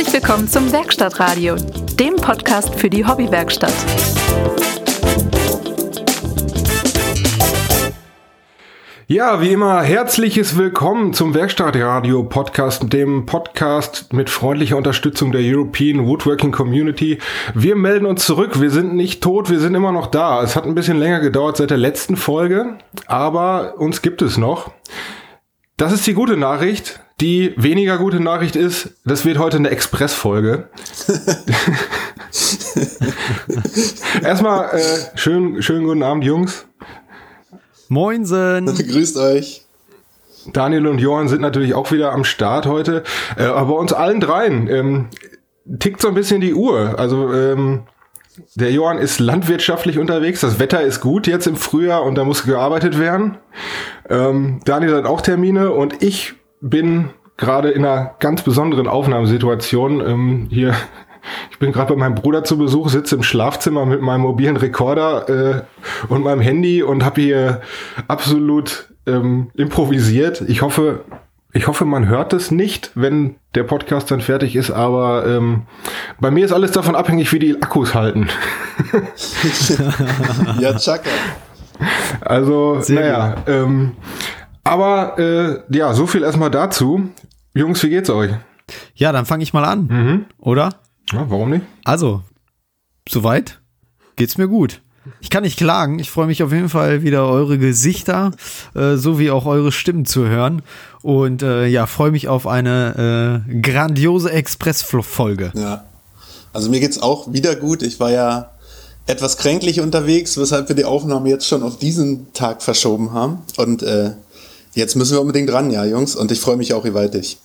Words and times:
Herzlich 0.00 0.22
willkommen 0.22 0.48
zum 0.48 0.72
Werkstattradio, 0.72 1.56
dem 1.56 2.16
Podcast 2.16 2.74
für 2.74 2.88
die 2.88 3.06
Hobbywerkstatt. 3.06 3.74
Ja, 9.08 9.42
wie 9.42 9.52
immer, 9.52 9.82
herzliches 9.82 10.56
Willkommen 10.56 11.12
zum 11.12 11.34
Werkstattradio 11.34 12.22
Podcast, 12.22 12.90
dem 12.90 13.26
Podcast 13.26 14.14
mit 14.14 14.30
freundlicher 14.30 14.78
Unterstützung 14.78 15.32
der 15.32 15.42
European 15.44 16.06
Woodworking 16.06 16.50
Community. 16.50 17.18
Wir 17.52 17.76
melden 17.76 18.06
uns 18.06 18.24
zurück. 18.24 18.58
Wir 18.58 18.70
sind 18.70 18.94
nicht 18.94 19.22
tot, 19.22 19.50
wir 19.50 19.60
sind 19.60 19.74
immer 19.74 19.92
noch 19.92 20.06
da. 20.06 20.42
Es 20.42 20.56
hat 20.56 20.64
ein 20.64 20.74
bisschen 20.74 20.98
länger 20.98 21.20
gedauert 21.20 21.58
seit 21.58 21.68
der 21.68 21.76
letzten 21.76 22.16
Folge, 22.16 22.78
aber 23.06 23.74
uns 23.76 24.00
gibt 24.00 24.22
es 24.22 24.38
noch. 24.38 24.70
Das 25.76 25.92
ist 25.92 26.06
die 26.06 26.14
gute 26.14 26.38
Nachricht. 26.38 27.00
Die 27.20 27.52
weniger 27.58 27.98
gute 27.98 28.18
Nachricht 28.18 28.56
ist, 28.56 28.94
das 29.04 29.26
wird 29.26 29.38
heute 29.38 29.58
eine 29.58 29.68
Express-Folge. 29.68 30.70
Erstmal 34.22 34.70
äh, 34.70 35.18
schön, 35.18 35.60
schönen 35.60 35.84
guten 35.84 36.02
Abend, 36.02 36.24
Jungs. 36.24 36.64
Moinsen. 37.88 38.64
Grüßt 38.74 39.18
euch. 39.18 39.66
Daniel 40.54 40.86
und 40.86 40.98
Johann 40.98 41.28
sind 41.28 41.42
natürlich 41.42 41.74
auch 41.74 41.92
wieder 41.92 42.12
am 42.12 42.24
Start 42.24 42.64
heute. 42.64 43.02
Äh, 43.36 43.44
aber 43.44 43.76
uns 43.76 43.92
allen 43.92 44.20
dreien 44.20 44.66
ähm, 44.68 45.08
tickt 45.78 46.00
so 46.00 46.08
ein 46.08 46.14
bisschen 46.14 46.40
die 46.40 46.54
Uhr. 46.54 46.98
Also 46.98 47.34
ähm, 47.34 47.82
der 48.54 48.72
Johann 48.72 48.96
ist 48.96 49.20
landwirtschaftlich 49.20 49.98
unterwegs. 49.98 50.40
Das 50.40 50.58
Wetter 50.58 50.80
ist 50.80 51.02
gut 51.02 51.26
jetzt 51.26 51.46
im 51.46 51.56
Frühjahr 51.56 52.02
und 52.02 52.14
da 52.14 52.24
muss 52.24 52.44
gearbeitet 52.44 52.98
werden. 52.98 53.36
Ähm, 54.08 54.60
Daniel 54.64 54.96
hat 54.96 55.04
auch 55.04 55.20
Termine 55.20 55.72
und 55.72 56.02
ich 56.02 56.39
bin 56.60 57.10
gerade 57.36 57.70
in 57.70 57.84
einer 57.84 58.14
ganz 58.18 58.42
besonderen 58.42 58.86
Aufnahmesituation. 58.86 60.06
Ähm, 60.06 60.48
hier, 60.50 60.74
ich 61.50 61.58
bin 61.58 61.72
gerade 61.72 61.94
bei 61.94 61.98
meinem 61.98 62.14
Bruder 62.14 62.44
zu 62.44 62.58
Besuch, 62.58 62.90
sitze 62.90 63.16
im 63.16 63.22
Schlafzimmer 63.22 63.86
mit 63.86 64.02
meinem 64.02 64.22
mobilen 64.22 64.56
Rekorder 64.56 65.28
äh, 65.28 65.62
und 66.08 66.22
meinem 66.22 66.40
Handy 66.40 66.82
und 66.82 67.04
habe 67.04 67.20
hier 67.20 67.60
absolut 68.08 68.88
ähm, 69.06 69.50
improvisiert. 69.54 70.42
Ich 70.42 70.62
hoffe, 70.62 71.04
ich 71.52 71.66
hoffe, 71.66 71.84
man 71.84 72.08
hört 72.08 72.32
es 72.32 72.50
nicht, 72.50 72.92
wenn 72.94 73.36
der 73.54 73.64
Podcast 73.64 74.10
dann 74.10 74.20
fertig 74.20 74.54
ist, 74.54 74.70
aber 74.70 75.26
ähm, 75.26 75.62
bei 76.20 76.30
mir 76.30 76.44
ist 76.44 76.52
alles 76.52 76.70
davon 76.72 76.94
abhängig, 76.94 77.32
wie 77.32 77.38
die 77.38 77.60
Akkus 77.60 77.94
halten. 77.94 78.28
ja, 80.60 80.74
tschakka. 80.74 81.10
Also, 82.20 82.80
Sehr 82.80 83.00
naja, 83.00 83.36
ähm, 83.46 83.92
aber 84.70 85.18
äh, 85.18 85.76
ja, 85.76 85.92
so 85.94 86.06
viel 86.06 86.22
erstmal 86.22 86.50
dazu. 86.50 87.10
Jungs, 87.54 87.82
wie 87.82 87.90
geht's 87.90 88.08
euch? 88.08 88.30
Ja, 88.94 89.10
dann 89.10 89.26
fange 89.26 89.42
ich 89.42 89.52
mal 89.52 89.64
an, 89.64 89.86
mhm. 89.86 90.26
oder? 90.38 90.70
Ja, 91.12 91.28
warum 91.28 91.50
nicht? 91.50 91.64
Also, 91.84 92.22
soweit 93.08 93.60
geht's 94.14 94.38
mir 94.38 94.46
gut. 94.46 94.80
Ich 95.20 95.30
kann 95.30 95.42
nicht 95.42 95.58
klagen. 95.58 95.98
Ich 95.98 96.10
freue 96.10 96.26
mich 96.26 96.42
auf 96.42 96.52
jeden 96.52 96.68
Fall 96.68 97.02
wieder 97.02 97.26
eure 97.26 97.58
Gesichter 97.58 98.32
äh, 98.74 98.96
sowie 98.96 99.30
auch 99.30 99.46
eure 99.46 99.72
Stimmen 99.72 100.04
zu 100.04 100.28
hören. 100.28 100.62
Und 101.02 101.42
äh, 101.42 101.66
ja, 101.66 101.86
freue 101.86 102.12
mich 102.12 102.28
auf 102.28 102.46
eine 102.46 103.42
äh, 103.48 103.60
grandiose 103.60 104.30
Express-Folge. 104.30 105.52
Ja. 105.54 105.84
Also 106.52 106.70
mir 106.70 106.80
geht's 106.80 107.02
auch 107.02 107.32
wieder 107.32 107.56
gut. 107.56 107.82
Ich 107.82 107.98
war 107.98 108.10
ja 108.10 108.50
etwas 109.06 109.36
kränklich 109.36 109.80
unterwegs, 109.80 110.36
weshalb 110.36 110.68
wir 110.68 110.76
die 110.76 110.84
Aufnahme 110.84 111.28
jetzt 111.28 111.48
schon 111.48 111.62
auf 111.62 111.78
diesen 111.78 112.32
Tag 112.34 112.62
verschoben 112.62 113.12
haben. 113.12 113.38
Und 113.56 113.82
äh, 113.82 114.12
jetzt 114.74 114.96
müssen 114.96 115.14
wir 115.14 115.20
unbedingt 115.20 115.52
ran, 115.52 115.70
ja, 115.70 115.84
Jungs. 115.84 116.16
Und 116.16 116.30
ich 116.32 116.40
freue 116.40 116.56
mich 116.56 116.74
auch 116.74 116.82
gewaltig. 116.82 117.38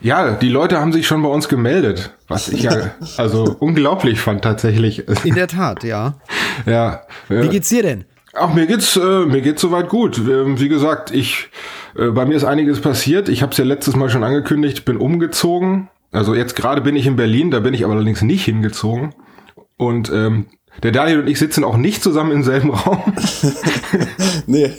Ja, 0.00 0.32
die 0.32 0.48
Leute 0.48 0.78
haben 0.78 0.92
sich 0.92 1.06
schon 1.06 1.22
bei 1.22 1.28
uns 1.28 1.48
gemeldet, 1.48 2.12
was 2.28 2.48
ich 2.48 2.62
ja 2.62 2.92
also 3.16 3.56
unglaublich 3.58 4.20
fand 4.20 4.42
tatsächlich. 4.42 5.08
In 5.24 5.34
der 5.34 5.48
Tat, 5.48 5.84
ja. 5.84 6.14
Ja. 6.64 7.02
Wie 7.28 7.48
geht's 7.48 7.68
dir 7.68 7.82
denn? 7.82 8.06
Ach, 8.32 8.54
mir 8.54 8.66
geht's 8.66 8.96
äh, 8.96 9.26
mir 9.26 9.42
geht's 9.42 9.60
soweit 9.60 9.90
gut. 9.90 10.16
Ähm, 10.18 10.58
wie 10.58 10.70
gesagt, 10.70 11.10
ich 11.10 11.50
äh, 11.96 12.08
bei 12.08 12.24
mir 12.24 12.34
ist 12.34 12.44
einiges 12.44 12.80
passiert. 12.80 13.28
Ich 13.28 13.42
habe 13.42 13.52
es 13.52 13.58
ja 13.58 13.64
letztes 13.64 13.94
Mal 13.94 14.08
schon 14.08 14.24
angekündigt, 14.24 14.86
bin 14.86 14.96
umgezogen. 14.96 15.88
Also 16.12 16.34
jetzt 16.34 16.56
gerade 16.56 16.80
bin 16.80 16.96
ich 16.96 17.06
in 17.06 17.16
Berlin, 17.16 17.50
da 17.50 17.60
bin 17.60 17.74
ich 17.74 17.84
aber 17.84 17.92
allerdings 17.92 18.22
nicht 18.22 18.44
hingezogen. 18.44 19.14
Und 19.76 20.10
ähm, 20.10 20.46
der 20.82 20.92
Daniel 20.92 21.20
und 21.20 21.28
ich 21.28 21.38
sitzen 21.38 21.64
auch 21.64 21.76
nicht 21.76 22.02
zusammen 22.02 22.32
im 22.32 22.42
selben 22.42 22.70
Raum. 22.70 23.02
nee, 24.46 24.72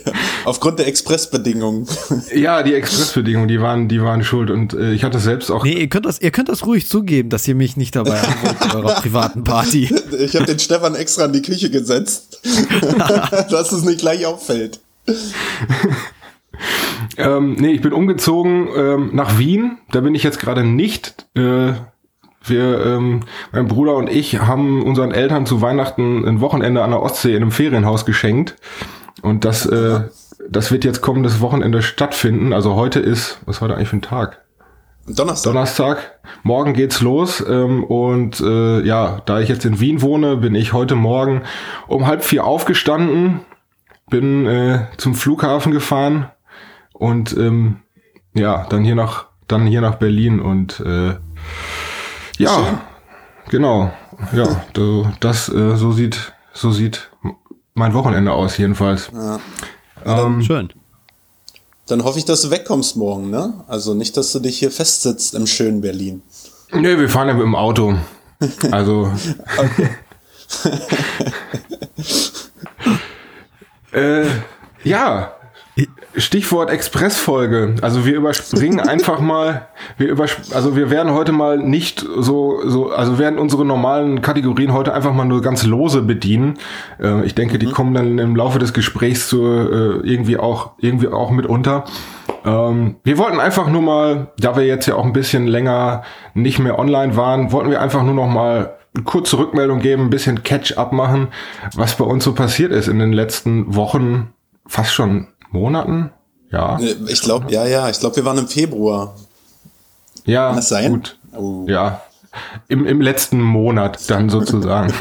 aufgrund 0.46 0.80
der 0.80 0.88
Expressbedingungen. 0.88 1.88
ja, 2.34 2.64
die 2.64 2.74
Expressbedingungen, 2.74 3.48
die 3.48 3.62
waren, 3.62 3.88
die 3.88 4.02
waren 4.02 4.24
schuld 4.24 4.52
und 4.52 4.74
äh, 4.74 4.94
ich 4.94 5.04
hatte 5.04 5.20
selbst 5.20 5.52
auch. 5.52 5.64
Nee, 5.64 5.80
ihr 5.80 5.90
könnt 5.90 6.06
das, 6.06 6.22
ihr 6.22 6.32
könnt 6.32 6.50
das 6.50 6.66
ruhig 6.66 6.88
zugeben, 6.88 7.30
dass 7.30 7.48
ihr 7.48 7.56
mich 7.56 7.78
nicht 7.78 7.96
dabei 7.96 8.20
habt 8.20 8.60
bei 8.60 8.76
eurer 8.76 8.96
privaten 9.02 9.44
Party. 9.44 9.94
Ich 10.20 10.36
habe 10.36 10.46
den 10.46 10.60
Stefan 10.60 10.96
extra 10.96 11.26
in 11.26 11.34
die 11.34 11.42
Küche 11.42 11.70
gesetzt, 11.70 12.42
dass 13.50 13.72
es 13.72 13.84
nicht 13.84 14.00
gleich 14.00 14.26
auffällt. 14.26 14.80
ähm, 17.18 17.56
nee, 17.60 17.72
ich 17.72 17.82
bin 17.82 17.94
umgezogen 17.94 18.68
ähm, 18.76 19.10
nach 19.14 19.40
Wien. 19.40 19.78
Da 19.92 20.02
bin 20.02 20.16
ich 20.16 20.24
jetzt 20.24 20.40
gerade 20.40 20.64
nicht. 20.64 21.26
Äh, 21.36 21.74
wir, 22.50 22.86
ähm, 22.86 23.22
mein 23.52 23.68
Bruder 23.68 23.96
und 23.96 24.10
ich 24.10 24.40
haben 24.40 24.84
unseren 24.84 25.12
Eltern 25.12 25.46
zu 25.46 25.62
Weihnachten 25.62 26.28
ein 26.28 26.42
Wochenende 26.42 26.84
an 26.84 26.92
der 26.92 27.02
Ostsee 27.02 27.32
in 27.32 27.38
einem 27.38 27.52
Ferienhaus 27.52 28.06
geschenkt. 28.06 28.56
Und 29.22 29.46
das, 29.46 29.66
äh, 29.66 30.02
das 30.50 30.72
wird 30.72 30.86
jetzt 30.86 31.02
kommendes 31.02 31.42
Wochenende 31.42 31.82
stattfinden. 31.82 32.54
Also 32.54 32.76
heute 32.76 33.00
ist, 33.00 33.40
was 33.46 33.62
war 33.62 33.68
da 33.68 33.76
eigentlich 33.76 33.90
für 33.90 33.98
ein 33.98 34.02
Tag? 34.02 34.44
Donnerstag. 35.08 35.54
Donnerstag. 35.54 36.20
Morgen 36.44 36.74
geht's 36.74 37.02
los. 37.02 37.44
Ähm, 37.48 37.84
und 37.84 38.42
äh, 38.42 38.82
ja, 38.82 39.22
da 39.26 39.40
ich 39.40 39.50
jetzt 39.50 39.66
in 39.66 39.80
Wien 39.80 40.02
wohne, 40.02 40.38
bin 40.38 40.54
ich 40.54 40.74
heute 40.74 40.96
Morgen 40.96 41.44
um 41.88 42.08
halb 42.08 42.24
vier 42.24 42.46
aufgestanden, 42.46 43.40
bin 44.10 44.46
äh, 44.46 44.86
zum 44.98 45.16
Flughafen 45.16 45.72
gefahren 45.72 46.30
und 46.94 47.36
ähm, 47.38 47.78
ja, 48.34 48.66
dann 48.70 48.84
hier 48.84 48.96
nach, 48.96 49.28
dann 49.48 49.66
hier 49.66 49.82
nach 49.82 49.96
Berlin 49.96 50.40
und 50.40 50.80
äh, 50.82 51.16
ja, 52.38 52.56
Schön. 52.56 52.78
genau. 53.50 53.92
Ja, 54.34 54.64
das 55.20 55.50
äh, 55.50 55.76
so 55.76 55.92
sieht 55.92 56.34
so 56.54 56.72
sieht 56.72 57.10
mein 57.74 57.94
Wochenende 57.94 58.32
aus 58.32 58.58
jedenfalls. 58.58 59.12
Ja. 59.14 59.40
Ähm, 60.06 60.42
Schön. 60.42 60.74
Dann 61.88 62.04
hoffe 62.04 62.20
ich, 62.20 62.26
dass 62.26 62.42
du 62.42 62.52
wegkommst 62.52 62.98
morgen, 62.98 63.30
ne? 63.30 63.64
Also 63.68 63.94
nicht, 63.94 64.18
dass 64.18 64.32
du 64.32 64.40
dich 64.40 64.60
hier 64.60 64.72
festsitzt 64.72 65.36
im 65.36 65.48
schönen 65.48 65.82
Berlin. 65.82 66.22
Nee, 66.72 66.98
wir 66.98 67.10
fahren 67.10 67.28
ja 67.30 67.34
mit 67.34 67.44
dem 67.44 67.56
Auto. 67.56 67.96
Also. 68.72 69.12
äh, 73.92 74.28
ja, 74.84 75.37
Stichwort 76.18 76.70
Expressfolge. 76.70 77.76
Also 77.82 78.06
wir 78.06 78.16
überspringen 78.16 78.80
einfach 78.88 79.20
mal, 79.20 79.68
wir 79.98 80.10
übersp 80.10 80.54
also 80.54 80.76
wir 80.76 80.90
werden 80.90 81.14
heute 81.14 81.32
mal 81.32 81.58
nicht 81.60 82.00
so, 82.18 82.62
so, 82.66 82.92
also 82.92 83.20
werden 83.20 83.40
unsere 83.40 83.66
normalen 83.66 84.22
Kategorien 84.22 84.74
heute 84.74 84.94
einfach 84.94 85.14
mal 85.14 85.26
nur 85.26 85.42
ganz 85.42 85.64
lose 85.64 86.02
bedienen. 86.02 86.58
Äh, 87.02 87.24
ich 87.26 87.36
denke, 87.36 87.60
die 87.60 87.68
mhm. 87.68 87.72
kommen 87.72 87.94
dann 87.94 88.18
im 88.18 88.36
Laufe 88.36 88.60
des 88.60 88.74
Gesprächs 88.74 89.30
zu, 89.30 89.44
äh, 89.44 90.08
irgendwie 90.08 90.38
auch, 90.38 90.72
irgendwie 90.80 91.08
auch 91.08 91.30
mit 91.30 91.46
unter. 91.46 91.86
Ähm, 92.46 92.96
wir 93.04 93.18
wollten 93.18 93.40
einfach 93.40 93.70
nur 93.70 93.82
mal, 93.82 94.32
da 94.40 94.56
wir 94.56 94.66
jetzt 94.66 94.88
ja 94.88 94.96
auch 94.96 95.06
ein 95.06 95.14
bisschen 95.14 95.48
länger 95.48 96.04
nicht 96.34 96.60
mehr 96.60 96.80
online 96.80 97.16
waren, 97.16 97.52
wollten 97.52 97.70
wir 97.70 97.82
einfach 97.82 98.04
nur 98.04 98.16
noch 98.16 98.28
mal 98.28 98.78
eine 98.96 99.04
kurze 99.04 99.38
Rückmeldung 99.38 99.80
geben, 99.80 100.04
ein 100.04 100.10
bisschen 100.10 100.44
Catch-up 100.44 100.92
machen, 100.92 101.28
was 101.76 101.96
bei 101.96 102.06
uns 102.06 102.24
so 102.24 102.34
passiert 102.34 102.72
ist 102.72 102.88
in 102.88 102.98
den 102.98 103.14
letzten 103.14 103.76
Wochen, 103.76 104.34
fast 104.66 104.94
schon 104.94 105.28
Monaten? 105.52 106.12
Ja. 106.52 106.80
Ich 106.80 107.22
glaube, 107.22 107.52
ja, 107.52 107.66
ja, 107.66 107.90
ich 107.90 108.00
glaube, 108.00 108.16
wir 108.18 108.26
waren 108.26 108.38
im 108.38 108.48
Februar. 108.48 109.16
Ja, 110.26 110.48
Kann 110.48 110.56
das 110.58 110.70
sein? 110.70 110.94
gut. 110.94 111.18
Oh. 111.36 111.66
Ja, 111.68 112.02
im, 112.68 112.86
im 112.86 113.02
letzten 113.02 113.42
Monat 113.42 114.10
dann 114.10 114.30
sozusagen. 114.38 114.94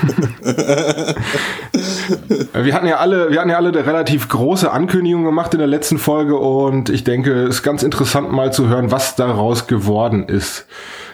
wir 2.52 2.74
hatten 2.74 2.86
ja 2.86 2.96
alle, 2.96 3.30
wir 3.30 3.40
hatten 3.40 3.50
ja 3.50 3.56
alle 3.56 3.68
eine 3.68 3.86
relativ 3.86 4.28
große 4.28 4.70
Ankündigung 4.70 5.24
gemacht 5.24 5.52
in 5.54 5.58
der 5.58 5.68
letzten 5.68 5.98
Folge 5.98 6.36
und 6.36 6.88
ich 6.88 7.04
denke, 7.04 7.44
es 7.44 7.56
ist 7.56 7.62
ganz 7.62 7.82
interessant 7.82 8.32
mal 8.32 8.52
zu 8.52 8.68
hören, 8.68 8.90
was 8.90 9.16
daraus 9.16 9.66
geworden 9.66 10.28
ist. 10.28 10.66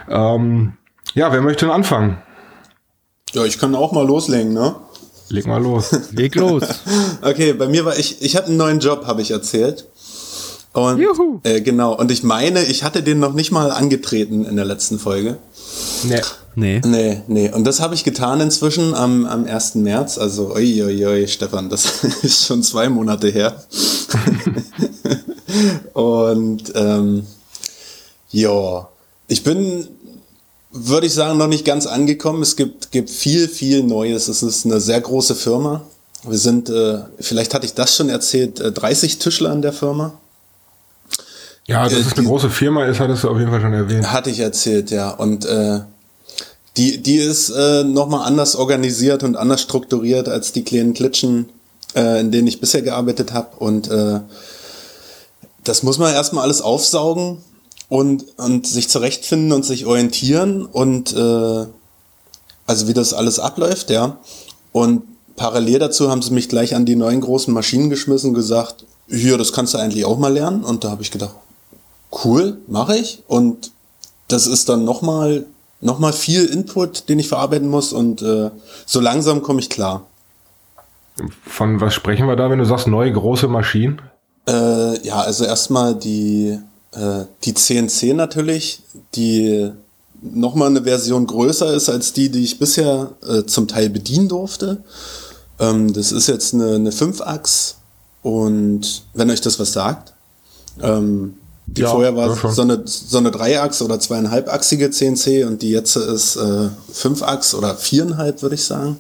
Ähm, 0.08 0.74
ja, 1.14 1.32
wer 1.32 1.42
möchte 1.42 1.66
denn 1.66 1.74
anfangen? 1.74 2.18
Ja, 3.32 3.44
ich 3.44 3.58
kann 3.58 3.74
auch 3.74 3.92
mal 3.92 4.06
loslegen, 4.06 4.52
ne? 4.52 4.76
Leg 5.32 5.46
mal 5.46 5.62
los. 5.62 5.90
Leg 6.12 6.34
los. 6.34 6.62
okay, 7.22 7.52
bei 7.54 7.66
mir 7.66 7.84
war 7.84 7.98
ich, 7.98 8.20
ich 8.20 8.36
habe 8.36 8.46
einen 8.46 8.58
neuen 8.58 8.80
Job, 8.80 9.06
habe 9.06 9.22
ich 9.22 9.30
erzählt. 9.30 9.86
Und 10.72 10.98
Juhu. 10.98 11.40
Äh, 11.42 11.60
genau, 11.60 11.94
und 11.94 12.10
ich 12.10 12.22
meine, 12.22 12.62
ich 12.64 12.82
hatte 12.82 13.02
den 13.02 13.18
noch 13.18 13.34
nicht 13.34 13.50
mal 13.50 13.70
angetreten 13.70 14.44
in 14.44 14.56
der 14.56 14.64
letzten 14.64 14.98
Folge. 14.98 15.38
Nee. 16.04 16.20
Nee. 16.54 16.80
Nee, 16.84 17.22
nee. 17.28 17.50
Und 17.50 17.66
das 17.66 17.80
habe 17.80 17.94
ich 17.94 18.04
getan 18.04 18.40
inzwischen 18.40 18.94
am, 18.94 19.24
am 19.26 19.46
1. 19.46 19.76
März. 19.76 20.18
Also, 20.18 20.54
oi, 20.54 20.82
oi, 20.84 21.06
oi, 21.06 21.26
Stefan, 21.26 21.70
das 21.70 22.04
ist 22.22 22.46
schon 22.46 22.62
zwei 22.62 22.88
Monate 22.88 23.28
her. 23.28 23.64
und 25.94 26.72
ähm, 26.74 27.26
ja, 28.30 28.88
Ich 29.28 29.42
bin, 29.44 29.88
würde 30.72 31.06
ich 31.06 31.14
sagen, 31.14 31.38
noch 31.38 31.48
nicht 31.48 31.64
ganz 31.64 31.86
angekommen. 31.86 32.42
Es 32.42 32.56
gibt, 32.56 32.90
gibt 32.92 33.10
viel, 33.10 33.48
viel 33.48 33.82
Neues. 33.82 34.28
Es 34.28 34.42
ist 34.42 34.64
eine 34.64 34.80
sehr 34.80 35.00
große 35.00 35.34
Firma. 35.34 35.82
Wir 36.24 36.38
sind, 36.38 36.68
äh, 36.70 37.00
vielleicht 37.20 37.52
hatte 37.54 37.66
ich 37.66 37.74
das 37.74 37.96
schon 37.96 38.08
erzählt, 38.08 38.60
äh, 38.60 38.72
30 38.72 39.18
Tischler 39.18 39.52
in 39.52 39.60
der 39.62 39.72
Firma. 39.72 40.14
Ja, 41.66 41.84
dass 41.84 41.92
Äh, 41.92 41.96
es 42.00 42.06
eine 42.12 42.22
die- 42.22 42.26
große 42.26 42.50
Firma 42.50 42.84
ist, 42.86 43.00
hattest 43.00 43.24
du 43.24 43.28
auf 43.30 43.38
jeden 43.38 43.50
Fall 43.50 43.60
schon 43.60 43.72
erwähnt. 43.72 44.10
Hatte 44.12 44.30
ich 44.30 44.38
erzählt, 44.40 44.90
ja. 44.90 45.10
Und 45.10 45.44
äh, 45.44 45.80
die, 46.76 47.02
die 47.02 47.16
ist 47.16 47.50
äh, 47.50 47.84
nochmal 47.84 48.26
anders 48.26 48.56
organisiert 48.56 49.22
und 49.22 49.36
anders 49.36 49.60
strukturiert 49.60 50.28
als 50.28 50.52
die 50.52 50.64
kleinen 50.64 50.94
Klitschen, 50.94 51.48
äh, 51.94 52.20
in 52.20 52.30
denen 52.30 52.46
ich 52.48 52.60
bisher 52.60 52.82
gearbeitet 52.82 53.32
habe. 53.32 53.56
Und 53.58 53.90
äh, 53.90 54.20
das 55.64 55.82
muss 55.82 55.98
man 55.98 56.12
erstmal 56.14 56.44
alles 56.44 56.60
aufsaugen 56.62 57.38
und, 57.92 58.24
und 58.38 58.66
sich 58.66 58.88
zurechtfinden 58.88 59.52
und 59.52 59.66
sich 59.66 59.84
orientieren 59.84 60.64
und 60.64 61.12
äh, 61.12 61.66
also 62.66 62.88
wie 62.88 62.94
das 62.94 63.12
alles 63.12 63.38
abläuft, 63.38 63.90
ja. 63.90 64.16
Und 64.72 65.02
parallel 65.36 65.78
dazu 65.78 66.10
haben 66.10 66.22
sie 66.22 66.32
mich 66.32 66.48
gleich 66.48 66.74
an 66.74 66.86
die 66.86 66.96
neuen 66.96 67.20
großen 67.20 67.52
Maschinen 67.52 67.90
geschmissen 67.90 68.30
und 68.30 68.34
gesagt, 68.34 68.86
hier, 69.08 69.36
das 69.36 69.52
kannst 69.52 69.74
du 69.74 69.78
eigentlich 69.78 70.06
auch 70.06 70.16
mal 70.16 70.32
lernen. 70.32 70.64
Und 70.64 70.84
da 70.84 70.90
habe 70.90 71.02
ich 71.02 71.10
gedacht, 71.10 71.34
cool, 72.24 72.56
mache 72.66 72.96
ich. 72.96 73.24
Und 73.26 73.72
das 74.26 74.46
ist 74.46 74.70
dann 74.70 74.86
nochmal 74.86 75.44
noch 75.82 75.98
mal 75.98 76.14
viel 76.14 76.46
Input, 76.46 77.10
den 77.10 77.18
ich 77.18 77.28
verarbeiten 77.28 77.68
muss. 77.68 77.92
Und 77.92 78.22
äh, 78.22 78.48
so 78.86 79.00
langsam 79.00 79.42
komme 79.42 79.60
ich 79.60 79.68
klar. 79.68 80.06
Von 81.44 81.82
was 81.82 81.92
sprechen 81.92 82.26
wir 82.26 82.36
da, 82.36 82.48
wenn 82.48 82.58
du 82.58 82.64
sagst 82.64 82.86
neue 82.86 83.12
große 83.12 83.48
Maschinen? 83.48 84.00
Äh, 84.48 85.06
ja, 85.06 85.20
also 85.20 85.44
erstmal 85.44 85.94
die, 85.94 86.58
äh, 86.92 87.24
die 87.44 87.54
CNC 87.54 88.14
natürlich, 88.14 88.82
die 89.14 89.72
nochmal 90.20 90.68
eine 90.68 90.84
Version 90.84 91.26
größer 91.26 91.74
ist 91.74 91.88
als 91.88 92.12
die, 92.12 92.30
die 92.30 92.44
ich 92.44 92.58
bisher 92.58 93.12
äh, 93.26 93.44
zum 93.44 93.66
Teil 93.66 93.90
bedienen 93.90 94.28
durfte. 94.28 94.82
Ähm, 95.58 95.92
das 95.92 96.12
ist 96.12 96.28
jetzt 96.28 96.54
eine, 96.54 96.76
eine 96.76 96.90
5-Achs 96.90 97.76
und 98.22 99.02
wenn 99.14 99.30
euch 99.30 99.40
das 99.40 99.58
was 99.58 99.72
sagt, 99.72 100.12
ähm, 100.80 101.34
die 101.66 101.82
Ja, 101.82 101.90
vorher 101.90 102.14
war 102.16 102.28
ja, 102.28 102.52
so 102.52 102.62
eine, 102.62 102.82
so 102.84 103.18
eine 103.18 103.30
Dreiachs- 103.30 103.82
oder 103.82 103.98
zweieinhalbachsige 103.98 104.90
CNC 104.90 105.46
und 105.46 105.62
die 105.62 105.70
jetzt 105.70 105.96
ist 105.96 106.36
äh, 106.36 106.68
5-Achs 106.92 107.54
oder 107.54 107.76
viereinhalb, 107.76 108.42
würde 108.42 108.56
ich 108.56 108.64
sagen. 108.64 108.98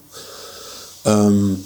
Ähm, 1.04 1.64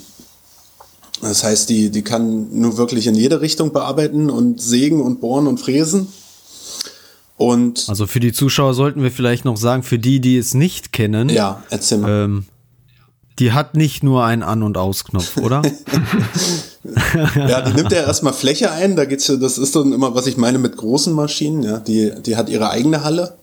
das 1.23 1.45
heißt, 1.45 1.69
die, 1.69 1.91
die 1.91 2.03
kann 2.03 2.49
nur 2.59 2.77
wirklich 2.77 3.07
in 3.07 3.15
jede 3.15 3.41
Richtung 3.41 3.73
bearbeiten 3.73 4.31
und 4.31 4.61
sägen 4.61 5.01
und 5.01 5.21
bohren 5.21 5.47
und 5.47 5.59
fräsen. 5.59 6.09
Und 7.37 7.85
Also 7.89 8.07
für 8.07 8.21
die 8.21 8.33
Zuschauer 8.33 8.75
sollten 8.75 9.03
wir 9.03 9.11
vielleicht 9.11 9.45
noch 9.45 9.57
sagen, 9.57 9.83
für 9.83 9.99
die, 9.99 10.21
die 10.21 10.37
es 10.39 10.55
nicht 10.55 10.93
kennen, 10.93 11.29
ja, 11.29 11.63
erzähl 11.71 11.99
mal. 11.99 12.25
ähm, 12.25 12.47
die 13.39 13.53
hat 13.53 13.75
nicht 13.77 14.03
nur 14.03 14.25
einen 14.25 14.43
An- 14.43 14.63
und 14.63 14.77
Ausknopf, 14.79 15.37
oder? 15.37 15.63
Ja, 17.35 17.63
die 17.63 17.73
nimmt 17.73 17.91
ja 17.91 18.05
erstmal 18.05 18.33
Fläche 18.33 18.71
ein. 18.71 18.95
Da 18.95 19.07
geht's 19.07 19.27
ja, 19.27 19.35
das 19.35 19.59
ist 19.59 19.75
dann 19.75 19.93
immer, 19.93 20.15
was 20.15 20.29
ich 20.29 20.37
meine 20.37 20.59
mit 20.59 20.77
großen 20.77 21.13
Maschinen. 21.13 21.65
Ja, 21.65 21.79
die, 21.79 22.13
die 22.25 22.37
hat 22.37 22.49
ihre 22.49 22.71
eigene 22.71 23.03
Halle. 23.03 23.37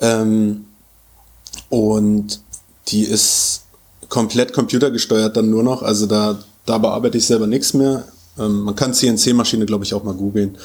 Ähm, 0.00 0.66
und 1.70 2.40
die 2.88 3.04
ist 3.04 3.62
komplett 4.10 4.52
computergesteuert 4.52 5.34
dann 5.34 5.48
nur 5.48 5.62
noch. 5.62 5.82
Also 5.82 6.04
da, 6.06 6.38
da 6.66 6.78
bearbeite 6.78 7.18
ich 7.18 7.26
selber 7.26 7.46
nichts 7.46 7.74
mehr. 7.74 8.04
Ähm, 8.38 8.62
man 8.62 8.74
kann 8.74 8.94
CNC-Maschine, 8.94 9.66
glaube 9.66 9.84
ich, 9.84 9.94
auch 9.94 10.04
mal 10.04 10.14
googeln. 10.14 10.56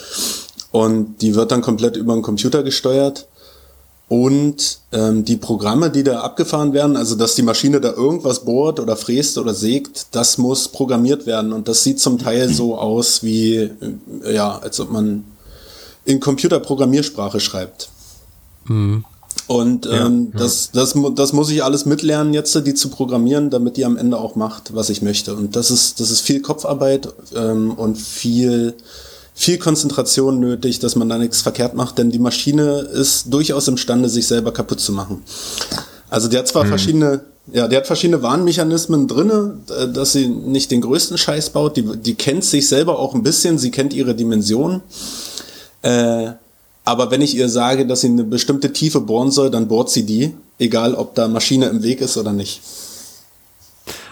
Und 0.72 1.22
die 1.22 1.36
wird 1.36 1.52
dann 1.52 1.62
komplett 1.62 1.98
über 1.98 2.14
den 2.14 2.22
Computer 2.22 2.64
gesteuert. 2.64 3.28
Und 4.10 4.80
ähm, 4.94 5.26
die 5.26 5.36
Programme, 5.36 5.90
die 5.90 6.04
da 6.04 6.22
abgefahren 6.22 6.72
werden, 6.72 6.96
also 6.96 7.16
dass 7.16 7.36
die 7.36 7.42
Maschine 7.42 7.82
da 7.82 7.92
irgendwas 7.92 8.46
bohrt 8.46 8.80
oder 8.80 8.96
fräst 8.96 9.38
oder 9.38 9.54
sägt, 9.54 10.16
das 10.16 10.38
muss 10.38 10.70
programmiert 10.70 11.26
werden. 11.26 11.52
Und 11.52 11.68
das 11.68 11.84
sieht 11.84 12.00
zum 12.00 12.18
Teil 12.18 12.48
so 12.48 12.78
aus 12.78 13.24
wie, 13.24 13.56
äh, 13.56 13.72
ja, 14.34 14.58
als 14.60 14.80
ob 14.80 14.92
man 14.92 15.26
in 16.06 16.22
Computerprogrammiersprache 16.22 17.42
schreibt. 17.42 17.90
Und 19.46 19.86
ähm, 19.86 20.32
Das, 20.36 20.72
das, 20.72 20.96
mu- 20.96 21.10
das 21.12 21.32
muss 21.32 21.50
ich 21.50 21.64
alles 21.64 21.86
mitlernen 21.86 22.34
jetzt, 22.34 22.56
die 22.66 22.74
zu 22.74 22.90
programmieren, 22.90 23.50
damit 23.50 23.78
die 23.78 23.86
am 23.86 23.96
Ende 23.96 24.18
auch 24.18 24.36
macht, 24.36 24.76
was 24.76 24.90
ich 24.90 25.02
möchte. 25.02 25.36
Und 25.36 25.56
das 25.56 25.72
ist, 25.72 26.00
das 26.00 26.12
ist 26.12 26.22
viel 26.22 26.42
Kopfarbeit 26.42 27.08
ähm, 27.36 27.72
und 27.72 27.98
viel, 27.98 28.74
viel 29.34 29.58
Konzentration 29.58 30.40
nötig, 30.40 30.80
dass 30.80 30.96
man 30.96 31.08
da 31.08 31.18
nichts 31.18 31.42
verkehrt 31.42 31.76
macht, 31.76 31.98
denn 31.98 32.12
die 32.12 32.20
Maschine 32.20 32.80
ist 32.80 33.32
durchaus 33.34 33.68
imstande, 33.68 34.10
sich 34.10 34.28
selber 34.28 34.52
kaputt 34.52 34.80
zu 34.82 34.92
machen. 34.92 35.24
Also 36.10 36.28
die 36.28 36.38
hat 36.38 36.48
zwar 36.48 36.66
verschiedene, 36.66 37.22
ja, 37.54 37.68
die 37.68 37.76
hat 37.78 37.86
verschiedene 37.88 38.22
Warnmechanismen 38.22 39.08
drinne, 39.08 39.60
äh, 39.70 39.88
dass 39.88 40.12
sie 40.14 40.28
nicht 40.28 40.72
den 40.72 40.82
größten 40.82 41.18
Scheiß 41.18 41.52
baut. 41.52 41.78
Die, 41.78 41.84
die 41.98 42.16
kennt 42.16 42.44
sich 42.44 42.68
selber 42.68 43.00
auch 43.00 43.14
ein 43.16 43.24
bisschen, 43.24 43.58
sie 43.58 43.72
kennt 43.72 43.94
ihre 43.94 44.14
Dimensionen. 44.16 44.82
Äh, 45.84 46.32
aber 46.88 47.12
wenn 47.12 47.22
ich 47.22 47.36
ihr 47.36 47.50
sage, 47.50 47.86
dass 47.86 48.02
sie 48.02 48.08
eine 48.08 48.24
bestimmte 48.24 48.72
Tiefe 48.72 49.02
bohren 49.02 49.30
soll, 49.30 49.52
dann 49.52 49.68
bohrt 49.68 49.90
sie 49.90 50.06
die, 50.06 50.34
egal 50.58 50.96
ob 50.96 51.16
da 51.16 51.28
Maschine 51.28 51.66
im 51.66 51.84
Weg 51.84 52.00
ist 52.00 52.16
oder 52.16 52.32
nicht. 52.32 52.62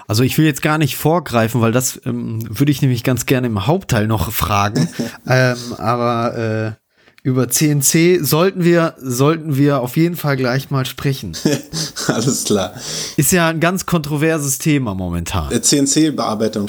Also 0.08 0.24
ich 0.24 0.38
will 0.38 0.46
jetzt 0.46 0.62
gar 0.62 0.78
nicht 0.78 0.98
vorgreifen, 0.98 1.62
weil 1.62 1.72
das 1.72 2.02
ähm, 2.06 2.40
würde 2.50 2.74
ich 2.74 2.82
nämlich 2.82 3.06
ganz 3.06 3.26
gerne 3.26 3.48
im 3.48 3.66
Hauptteil 3.66 4.08
noch 4.08 4.30
fragen. 4.30 4.90
ähm, 5.28 5.58
aber 5.78 6.76
äh, 6.76 6.86
über 7.24 7.48
CNC 7.48 8.20
sollten 8.22 8.66
wir, 8.66 8.96
sollten 9.02 9.56
wir 9.56 9.80
auf 9.80 9.96
jeden 9.96 10.18
Fall 10.18 10.36
gleich 10.36 10.70
mal 10.70 10.86
sprechen. 10.86 11.32
Alles 12.08 12.44
klar. 12.44 12.74
Ist 13.16 13.32
ja 13.32 13.48
ein 13.48 13.62
ganz 13.62 13.86
kontroverses 13.86 14.58
Thema 14.58 14.94
momentan. 14.96 15.50
Äh, 15.50 15.62
CNC-Bearbeitung. 15.62 16.68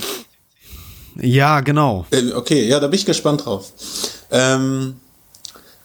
Ja, 1.20 1.62
genau. 1.62 2.06
Äh, 2.12 2.32
okay, 2.32 2.68
ja, 2.68 2.78
da 2.78 2.86
bin 2.86 2.96
ich 2.96 3.06
gespannt 3.06 3.44
drauf. 3.44 3.72
Ähm, 4.30 4.94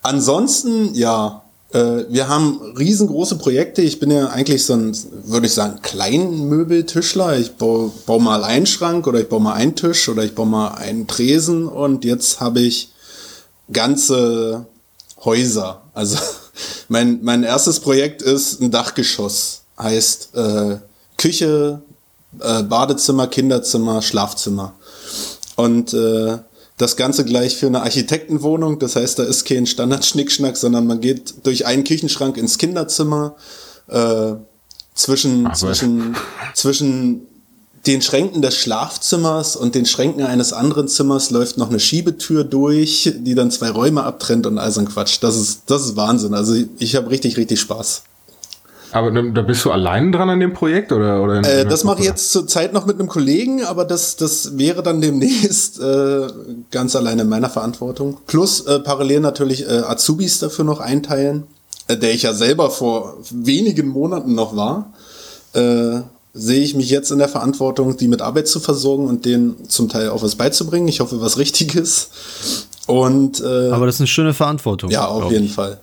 ansonsten, 0.02 0.94
ja, 0.94 1.44
äh, 1.74 2.06
wir 2.10 2.28
haben 2.28 2.74
riesengroße 2.78 3.38
Projekte. 3.38 3.82
Ich 3.82 4.00
bin 4.00 4.12
ja 4.12 4.28
eigentlich 4.28 4.66
so 4.66 4.74
ein, 4.74 4.98
würde 5.26 5.48
ich 5.48 5.54
sagen, 5.54 5.80
Kleinmöbeltischler. 5.82 7.40
Ich 7.40 7.56
baue, 7.56 7.92
baue 8.06 8.22
mal 8.22 8.44
einen 8.44 8.66
Schrank 8.66 9.08
oder 9.08 9.22
ich 9.22 9.30
baue 9.30 9.42
mal 9.42 9.54
einen 9.54 9.76
Tisch 9.76 10.10
oder 10.10 10.24
ich 10.24 10.36
baue 10.36 10.48
mal 10.48 10.70
einen 10.70 11.08
Tresen 11.08 11.68
und 11.68 12.04
jetzt 12.04 12.40
habe 12.42 12.62
ich 12.62 12.92
ganze 13.72 14.66
Häuser. 15.24 15.82
Also 15.94 16.18
mein, 16.90 17.20
mein 17.24 17.44
erstes 17.44 17.80
Projekt 17.80 18.22
ist 18.22 18.62
ein 18.62 18.72
Dachgeschoss. 18.72 19.62
Heißt 19.80 20.36
äh, 20.36 20.78
Küche, 21.18 21.82
äh, 22.40 22.64
Badezimmer, 22.64 23.28
Kinderzimmer, 23.28 24.02
Schlafzimmer. 24.02 24.74
Und 25.56 25.94
äh, 25.94 26.38
das 26.82 26.96
Ganze 26.96 27.24
gleich 27.26 27.56
für 27.58 27.68
eine 27.68 27.84
Architektenwohnung. 27.84 28.80
Das 28.80 28.96
heißt, 28.96 29.20
da 29.20 29.24
ist 29.24 29.46
kein 29.46 29.68
Standard-Schnickschnack, 29.68 30.58
sondern 30.58 30.88
man 30.88 31.00
geht 31.00 31.36
durch 31.44 31.66
einen 31.68 31.84
Küchenschrank 31.84 32.38
ins 32.38 32.58
Kinderzimmer. 32.58 33.36
Äh, 33.88 34.34
zwischen, 34.96 35.48
Ach, 35.48 35.56
zwischen, 35.56 36.16
zwischen 36.54 37.22
den 37.86 38.02
Schränken 38.02 38.42
des 38.42 38.58
Schlafzimmers 38.58 39.56
und 39.56 39.76
den 39.76 39.86
Schränken 39.86 40.24
eines 40.24 40.54
anderen 40.54 40.88
Zimmers 40.88 41.30
läuft 41.32 41.58
noch 41.58 41.70
eine 41.70 41.80
Schiebetür 41.80 42.44
durch, 42.44 43.14
die 43.18 43.36
dann 43.36 43.52
zwei 43.52 43.70
Räume 43.70 44.04
abtrennt 44.04 44.46
und 44.46 44.58
all 44.58 44.72
so 44.72 44.82
ein 44.82 44.88
Quatsch. 44.88 45.20
Das 45.22 45.38
ist, 45.38 45.64
das 45.68 45.86
ist 45.86 45.96
Wahnsinn. 45.96 46.34
Also 46.34 46.54
ich, 46.54 46.68
ich 46.80 46.96
habe 46.96 47.10
richtig, 47.10 47.38
richtig 47.38 47.60
Spaß. 47.60 48.04
Aber 48.94 49.10
da 49.12 49.42
bist 49.42 49.64
du 49.66 49.72
allein 49.72 50.12
dran 50.12 50.30
an 50.30 50.40
dem 50.40 50.54
Projekt 50.54 50.92
oder? 50.92 51.22
oder 51.24 51.38
in- 51.38 51.44
Äh, 51.46 51.66
das 51.66 51.84
mache 51.84 52.00
ich 52.02 52.06
jetzt 52.06 52.32
zur 52.32 52.48
Zeit 52.48 52.74
noch 52.74 52.86
mit 52.86 53.00
einem 53.00 53.08
Kollegen, 53.08 53.64
aber 53.64 53.86
das, 53.86 54.16
das 54.18 54.58
wäre 54.58 54.84
dann 54.84 55.00
demnächst 55.02 55.80
äh, 55.80 56.28
ganz 56.72 56.96
alleine 56.96 57.22
in 57.22 57.30
meiner 57.30 57.50
Verantwortung. 57.50 58.18
Plus 58.28 58.62
äh, 58.62 58.80
parallel 58.80 59.22
natürlich 59.22 59.66
äh, 59.66 59.82
Azubis 59.88 60.40
dafür 60.40 60.66
noch 60.66 60.80
einteilen, 60.82 61.44
äh, 61.88 61.96
der 61.98 62.14
ich 62.14 62.24
ja 62.24 62.34
selber 62.34 62.70
vor 62.70 63.18
wenigen 63.30 63.88
Monaten 63.88 64.36
noch 64.36 64.56
war. 64.56 64.92
Äh, 65.54 66.02
sehe 66.34 66.62
ich 66.62 66.76
mich 66.76 66.90
jetzt 66.90 67.12
in 67.12 67.18
der 67.18 67.28
Verantwortung, 67.28 67.98
die 67.98 68.08
mit 68.08 68.22
Arbeit 68.22 68.48
zu 68.48 68.60
versorgen 68.62 69.08
und 69.08 69.26
denen 69.26 69.68
zum 69.70 69.90
Teil 69.90 70.10
auch 70.10 70.24
was 70.24 70.36
beizubringen. 70.36 70.88
Ich 70.88 71.02
hoffe, 71.02 71.20
was 71.22 71.38
Richtiges. 71.38 72.10
Und 72.88 73.42
äh, 73.42 73.70
Aber 73.72 73.86
das 73.86 73.96
ist 73.96 74.02
eine 74.02 74.08
schöne 74.08 74.34
Verantwortung. 74.34 74.90
ja, 74.92 75.06
auf 75.08 75.32
jeden 75.32 75.46
ich. 75.46 75.54
Fall. 75.54 75.80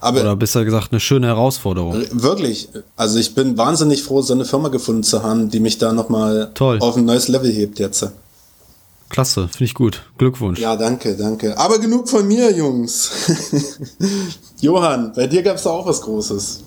Aber 0.00 0.20
Oder 0.20 0.36
besser 0.36 0.64
gesagt, 0.64 0.92
eine 0.92 1.00
schöne 1.00 1.26
Herausforderung. 1.26 2.04
Wirklich. 2.12 2.68
Also 2.96 3.18
ich 3.18 3.34
bin 3.34 3.58
wahnsinnig 3.58 4.02
froh, 4.02 4.22
so 4.22 4.32
eine 4.32 4.44
Firma 4.44 4.68
gefunden 4.68 5.02
zu 5.02 5.22
haben, 5.22 5.50
die 5.50 5.58
mich 5.60 5.78
da 5.78 5.92
nochmal 5.92 6.52
auf 6.58 6.96
ein 6.96 7.04
neues 7.04 7.28
Level 7.28 7.50
hebt 7.50 7.78
jetzt. 7.78 8.06
Klasse, 9.08 9.48
finde 9.48 9.64
ich 9.64 9.74
gut. 9.74 10.02
Glückwunsch. 10.18 10.60
Ja, 10.60 10.76
danke, 10.76 11.16
danke. 11.16 11.56
Aber 11.58 11.78
genug 11.78 12.08
von 12.08 12.28
mir, 12.28 12.52
Jungs. 12.54 13.10
Johann, 14.60 15.12
bei 15.14 15.26
dir 15.26 15.42
gab's 15.42 15.62
da 15.62 15.70
auch 15.70 15.86
was 15.86 16.02
Großes. 16.02 16.62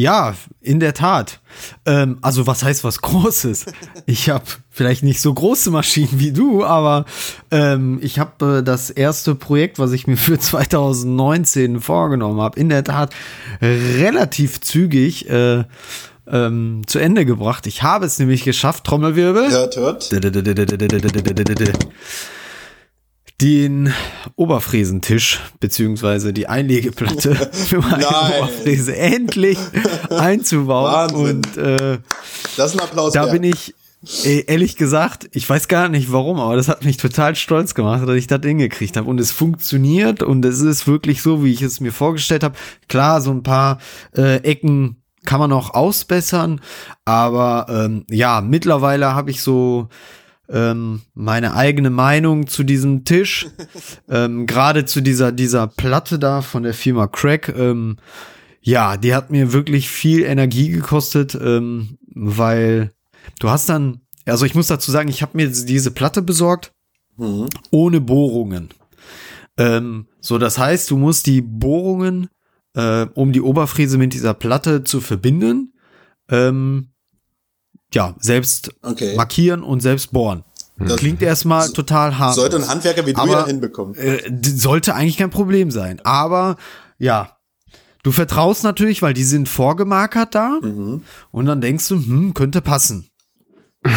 Ja, 0.00 0.34
in 0.62 0.80
der 0.80 0.94
Tat. 0.94 1.40
Ähm, 1.84 2.16
also 2.22 2.46
was 2.46 2.64
heißt 2.64 2.84
was 2.84 3.02
Großes? 3.02 3.66
Ich 4.06 4.30
habe 4.30 4.46
vielleicht 4.70 5.02
nicht 5.02 5.20
so 5.20 5.34
große 5.34 5.70
Maschinen 5.70 6.18
wie 6.18 6.32
du, 6.32 6.64
aber 6.64 7.04
ähm, 7.50 7.98
ich 8.00 8.18
habe 8.18 8.60
äh, 8.60 8.62
das 8.62 8.88
erste 8.88 9.34
Projekt, 9.34 9.78
was 9.78 9.92
ich 9.92 10.06
mir 10.06 10.16
für 10.16 10.38
2019 10.38 11.80
vorgenommen 11.80 12.40
habe, 12.40 12.58
in 12.58 12.70
der 12.70 12.82
Tat 12.82 13.12
relativ 13.60 14.62
zügig 14.62 15.28
äh, 15.28 15.64
ähm, 16.26 16.80
zu 16.86 16.98
Ende 16.98 17.26
gebracht. 17.26 17.66
Ich 17.66 17.82
habe 17.82 18.06
es 18.06 18.18
nämlich 18.18 18.42
geschafft, 18.42 18.84
Trommelwirbel. 18.84 19.50
Hört, 19.50 19.76
hört. 19.76 20.10
Den 23.40 23.92
Oberfräsentisch 24.36 25.40
beziehungsweise 25.60 26.32
die 26.32 26.46
Einlegeplatte 26.48 27.34
für 27.52 27.78
meine 27.80 28.02
Nein. 28.02 28.32
Oberfräse 28.42 28.96
endlich 28.96 29.58
einzubauen. 30.10 30.92
Wahnsinn. 30.92 31.36
Und 31.36 31.56
äh, 31.56 31.98
Das 32.56 32.74
ist 32.74 32.80
ein 32.80 32.84
Applaus 32.86 33.12
da 33.14 33.22
wert. 33.24 33.32
bin 33.32 33.44
ich, 33.44 33.74
äh, 34.24 34.44
ehrlich 34.46 34.76
gesagt, 34.76 35.28
ich 35.32 35.48
weiß 35.48 35.68
gar 35.68 35.88
nicht 35.88 36.12
warum, 36.12 36.38
aber 36.38 36.56
das 36.56 36.68
hat 36.68 36.84
mich 36.84 36.96
total 36.98 37.34
stolz 37.36 37.74
gemacht, 37.74 38.06
dass 38.06 38.16
ich 38.16 38.26
das 38.26 38.40
hingekriegt 38.42 38.96
habe. 38.96 39.08
Und 39.08 39.18
es 39.20 39.30
funktioniert 39.32 40.22
und 40.22 40.44
es 40.44 40.60
ist 40.60 40.86
wirklich 40.86 41.22
so, 41.22 41.42
wie 41.44 41.52
ich 41.52 41.62
es 41.62 41.80
mir 41.80 41.92
vorgestellt 41.92 42.44
habe. 42.44 42.56
Klar, 42.88 43.20
so 43.20 43.30
ein 43.30 43.42
paar 43.42 43.78
äh, 44.16 44.36
Ecken 44.38 44.96
kann 45.24 45.38
man 45.40 45.50
noch 45.50 45.74
ausbessern, 45.74 46.60
aber 47.04 47.66
ähm, 47.68 48.04
ja, 48.10 48.40
mittlerweile 48.40 49.14
habe 49.14 49.30
ich 49.30 49.42
so 49.42 49.88
ähm, 50.50 51.02
meine 51.14 51.54
eigene 51.54 51.90
Meinung 51.90 52.46
zu 52.46 52.64
diesem 52.64 53.04
Tisch, 53.04 53.46
ähm, 54.08 54.46
gerade 54.46 54.84
zu 54.84 55.00
dieser 55.00 55.32
dieser 55.32 55.66
Platte 55.66 56.18
da 56.18 56.42
von 56.42 56.62
der 56.62 56.74
Firma 56.74 57.06
Crack. 57.06 57.54
Ähm, 57.56 57.96
ja, 58.60 58.96
die 58.96 59.14
hat 59.14 59.30
mir 59.30 59.52
wirklich 59.52 59.88
viel 59.88 60.22
Energie 60.22 60.68
gekostet, 60.68 61.34
ähm, 61.34 61.98
weil 62.14 62.92
du 63.38 63.48
hast 63.48 63.68
dann, 63.68 64.00
also 64.26 64.44
ich 64.44 64.54
muss 64.54 64.66
dazu 64.66 64.90
sagen, 64.90 65.08
ich 65.08 65.22
habe 65.22 65.36
mir 65.36 65.48
diese 65.48 65.90
Platte 65.90 66.20
besorgt 66.20 66.72
ohne 67.70 68.00
Bohrungen. 68.00 68.70
Ähm, 69.56 70.06
so, 70.20 70.38
das 70.38 70.58
heißt, 70.58 70.90
du 70.90 70.96
musst 70.96 71.26
die 71.26 71.42
Bohrungen, 71.42 72.28
äh, 72.74 73.06
um 73.14 73.32
die 73.32 73.42
Oberfräse 73.42 73.98
mit 73.98 74.14
dieser 74.14 74.34
Platte 74.34 74.84
zu 74.84 75.00
verbinden, 75.00 75.74
ähm, 76.30 76.90
ja, 77.92 78.14
selbst 78.20 78.72
Okay. 78.82 79.16
markieren 79.16 79.62
und 79.62 79.80
selbst 79.80 80.12
bohren. 80.12 80.44
Das 80.78 80.96
Klingt 80.96 81.20
erstmal 81.20 81.68
total 81.72 82.18
hart. 82.18 82.34
sollte 82.36 82.56
ein 82.56 82.66
Handwerker 82.66 83.04
wie 83.04 83.12
du 83.12 83.20
Aber- 83.20 83.32
ja 83.32 83.46
hinbekommen. 83.46 83.94
Äh, 83.96 84.22
sollte 84.42 84.94
eigentlich 84.94 85.18
kein 85.18 85.28
Problem 85.30 85.70
sein. 85.70 86.00
Aber 86.04 86.56
ja, 86.98 87.36
du 88.02 88.12
vertraust 88.12 88.64
natürlich, 88.64 89.02
weil 89.02 89.12
die 89.12 89.24
sind 89.24 89.46
vorgemarkert 89.48 90.34
da. 90.34 90.58
Mhm. 90.62 91.02
Und 91.32 91.46
dann 91.46 91.60
denkst 91.60 91.86
du, 91.88 91.96
hm, 91.96 92.32
könnte 92.32 92.62
passen. 92.62 93.10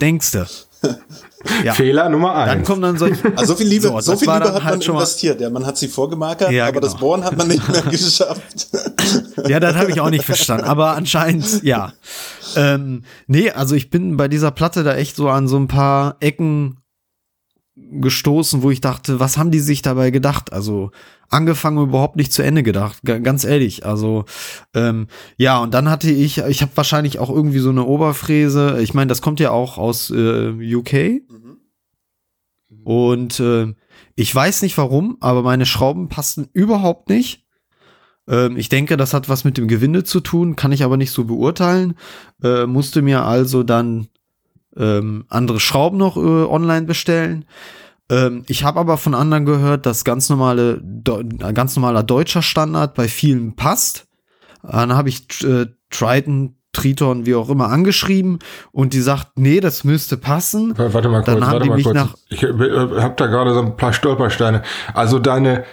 denkst 0.00 0.32
du. 0.32 0.46
Ja. 1.64 1.72
Fehler 1.72 2.08
Nummer 2.10 2.34
Dann 2.34 2.58
eins. 2.58 2.66
kommen 2.68 2.82
dann 2.82 2.98
solche. 2.98 3.32
Also 3.36 3.52
so 3.52 3.56
viel 3.56 3.66
Liebe, 3.68 3.88
So, 3.88 4.00
so, 4.00 4.10
das 4.12 4.20
viel 4.20 4.28
Liebe 4.28 4.44
dann 4.44 4.54
hat 4.54 4.62
halt 4.64 4.74
man 4.74 4.82
schon 4.82 4.94
mal- 4.94 5.00
investiert. 5.00 5.40
Ja, 5.40 5.48
man 5.50 5.64
hat 5.66 5.78
sie 5.78 5.88
vorgemarkert, 5.88 6.50
Ja, 6.50 6.64
aber 6.64 6.80
genau. 6.80 6.86
das 6.86 6.96
Bohren 7.00 7.24
hat 7.24 7.36
man 7.36 7.48
nicht 7.48 7.66
mehr 7.68 7.82
geschafft. 7.90 8.68
Ja, 9.48 9.58
das 9.60 9.74
habe 9.76 9.90
ich 9.90 10.00
auch 10.00 10.10
nicht 10.10 10.24
verstanden. 10.24 10.64
Aber 10.66 10.96
anscheinend, 10.96 11.62
ja. 11.62 11.92
Ähm, 12.56 13.04
nee, 13.26 13.50
also 13.50 13.74
ich 13.74 13.90
bin 13.90 14.16
bei 14.16 14.28
dieser 14.28 14.50
Platte 14.50 14.82
da 14.84 14.94
echt 14.96 15.16
so 15.16 15.28
an 15.28 15.48
so 15.48 15.56
ein 15.56 15.68
paar 15.68 16.16
Ecken 16.20 16.76
gestoßen, 17.92 18.62
wo 18.62 18.70
ich 18.70 18.80
dachte, 18.80 19.20
was 19.20 19.36
haben 19.36 19.50
die 19.50 19.60
sich 19.60 19.82
dabei 19.82 20.10
gedacht? 20.10 20.52
Also 20.52 20.90
angefangen 21.28 21.78
und 21.78 21.88
überhaupt 21.88 22.16
nicht 22.16 22.32
zu 22.32 22.42
Ende 22.42 22.62
gedacht, 22.62 22.98
ganz 23.04 23.44
ehrlich. 23.44 23.86
Also 23.86 24.24
ähm, 24.74 25.06
ja, 25.36 25.58
und 25.58 25.72
dann 25.74 25.88
hatte 25.88 26.10
ich, 26.10 26.38
ich 26.38 26.62
habe 26.62 26.72
wahrscheinlich 26.74 27.18
auch 27.18 27.30
irgendwie 27.30 27.60
so 27.60 27.70
eine 27.70 27.84
Oberfräse. 27.84 28.80
Ich 28.82 28.94
meine, 28.94 29.08
das 29.08 29.22
kommt 29.22 29.40
ja 29.40 29.50
auch 29.50 29.78
aus 29.78 30.10
äh, 30.10 30.74
UK. 30.76 31.22
Und 32.84 33.40
äh, 33.40 33.74
ich 34.16 34.34
weiß 34.34 34.62
nicht 34.62 34.76
warum, 34.78 35.16
aber 35.20 35.42
meine 35.42 35.66
Schrauben 35.66 36.08
passten 36.08 36.48
überhaupt 36.52 37.08
nicht. 37.08 37.46
Ähm, 38.28 38.56
ich 38.56 38.68
denke, 38.68 38.96
das 38.96 39.14
hat 39.14 39.28
was 39.28 39.44
mit 39.44 39.58
dem 39.58 39.68
Gewinde 39.68 40.04
zu 40.04 40.20
tun, 40.20 40.56
kann 40.56 40.72
ich 40.72 40.82
aber 40.82 40.96
nicht 40.96 41.10
so 41.10 41.24
beurteilen. 41.24 41.94
Äh, 42.42 42.66
musste 42.66 43.02
mir 43.02 43.24
also 43.24 43.62
dann 43.62 44.08
ähm, 44.80 45.24
andere 45.28 45.60
Schrauben 45.60 45.98
noch 45.98 46.16
äh, 46.16 46.20
online 46.20 46.86
bestellen. 46.86 47.44
Ähm, 48.10 48.44
ich 48.48 48.64
habe 48.64 48.80
aber 48.80 48.96
von 48.96 49.14
anderen 49.14 49.44
gehört, 49.46 49.86
dass 49.86 50.04
ganz 50.04 50.28
normale, 50.28 50.80
ein 51.42 51.54
ganz 51.54 51.76
normaler 51.76 52.02
deutscher 52.02 52.42
Standard 52.42 52.94
bei 52.94 53.06
vielen 53.06 53.54
passt. 53.54 54.06
Dann 54.62 54.94
habe 54.94 55.08
ich 55.10 55.22
äh, 55.44 55.66
Triton, 55.90 56.56
Triton, 56.72 57.26
wie 57.26 57.34
auch 57.34 57.48
immer, 57.50 57.68
angeschrieben 57.68 58.38
und 58.72 58.92
die 58.94 59.00
sagt, 59.00 59.38
nee, 59.38 59.60
das 59.60 59.84
müsste 59.84 60.16
passen. 60.16 60.76
Warte 60.76 61.08
mal 61.08 61.22
Dann 61.22 61.36
kurz, 61.40 61.46
haben 61.46 61.52
warte 61.54 61.64
die 61.68 61.70
mich 61.74 61.84
kurz. 61.84 61.94
nach- 61.94 62.14
Ich 62.28 62.42
äh, 62.42 62.46
habe 62.48 63.14
da 63.16 63.26
gerade 63.26 63.54
so 63.54 63.60
ein 63.60 63.76
paar 63.76 63.92
Stolpersteine. 63.92 64.62
Also 64.94 65.18
deine, 65.18 65.64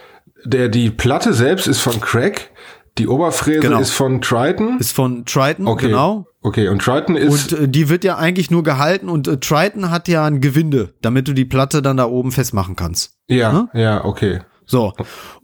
der, 0.43 0.69
die 0.69 0.89
Platte 0.89 1.33
selbst 1.33 1.67
ist 1.67 1.79
von 1.81 1.99
Crack, 2.01 2.49
die 2.97 3.07
Oberfräse 3.07 3.59
Genau. 3.61 3.79
ist 3.79 3.91
von 3.91 4.21
Triton. 4.21 4.79
Ist 4.79 4.91
von 4.93 5.25
Triton, 5.25 5.67
Okay. 5.67 5.87
genau. 5.87 6.27
Okay, 6.41 6.67
und 6.69 6.81
Triton 6.81 7.15
ist. 7.15 7.53
Und 7.53 7.59
äh, 7.61 7.67
die 7.67 7.89
wird 7.89 8.03
ja 8.03 8.17
eigentlich 8.17 8.51
nur 8.51 8.63
gehalten 8.63 9.09
und 9.09 9.27
äh, 9.27 9.37
Triton 9.37 9.89
hat 9.91 10.07
ja 10.07 10.25
ein 10.25 10.39
Gewinde, 10.41 10.93
damit 11.01 11.27
du 11.27 11.33
die 11.33 11.45
Platte 11.45 11.81
dann 11.81 11.97
da 11.97 12.05
oben 12.05 12.31
festmachen 12.31 12.75
kannst. 12.75 13.13
ja, 13.27 13.67
ja, 13.73 14.03
okay. 14.05 14.41
So. 14.69 14.93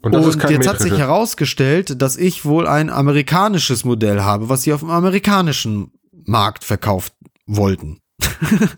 Und 0.02 0.14
das 0.14 0.26
ist 0.28 0.40
kein 0.40 0.52
jetzt 0.52 0.68
hat 0.68 0.80
sich 0.82 0.98
herausgestellt, 0.98 2.02
dass 2.02 2.18
ich 2.18 2.44
wohl 2.44 2.68
ein 2.68 2.90
amerikanisches 2.90 3.86
Modell 3.86 4.22
habe, 4.22 4.50
was 4.50 4.64
sie 4.64 4.74
auf 4.74 4.82
dem 4.82 4.90
amerikanischen 4.90 5.94
Markt 6.26 6.64
verkauft 6.66 7.14
wollten. 7.48 8.00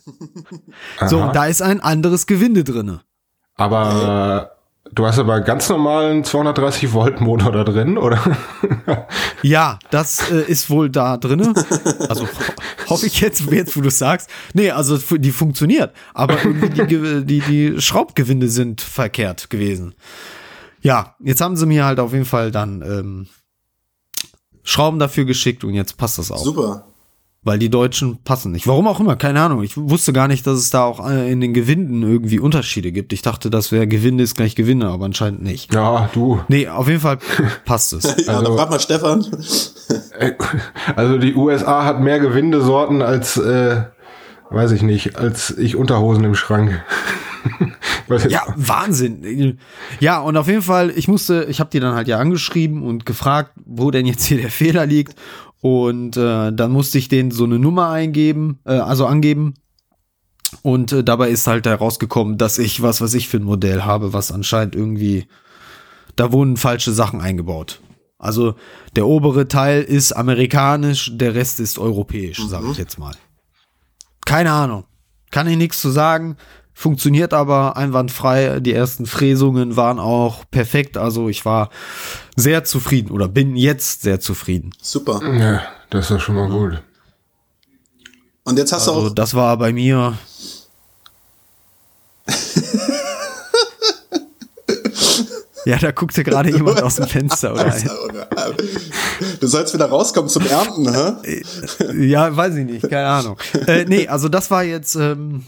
So, 1.07 1.21
und 1.21 1.35
da 1.35 1.45
ist 1.45 1.61
ein 1.61 1.79
anderes 1.81 2.25
Gewinde 2.27 2.63
drinne. 2.63 3.01
Aber 3.55 4.51
äh, 4.51 4.54
du 4.95 5.05
hast 5.05 5.19
aber 5.19 5.35
einen 5.35 5.45
ganz 5.45 5.69
normalen 5.69 6.23
230 6.23 6.93
Volt 6.93 7.21
Motor 7.21 7.51
da 7.51 7.63
drin, 7.63 7.97
oder? 7.97 8.19
Ja, 9.41 9.77
das 9.91 10.31
äh, 10.31 10.41
ist 10.41 10.71
wohl 10.71 10.89
da 10.89 11.17
drinne. 11.17 11.53
Also 12.09 12.25
ho 12.25 12.89
hoffe 12.89 13.05
ich 13.05 13.21
jetzt, 13.21 13.41
jetzt 13.51 13.77
wo 13.77 13.81
du 13.81 13.91
sagst. 13.91 14.29
Nee, 14.53 14.71
also 14.71 14.97
die 14.97 15.31
funktioniert. 15.31 15.93
Aber 16.15 16.43
irgendwie 16.43 16.69
die, 16.69 17.25
die, 17.25 17.39
die 17.41 17.81
Schraubgewinde 17.81 18.49
sind 18.49 18.81
verkehrt 18.81 19.51
gewesen. 19.51 19.93
Ja, 20.81 21.15
jetzt 21.19 21.41
haben 21.41 21.55
sie 21.55 21.65
mir 21.65 21.85
halt 21.85 21.99
auf 21.99 22.13
jeden 22.13 22.25
Fall 22.25 22.51
dann 22.51 22.81
ähm, 22.81 23.27
Schrauben 24.63 24.97
dafür 24.97 25.25
geschickt 25.25 25.63
und 25.63 25.73
jetzt 25.75 25.97
passt 25.97 26.17
das 26.17 26.31
auch. 26.31 26.43
Super. 26.43 26.87
Weil 27.45 27.59
die 27.59 27.69
Deutschen 27.69 28.17
passen 28.23 28.51
nicht. 28.51 28.65
Warum 28.67 28.87
auch 28.87 28.99
immer, 28.99 29.15
keine 29.15 29.39
Ahnung. 29.39 29.61
Ich 29.63 29.77
wusste 29.77 30.11
gar 30.13 30.27
nicht, 30.27 30.45
dass 30.47 30.57
es 30.57 30.71
da 30.71 30.83
auch 30.83 31.07
äh, 31.09 31.31
in 31.31 31.39
den 31.41 31.53
Gewinden 31.53 32.01
irgendwie 32.01 32.39
Unterschiede 32.39 32.91
gibt. 32.91 33.13
Ich 33.13 33.21
dachte, 33.21 33.49
das 33.51 33.71
wäre 33.71 33.85
Gewinde 33.87 34.23
ist 34.23 34.35
gleich 34.35 34.55
Gewinde, 34.55 34.87
aber 34.87 35.05
anscheinend 35.05 35.43
nicht. 35.43 35.71
ja, 35.73 36.09
du. 36.13 36.39
Nee, 36.47 36.67
auf 36.67 36.87
jeden 36.87 36.99
Fall 37.01 37.19
passt 37.63 37.93
es. 37.93 38.03
Ja, 38.25 38.33
Also- 38.33 38.43
dann 38.49 38.57
frag 38.57 38.69
mal 38.71 38.79
Stefan. 38.79 39.25
Äh, 40.19 40.31
Also 40.95 41.17
die 41.19 41.35
USA 41.35 41.85
hat 41.85 42.01
mehr 42.01 42.19
Gewindesorten 42.19 43.01
als, 43.03 43.37
äh, 43.37 43.83
weiß 44.49 44.71
ich 44.71 44.81
nicht, 44.81 45.15
als 45.15 45.51
ich 45.55 45.75
Unterhosen 45.75 46.23
im 46.23 46.35
Schrank. 46.35 46.83
Ja, 48.29 48.41
Wahnsinn. 48.55 49.57
Ja, 49.99 50.19
und 50.19 50.37
auf 50.37 50.47
jeden 50.47 50.61
Fall, 50.61 50.91
ich 50.95 51.07
musste, 51.07 51.45
ich 51.49 51.59
habe 51.59 51.69
die 51.71 51.79
dann 51.79 51.95
halt 51.95 52.07
ja 52.07 52.19
angeschrieben 52.19 52.83
und 52.83 53.05
gefragt, 53.05 53.51
wo 53.65 53.89
denn 53.91 54.05
jetzt 54.05 54.25
hier 54.25 54.37
der 54.37 54.51
Fehler 54.51 54.85
liegt. 54.85 55.15
Und 55.65 56.15
äh, 56.15 56.53
dann 56.53 56.71
musste 56.71 56.99
ich 56.99 57.07
denen 57.07 57.31
so 57.31 57.43
eine 57.43 57.57
Nummer 57.57 57.89
eingeben, 57.89 58.59
äh, 58.65 58.73
also 58.73 59.07
angeben. 59.07 59.55
Und 60.61 60.91
äh, 60.91 61.03
dabei 61.03 61.31
ist 61.31 61.47
halt 61.47 61.65
herausgekommen, 61.65 62.37
dass 62.37 62.59
ich 62.59 62.83
was, 62.83 63.01
was 63.01 63.15
ich 63.15 63.27
für 63.27 63.37
ein 63.37 63.43
Modell 63.43 63.81
habe, 63.81 64.13
was 64.13 64.31
anscheinend 64.31 64.75
irgendwie, 64.75 65.25
da 66.15 66.31
wurden 66.31 66.57
falsche 66.57 66.93
Sachen 66.93 67.19
eingebaut. 67.19 67.81
Also 68.19 68.53
der 68.95 69.07
obere 69.07 69.47
Teil 69.47 69.81
ist 69.81 70.11
amerikanisch, 70.11 71.09
der 71.15 71.33
Rest 71.33 71.59
ist 71.59 71.79
europäisch, 71.79 72.45
sage 72.47 72.67
ich 72.69 72.77
jetzt 72.77 72.99
mal. 72.99 73.15
Keine 74.23 74.51
Ahnung. 74.51 74.83
Kann 75.31 75.47
ich 75.47 75.57
nichts 75.57 75.81
zu 75.81 75.89
sagen. 75.89 76.37
Funktioniert 76.77 77.33
aber 77.33 77.77
einwandfrei. 77.77 78.59
Die 78.59 78.73
ersten 78.73 79.05
Fräsungen 79.05 79.77
waren 79.77 79.97
auch 79.97 80.43
perfekt. 80.51 80.97
Also 80.97 81.29
ich 81.29 81.45
war 81.45 81.69
sehr 82.35 82.65
zufrieden 82.65 83.11
oder 83.11 83.29
bin 83.29 83.55
jetzt 83.55 84.01
sehr 84.01 84.19
zufrieden. 84.19 84.71
Super. 84.81 85.21
ja, 85.39 85.61
das 85.89 86.05
ist 86.05 86.11
doch 86.11 86.19
schon 86.19 86.35
mal 86.35 86.49
gut. 86.49 86.81
Und 88.43 88.59
jetzt 88.59 88.73
hast 88.73 88.87
du 88.87 88.91
Also 88.91 89.07
auch. 89.07 89.13
das 89.15 89.33
war 89.33 89.55
bei 89.57 89.71
mir. 89.71 90.17
ja, 95.65 95.77
da 95.77 95.91
guckte 95.91 96.23
gerade 96.23 96.51
jemand 96.51 96.81
aus 96.83 96.97
dem 96.97 97.07
Fenster 97.07 97.53
oder. 97.53 97.73
Du 99.39 99.47
sollst 99.47 99.73
wieder 99.73 99.85
rauskommen 99.87 100.29
zum 100.29 100.45
Ernten, 100.45 100.93
hä? 100.93 101.41
ja, 102.07 102.35
weiß 102.35 102.55
ich 102.55 102.65
nicht, 102.65 102.89
keine 102.89 103.07
Ahnung. 103.07 103.37
Äh, 103.65 103.85
nee, 103.85 104.07
also 104.07 104.27
das 104.29 104.51
war 104.51 104.63
jetzt 104.63 104.95
ähm, 104.95 105.43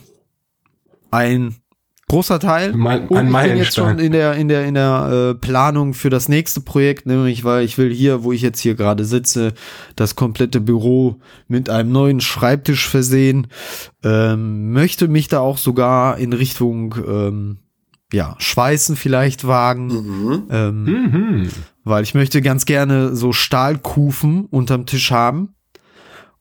ein 1.11 1.55
großer 2.09 2.39
Teil. 2.39 2.73
Mein- 2.73 3.07
und 3.09 3.17
ein 3.17 3.27
ich 3.27 3.49
bin 3.51 3.57
jetzt 3.57 3.75
schon 3.75 3.99
in 3.99 4.13
der 4.13 4.33
in 4.35 4.47
der 4.47 4.65
in 4.65 4.75
der 4.75 5.31
äh, 5.31 5.35
Planung 5.35 5.93
für 5.93 6.09
das 6.09 6.29
nächste 6.29 6.61
Projekt, 6.61 7.05
nämlich 7.05 7.43
weil 7.43 7.65
ich 7.65 7.77
will 7.77 7.93
hier, 7.93 8.23
wo 8.23 8.31
ich 8.31 8.41
jetzt 8.41 8.59
hier 8.59 8.75
gerade 8.75 9.03
sitze, 9.03 9.53
das 9.95 10.15
komplette 10.15 10.61
Büro 10.61 11.17
mit 11.47 11.69
einem 11.69 11.91
neuen 11.91 12.21
Schreibtisch 12.21 12.87
versehen. 12.87 13.47
Ähm, 14.03 14.71
möchte 14.71 15.07
mich 15.07 15.27
da 15.27 15.39
auch 15.39 15.57
sogar 15.57 16.17
in 16.17 16.31
Richtung 16.33 16.95
ähm, 17.05 17.57
ja 18.13 18.35
Schweißen 18.37 18.95
vielleicht 18.95 19.45
wagen. 19.45 19.87
Mhm. 19.87 20.43
Ähm, 20.49 20.83
Mhm. 20.83 21.47
weil 21.83 22.03
ich 22.03 22.13
möchte 22.13 22.41
ganz 22.41 22.65
gerne 22.65 23.15
so 23.17 23.33
Stahlkufen 23.33 24.45
unterm 24.45 24.85
Tisch 24.85 25.11
haben. 25.11 25.55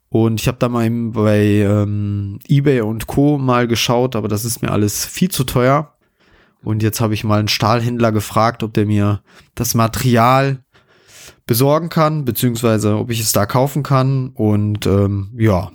Und 0.08 0.40
ich 0.40 0.48
habe 0.48 0.58
da 0.58 0.68
mal 0.68 0.86
eben 0.86 1.12
bei 1.12 1.40
ähm, 1.44 2.38
eBay 2.48 2.80
und 2.82 3.06
Co. 3.06 3.38
mal 3.38 3.66
geschaut, 3.66 4.16
aber 4.16 4.28
das 4.28 4.44
ist 4.44 4.62
mir 4.62 4.70
alles 4.70 5.04
viel 5.04 5.30
zu 5.30 5.44
teuer. 5.44 5.92
Und 6.62 6.82
jetzt 6.82 7.00
habe 7.00 7.14
ich 7.14 7.24
mal 7.24 7.38
einen 7.38 7.48
Stahlhändler 7.48 8.12
gefragt, 8.12 8.62
ob 8.62 8.74
der 8.74 8.86
mir 8.86 9.22
das 9.54 9.74
Material 9.74 10.64
besorgen 11.46 11.88
kann, 11.88 12.24
beziehungsweise 12.24 12.96
ob 12.96 13.10
ich 13.10 13.20
es 13.20 13.32
da 13.32 13.46
kaufen 13.46 13.82
kann. 13.82 14.30
Und 14.30 14.86
ähm, 14.86 15.30
ja, 15.36 15.70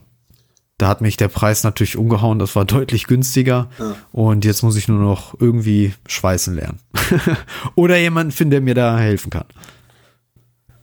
da 0.77 0.87
hat 0.87 1.01
mich 1.01 1.15
der 1.15 1.27
Preis 1.27 1.63
natürlich 1.63 1.95
umgehauen. 1.95 2.39
Das 2.39 2.55
war 2.55 2.65
deutlich 2.65 3.07
günstiger. 3.07 3.69
Ja. 3.79 3.95
Und 4.11 4.45
jetzt 4.45 4.63
muss 4.63 4.75
ich 4.75 4.87
nur 4.87 4.99
noch 4.99 5.39
irgendwie 5.39 5.93
schweißen 6.07 6.55
lernen. 6.55 6.79
Oder 7.75 7.97
jemanden 7.97 8.31
finden, 8.31 8.51
der 8.51 8.61
mir 8.61 8.75
da 8.75 8.97
helfen 8.97 9.29
kann. 9.29 9.45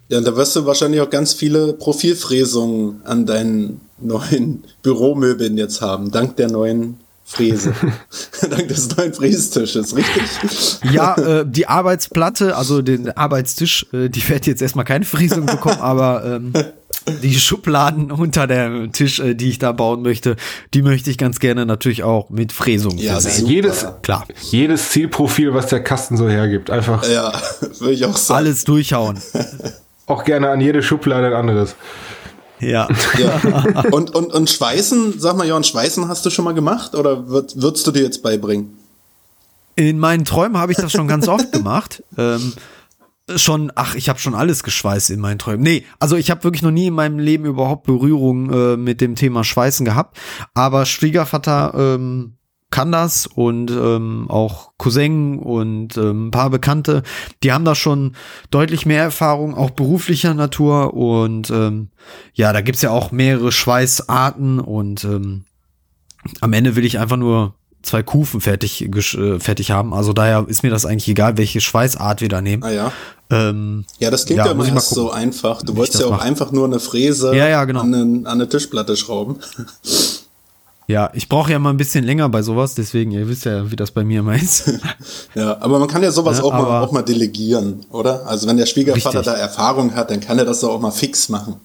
Ja, 0.09 0.19
und 0.19 0.27
da 0.27 0.35
wirst 0.37 0.57
du 0.57 0.65
wahrscheinlich 0.67 1.01
auch 1.01 1.11
ganz 1.11 1.35
viele 1.35 1.75
Profilfräsungen 1.75 3.01
an 3.05 3.27
deinen 3.27 3.81
neuen 4.01 4.65
Büromöbeln 4.83 5.57
jetzt 5.59 5.81
haben, 5.81 6.11
dank 6.11 6.37
der 6.37 6.51
neuen 6.51 6.99
Fräse. 7.25 7.75
dank 8.51 8.69
des 8.69 8.97
neuen 8.97 9.13
Frästisches, 9.13 9.95
richtig? 9.95 10.23
Ja, 10.93 11.15
äh, 11.17 11.45
die 11.47 11.67
Arbeitsplatte, 11.67 12.57
also 12.57 12.81
den 12.81 13.15
Arbeitstisch, 13.17 13.87
äh, 13.93 14.09
die 14.09 14.27
wird 14.29 14.47
jetzt 14.47 14.63
erstmal 14.63 14.87
keine 14.87 15.05
Fräsung 15.05 15.45
bekommen, 15.45 15.81
aber 15.81 16.25
ähm, 16.25 16.53
die 17.23 17.35
Schubladen 17.39 18.11
unter 18.11 18.47
dem 18.47 18.93
Tisch, 18.93 19.19
äh, 19.21 19.35
die 19.35 19.51
ich 19.51 19.59
da 19.59 19.73
bauen 19.73 20.01
möchte, 20.01 20.37
die 20.73 20.81
möchte 20.81 21.11
ich 21.11 21.19
ganz 21.19 21.39
gerne 21.39 21.67
natürlich 21.67 22.03
auch 22.03 22.31
mit 22.31 22.51
Fräsung 22.53 22.97
Ja, 22.97 23.13
versehen. 23.13 23.41
super. 23.41 23.51
Jedes, 23.53 23.87
Klar, 24.03 24.27
jedes 24.51 24.89
Zielprofil, 24.89 25.53
was 25.53 25.67
der 25.67 25.83
Kasten 25.85 26.17
so 26.17 26.31
hergibt. 26.31 26.71
Einfach 26.71 27.07
Ja, 27.07 27.31
würde 27.79 27.93
ich 27.93 28.07
auch 28.07 28.17
sagen. 28.17 28.39
alles 28.39 28.65
durchhauen. 28.65 29.19
Auch 30.09 30.25
gerne 30.25 30.51
an 30.51 30.61
jede 30.61 30.83
Schublade 30.83 31.29
ein 31.29 31.33
anderes. 31.35 31.77
Ja. 32.61 32.89
Ja. 33.19 33.85
Und, 33.93 34.15
und, 34.15 34.33
und 34.33 34.51
Schweißen, 34.51 35.21
sag 35.21 35.37
mal, 35.37 35.47
Johann, 35.47 35.65
Schweißen 35.65 36.09
hast 36.09 36.27
du 36.27 36.31
schon 36.31 36.45
mal 36.45 36.55
gemacht 36.55 36.95
oder 36.95 37.29
würd, 37.29 37.61
würdest 37.61 37.87
du 37.87 37.93
dir 37.93 38.03
jetzt 38.03 38.23
beibringen? 38.23 38.77
In 39.77 39.99
meinen 39.99 40.25
Träumen 40.25 40.59
habe 40.59 40.73
ich 40.73 40.79
das 40.79 40.91
schon 40.91 41.07
ganz 41.07 41.29
oft 41.29 41.53
gemacht. 41.53 42.03
Ähm, 42.17 42.53
schon, 43.37 43.71
ach, 43.77 43.95
ich 43.95 44.09
habe 44.09 44.19
schon 44.19 44.35
alles 44.35 44.65
geschweißt 44.65 45.11
in 45.11 45.21
meinen 45.21 45.39
Träumen. 45.39 45.63
Nee, 45.63 45.85
also 46.01 46.17
ich 46.17 46.31
habe 46.31 46.43
wirklich 46.43 46.63
noch 46.63 46.73
nie 46.73 46.89
in 46.89 46.95
meinem 46.95 47.19
Leben 47.19 47.45
überhaupt 47.45 47.85
Berührung 47.87 48.53
äh, 48.53 48.77
mit 48.77 49.01
dem 49.01 49.15
Thema 49.15 49.45
Schweißen 49.45 49.85
gehabt. 49.85 50.19
Aber 50.55 50.85
Schwiegervater 50.85 51.75
ähm, 51.77 52.38
kann 52.71 52.93
das 52.93 53.27
und 53.27 53.71
ähm, 53.71 54.27
auch 54.29 54.73
Cousin 54.77 55.39
und 55.39 55.97
ähm, 55.97 56.27
ein 56.29 56.31
paar 56.31 56.51
Bekannte, 56.51 57.03
die 57.43 57.53
haben 57.53 57.65
da 57.65 57.75
schon 57.75 58.15
deutlich 58.51 58.85
mehr 58.85 59.03
Erfahrung, 59.03 59.55
auch 59.55 59.71
beruflicher 59.71 60.35
Natur. 60.35 60.95
Und 60.95 61.51
ähm, 61.51 61.89
ja, 62.35 62.53
da 62.53 62.61
gibt's 62.61 62.83
ja 62.83 62.91
auch 62.91 63.11
mehrere 63.11 63.53
Schweißarten 63.53 64.61
und 64.61 65.05
ähm, 65.05 65.45
am 66.41 66.53
Ende 66.53 66.77
will 66.77 66.85
ich 66.85 66.99
einfach 66.99 67.17
nur 67.17 67.55
zwei 67.83 68.03
Kufen 68.03 68.41
fertig, 68.41 68.83
äh, 68.83 69.39
fertig 69.41 69.71
haben. 69.71 69.95
Also 69.95 70.13
daher 70.13 70.45
ist 70.49 70.63
mir 70.63 70.71
das 70.71 70.85
eigentlich 70.85 71.09
egal, 71.09 71.39
welche 71.39 71.61
Schweißart 71.61 72.21
wir 72.21 72.29
da 72.29 72.41
nehmen. 72.43 72.65
Ah 72.65 72.71
ja. 72.71 72.93
Ähm, 73.31 73.85
Ja, 73.99 74.11
das 74.11 74.27
klingt 74.27 74.39
Ja, 74.39 74.47
ja, 74.47 74.53
immer 74.53 74.67
erst 74.67 74.91
so 74.91 75.11
einfach. 75.11 75.63
Du 75.63 75.77
wolltest 75.77 76.01
ja 76.01 76.07
auch 76.07 76.13
mache. 76.13 76.23
einfach 76.23 76.51
nur 76.51 76.67
eine 76.67 76.81
Fräse 76.81 77.35
Ja, 77.37 77.49
ja, 77.49 77.65
genau. 77.65 77.81
an, 77.81 77.95
eine, 77.95 78.03
an 78.03 78.27
eine 78.27 78.49
Tischplatte 78.49 78.97
schrauben. 78.97 79.37
Ja, 80.89 81.11
ich 81.13 81.29
brauche 81.29 81.53
ja 81.53 81.59
mal 81.59 81.69
ein 81.69 81.77
bisschen 81.77 82.03
länger 82.03 82.31
bei 82.31 82.41
sowas, 82.41 82.75
deswegen, 82.75 83.11
ihr 83.11 83.29
wisst 83.29 83.45
ja, 83.45 83.71
wie 83.71 83.77
das 83.77 83.91
bei 83.91 84.05
mir 84.05 84.21
immer 84.21 84.35
ist. 84.35 84.73
Ja, 85.35 85.59
aber 85.61 85.79
man 85.79 85.87
kann 85.87 86.03
ja 86.03 86.11
sowas 86.11 86.39
Ja, 86.39 86.45
auch, 86.45 86.53
mal, 86.53 86.81
auch 86.81 86.93
mal 86.93 87.03
delegieren, 87.03 87.81
oder? 87.91 88.27
Also 88.27 88.49
wenn 88.49 88.57
der 88.57 88.65
Schwiegervater 88.65 89.19
Richtig. 89.21 89.35
da 89.35 89.39
Erfahrung 89.39 89.95
hat, 89.95 90.11
dann 90.11 90.21
kann 90.21 90.39
er 90.39 90.47
das 90.47 90.61
doch 90.61 90.71
auch 90.71 90.81
mal 90.81 90.91
fix 90.91 91.29
machen. 91.29 91.57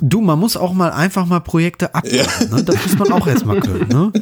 Du, 0.00 0.22
man 0.22 0.38
muss 0.38 0.56
auch 0.56 0.72
mal 0.72 0.90
einfach 0.90 1.26
mal 1.26 1.40
Projekte 1.40 1.94
abgeben. 1.94 2.26
Ja. 2.40 2.56
Ne? 2.56 2.64
Das 2.64 2.76
muss 2.86 2.98
man 2.98 3.12
auch 3.12 3.26
erstmal 3.26 3.60
können. 3.60 3.88
Ne? 3.88 4.12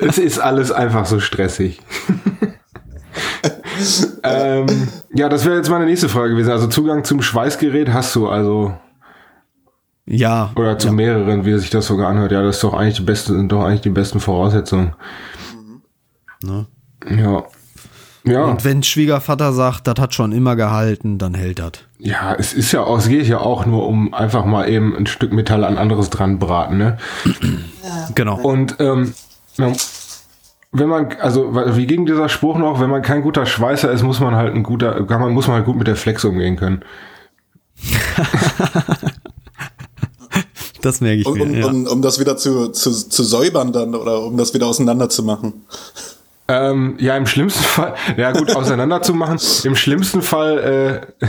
es 0.06 0.18
ist 0.18 0.38
alles 0.38 0.70
einfach 0.70 1.06
so 1.06 1.18
stressig. 1.18 1.80
ähm, 4.22 4.88
ja, 5.14 5.30
das 5.30 5.46
wäre 5.46 5.56
jetzt 5.56 5.70
meine 5.70 5.86
nächste 5.86 6.10
Frage 6.10 6.34
gewesen. 6.34 6.50
Also 6.50 6.66
Zugang 6.66 7.04
zum 7.04 7.22
Schweißgerät 7.22 7.88
hast 7.92 8.14
du 8.14 8.28
also 8.28 8.74
Ja. 10.12 10.50
oder 10.56 10.76
zu 10.76 10.88
ja. 10.88 10.92
mehreren, 10.92 11.44
wie 11.44 11.56
sich 11.56 11.70
das 11.70 11.86
sogar 11.86 12.08
anhört. 12.08 12.32
Ja, 12.32 12.42
das 12.42 12.56
ist 12.56 12.64
doch 12.64 12.74
eigentlich 12.74 12.96
die 12.96 13.02
beste, 13.02 13.32
sind 13.32 13.52
doch 13.52 13.62
eigentlich 13.62 13.82
die 13.82 13.90
besten 13.90 14.18
Voraussetzungen. 14.18 14.94
Ne? 16.42 16.66
Ja. 17.08 17.44
Ja. 18.24 18.44
Und 18.44 18.64
wenn 18.64 18.82
Schwiegervater 18.82 19.52
sagt, 19.52 19.86
das 19.86 19.94
hat 19.98 20.14
schon 20.14 20.32
immer 20.32 20.56
gehalten, 20.56 21.16
dann 21.18 21.32
hält 21.34 21.58
das. 21.58 21.72
Ja, 21.98 22.34
es 22.34 22.52
ist 22.52 22.72
ja 22.72 22.82
auch, 22.82 22.98
es 22.98 23.08
geht 23.08 23.26
ja 23.26 23.38
auch 23.38 23.64
nur 23.64 23.86
um 23.86 24.12
einfach 24.12 24.44
mal 24.44 24.68
eben 24.68 24.94
ein 24.94 25.06
Stück 25.06 25.32
Metall 25.32 25.64
an 25.64 25.78
anderes 25.78 26.10
dran 26.10 26.38
braten, 26.38 26.76
ne? 26.76 26.98
Genau. 28.14 28.38
Und 28.40 28.76
ähm, 28.78 29.14
ja, 29.56 29.72
wenn 30.72 30.88
man, 30.88 31.12
also 31.20 31.54
wie 31.76 31.86
ging 31.86 32.04
dieser 32.04 32.28
Spruch 32.28 32.58
noch, 32.58 32.80
wenn 32.80 32.90
man 32.90 33.02
kein 33.02 33.22
guter 33.22 33.46
Schweißer 33.46 33.90
ist, 33.90 34.02
muss 34.02 34.20
man 34.20 34.34
halt 34.34 34.54
ein 34.54 34.64
guter, 34.64 35.06
kann 35.06 35.20
man, 35.20 35.32
muss 35.32 35.46
man 35.46 35.56
halt 35.56 35.66
gut 35.66 35.76
mit 35.76 35.86
der 35.86 35.96
Flex 35.96 36.24
umgehen 36.24 36.56
können. 36.56 36.84
Das 40.82 41.00
merke 41.00 41.20
ich 41.20 41.26
Um, 41.26 41.34
mir. 41.34 41.44
um, 41.44 41.54
ja. 41.54 41.66
um, 41.66 41.86
um 41.86 42.02
das 42.02 42.18
wieder 42.20 42.36
zu, 42.36 42.68
zu, 42.68 42.90
zu 42.90 43.22
säubern 43.22 43.72
dann 43.72 43.94
oder 43.94 44.22
um 44.22 44.36
das 44.36 44.54
wieder 44.54 44.66
auseinander 44.66 45.08
zu 45.08 45.22
machen. 45.22 45.64
Ähm, 46.50 46.96
ja, 46.98 47.16
im 47.16 47.26
schlimmsten 47.26 47.62
Fall, 47.62 47.94
ja 48.16 48.32
gut, 48.32 48.50
auseinander 48.56 49.02
zu 49.02 49.14
machen. 49.14 49.38
Im 49.62 49.76
schlimmsten 49.76 50.20
Fall, 50.20 51.04
äh, 51.22 51.26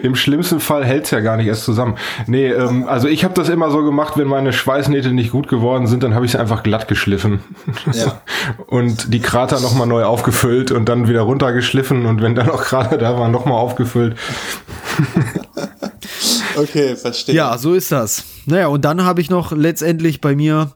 im 0.06 0.14
schlimmsten 0.14 0.60
Fall 0.60 0.84
hält's 0.84 1.10
ja 1.10 1.18
gar 1.18 1.36
nicht 1.36 1.48
erst 1.48 1.64
zusammen. 1.64 1.96
Nee, 2.28 2.50
ähm, 2.50 2.86
also 2.86 3.08
ich 3.08 3.24
habe 3.24 3.34
das 3.34 3.48
immer 3.48 3.72
so 3.72 3.82
gemacht, 3.82 4.16
wenn 4.16 4.28
meine 4.28 4.52
Schweißnähte 4.52 5.12
nicht 5.12 5.32
gut 5.32 5.48
geworden 5.48 5.88
sind, 5.88 6.04
dann 6.04 6.14
habe 6.14 6.24
ich 6.24 6.32
sie 6.32 6.38
einfach 6.38 6.62
glatt 6.62 6.86
geschliffen. 6.86 7.40
Ja. 7.92 8.20
und 8.68 9.12
die 9.12 9.18
Krater 9.20 9.58
nochmal 9.58 9.88
neu 9.88 10.04
aufgefüllt 10.04 10.70
und 10.70 10.88
dann 10.88 11.08
wieder 11.08 11.22
runtergeschliffen 11.22 12.06
und 12.06 12.22
wenn 12.22 12.36
dann 12.36 12.46
noch 12.46 12.62
Krater 12.62 12.96
da 12.96 13.18
waren, 13.18 13.32
nochmal 13.32 13.58
aufgefüllt. 13.58 14.16
Okay, 16.60 16.96
verstehe. 16.96 17.34
Ja, 17.34 17.56
so 17.58 17.74
ist 17.74 17.92
das. 17.92 18.24
Naja, 18.46 18.68
und 18.68 18.84
dann 18.84 19.04
habe 19.04 19.20
ich 19.20 19.30
noch 19.30 19.52
letztendlich 19.52 20.20
bei 20.20 20.34
mir 20.36 20.72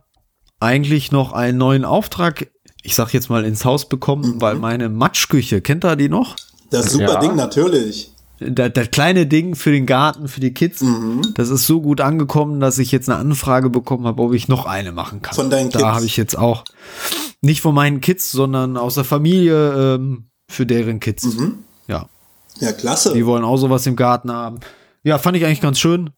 eigentlich 0.60 1.12
noch 1.12 1.32
einen 1.32 1.58
neuen 1.58 1.84
Auftrag, 1.84 2.48
ich 2.82 2.94
sag 2.94 3.12
jetzt 3.12 3.28
mal, 3.30 3.44
ins 3.44 3.64
Haus 3.64 3.88
bekommen, 3.88 4.40
weil 4.40 4.56
meine 4.56 4.88
Matschküche, 4.88 5.60
kennt 5.60 5.84
ihr 5.84 5.96
die 5.96 6.08
noch? 6.08 6.36
Das 6.70 6.92
super 6.92 7.14
Ja. 7.14 7.20
Ding, 7.20 7.34
natürlich. 7.36 8.10
Das, 8.40 8.72
das 8.72 8.90
kleine 8.90 9.26
Ding 9.26 9.54
für 9.54 9.70
den 9.70 9.86
Garten, 9.86 10.26
für 10.26 10.40
die 10.40 10.52
Kids, 10.52 10.84
das 11.34 11.50
ist 11.50 11.66
so 11.66 11.80
gut 11.80 12.00
angekommen, 12.00 12.58
dass 12.60 12.78
ich 12.78 12.90
jetzt 12.90 13.08
eine 13.08 13.18
Anfrage 13.18 13.70
bekommen 13.70 14.06
habe, 14.06 14.20
ob 14.22 14.34
ich 14.34 14.48
noch 14.48 14.66
eine 14.66 14.90
machen 14.90 15.22
kann. 15.22 15.34
Von 15.34 15.50
deinen 15.50 15.70
Da 15.70 15.78
Kids? 15.78 15.88
habe 15.90 16.04
ich 16.06 16.16
jetzt 16.16 16.36
auch 16.36 16.64
nicht 17.42 17.60
von 17.60 17.74
meinen 17.74 18.00
Kids, 18.00 18.32
sondern 18.32 18.76
aus 18.76 18.94
der 18.96 19.04
Familie 19.04 19.94
ähm, 19.94 20.26
für 20.50 20.66
deren 20.66 20.98
Kids. 20.98 21.28
Ja, 21.86 22.06
Ja, 22.58 22.72
klasse. 22.72 23.12
die 23.14 23.24
wollen 23.24 23.44
auch 23.44 23.56
sowas 23.56 23.86
im 23.86 23.94
Garten 23.96 24.32
haben. 24.32 24.58
Ja, 25.04 25.18
fand 25.18 25.36
ich 25.36 25.44
eigentlich 25.44 25.60
ganz 25.60 25.78
schön. 25.78 26.10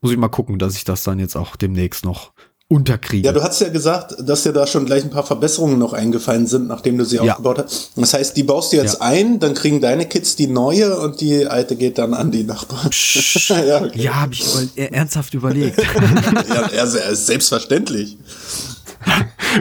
Muss 0.00 0.12
ich 0.12 0.18
mal 0.18 0.28
gucken, 0.28 0.58
dass 0.58 0.76
ich 0.76 0.84
das 0.84 1.02
dann 1.02 1.18
jetzt 1.18 1.34
auch 1.36 1.56
demnächst 1.56 2.04
noch 2.04 2.32
unterkriege. 2.68 3.24
Ja, 3.26 3.32
du 3.32 3.42
hast 3.42 3.60
ja 3.60 3.68
gesagt, 3.68 4.16
dass 4.18 4.42
dir 4.42 4.52
da 4.52 4.66
schon 4.66 4.86
gleich 4.86 5.04
ein 5.04 5.10
paar 5.10 5.22
Verbesserungen 5.24 5.78
noch 5.78 5.92
eingefallen 5.92 6.46
sind, 6.46 6.66
nachdem 6.66 6.98
du 6.98 7.04
sie 7.04 7.16
Ja. 7.16 7.22
aufgebaut 7.32 7.58
hast. 7.64 7.92
Das 7.96 8.12
heißt, 8.12 8.36
die 8.36 8.42
baust 8.42 8.72
du 8.72 8.76
jetzt 8.76 8.94
Ja. 8.94 9.02
ein, 9.02 9.38
dann 9.38 9.54
kriegen 9.54 9.80
deine 9.80 10.06
Kids 10.06 10.34
die 10.36 10.48
neue 10.48 10.98
und 10.98 11.20
die 11.20 11.46
alte 11.46 11.76
geht 11.76 11.96
dann 11.98 12.12
an 12.12 12.32
die 12.32 12.42
Nachbarn. 12.44 12.90
ja, 13.48 13.82
okay. 13.82 14.02
Ja, 14.02 14.14
habe 14.20 14.34
ich 14.34 14.42
über, 14.42 14.92
ernsthaft 14.92 15.32
überlegt. 15.34 15.78
ja, 16.74 16.86
selbstverständlich. 16.86 18.18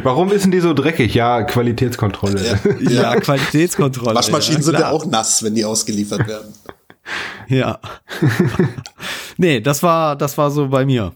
Warum 0.01 0.31
ist 0.31 0.43
denn 0.45 0.51
die 0.51 0.59
so 0.59 0.73
dreckig? 0.73 1.13
Ja, 1.13 1.43
Qualitätskontrolle. 1.43 2.59
Ja. 2.81 2.89
ja, 2.89 3.19
Qualitätskontrolle. 3.19 4.15
Waschmaschinen 4.15 4.61
ja, 4.61 4.65
sind 4.65 4.79
ja 4.79 4.89
auch 4.89 5.05
nass, 5.05 5.43
wenn 5.43 5.53
die 5.53 5.63
ausgeliefert 5.63 6.27
werden. 6.27 6.53
Ja. 7.47 7.79
nee, 9.37 9.59
das 9.61 9.83
war, 9.83 10.15
das 10.15 10.37
war 10.37 10.49
so 10.51 10.67
bei 10.67 10.85
mir. 10.85 11.13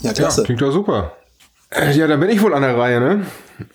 Ja, 0.00 0.10
Ja, 0.10 0.12
klasse. 0.12 0.42
klingt 0.42 0.60
doch 0.62 0.72
super. 0.72 1.12
Ja, 1.94 2.06
da 2.06 2.16
bin 2.16 2.28
ich 2.30 2.40
wohl 2.42 2.54
an 2.54 2.62
der 2.62 2.76
Reihe, 2.76 3.00
ne? 3.00 3.26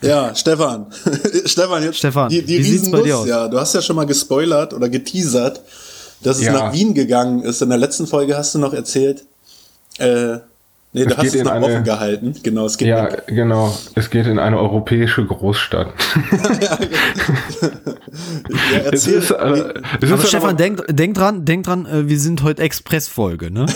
Ja, 0.01 0.33
Stefan. 0.35 0.91
Stefan, 1.45 1.83
jetzt 1.83 1.97
Stefan, 1.97 2.29
die, 2.29 2.41
die 2.43 2.59
wie 2.59 2.63
sieht's 2.63 2.89
bei 2.91 3.01
dir 3.01 3.17
aus? 3.17 3.27
ja, 3.27 3.47
du 3.47 3.59
hast 3.59 3.73
ja 3.73 3.81
schon 3.81 3.95
mal 3.95 4.05
gespoilert 4.05 4.73
oder 4.73 4.87
geteasert, 4.89 5.61
dass 6.23 6.37
es 6.37 6.43
Ja. 6.45 6.53
nach 6.53 6.73
Wien 6.73 6.93
gegangen 6.93 7.41
ist. 7.43 7.61
In 7.61 7.69
der 7.69 7.77
letzten 7.79 8.07
Folge 8.07 8.37
hast 8.37 8.53
du 8.55 8.59
noch 8.59 8.73
erzählt, 8.73 9.25
äh, 9.97 10.37
Nee, 10.93 11.05
du 11.05 11.11
Es 11.11 11.15
hast 11.17 11.21
geht 11.23 11.29
es 11.29 11.39
in 11.39 11.43
noch 11.45 11.51
eine- 11.53 11.65
offen 11.67 11.83
gehalten. 11.85 12.33
Genau, 12.43 12.65
es 12.65 12.77
geht 12.77 12.87
Ja, 12.89 13.05
nicht. 13.05 13.27
genau. 13.27 13.73
Es 13.95 14.09
geht 14.09 14.27
in 14.27 14.39
eine 14.39 14.59
europäische 14.59 15.25
Großstadt. 15.25 15.93
Ja, 18.73 18.79
Es 18.91 19.07
ist, 19.07 19.31
äh, 19.31 19.35
es 20.01 20.11
Aber 20.11 20.21
ist 20.21 20.27
Stefan, 20.27 20.49
aber- 20.49 20.53
denk, 20.57 20.83
denk 20.89 21.15
dran, 21.15 21.45
denk 21.45 21.63
dran, 21.65 21.85
äh, 21.85 22.09
wir 22.09 22.19
sind 22.19 22.43
heute 22.43 22.61
Expressfolge, 22.61 23.51
ne? 23.51 23.65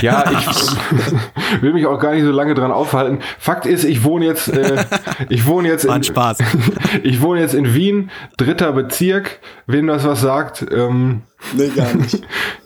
Ja, 0.00 0.24
ich 0.30 1.62
will 1.62 1.72
mich 1.72 1.86
auch 1.86 1.98
gar 1.98 2.12
nicht 2.14 2.24
so 2.24 2.30
lange 2.30 2.54
dran 2.54 2.70
aufhalten. 2.72 3.18
Fakt 3.38 3.66
ist, 3.66 3.84
ich 3.84 4.02
wohne 4.04 4.24
jetzt, 4.26 4.48
äh, 4.48 4.84
ich 5.28 5.46
wohne 5.46 5.68
jetzt 5.68 5.84
in, 5.86 6.02
Spaß. 6.02 6.38
ich 7.02 7.20
wohne 7.20 7.40
jetzt 7.40 7.54
in 7.54 7.74
Wien, 7.74 8.10
dritter 8.36 8.72
Bezirk, 8.72 9.38
wem 9.66 9.86
das 9.86 10.04
was 10.04 10.20
sagt. 10.20 10.66
Ähm, 10.70 11.22
nee, 11.56 11.68
gar 11.68 11.94
nicht. 11.94 12.22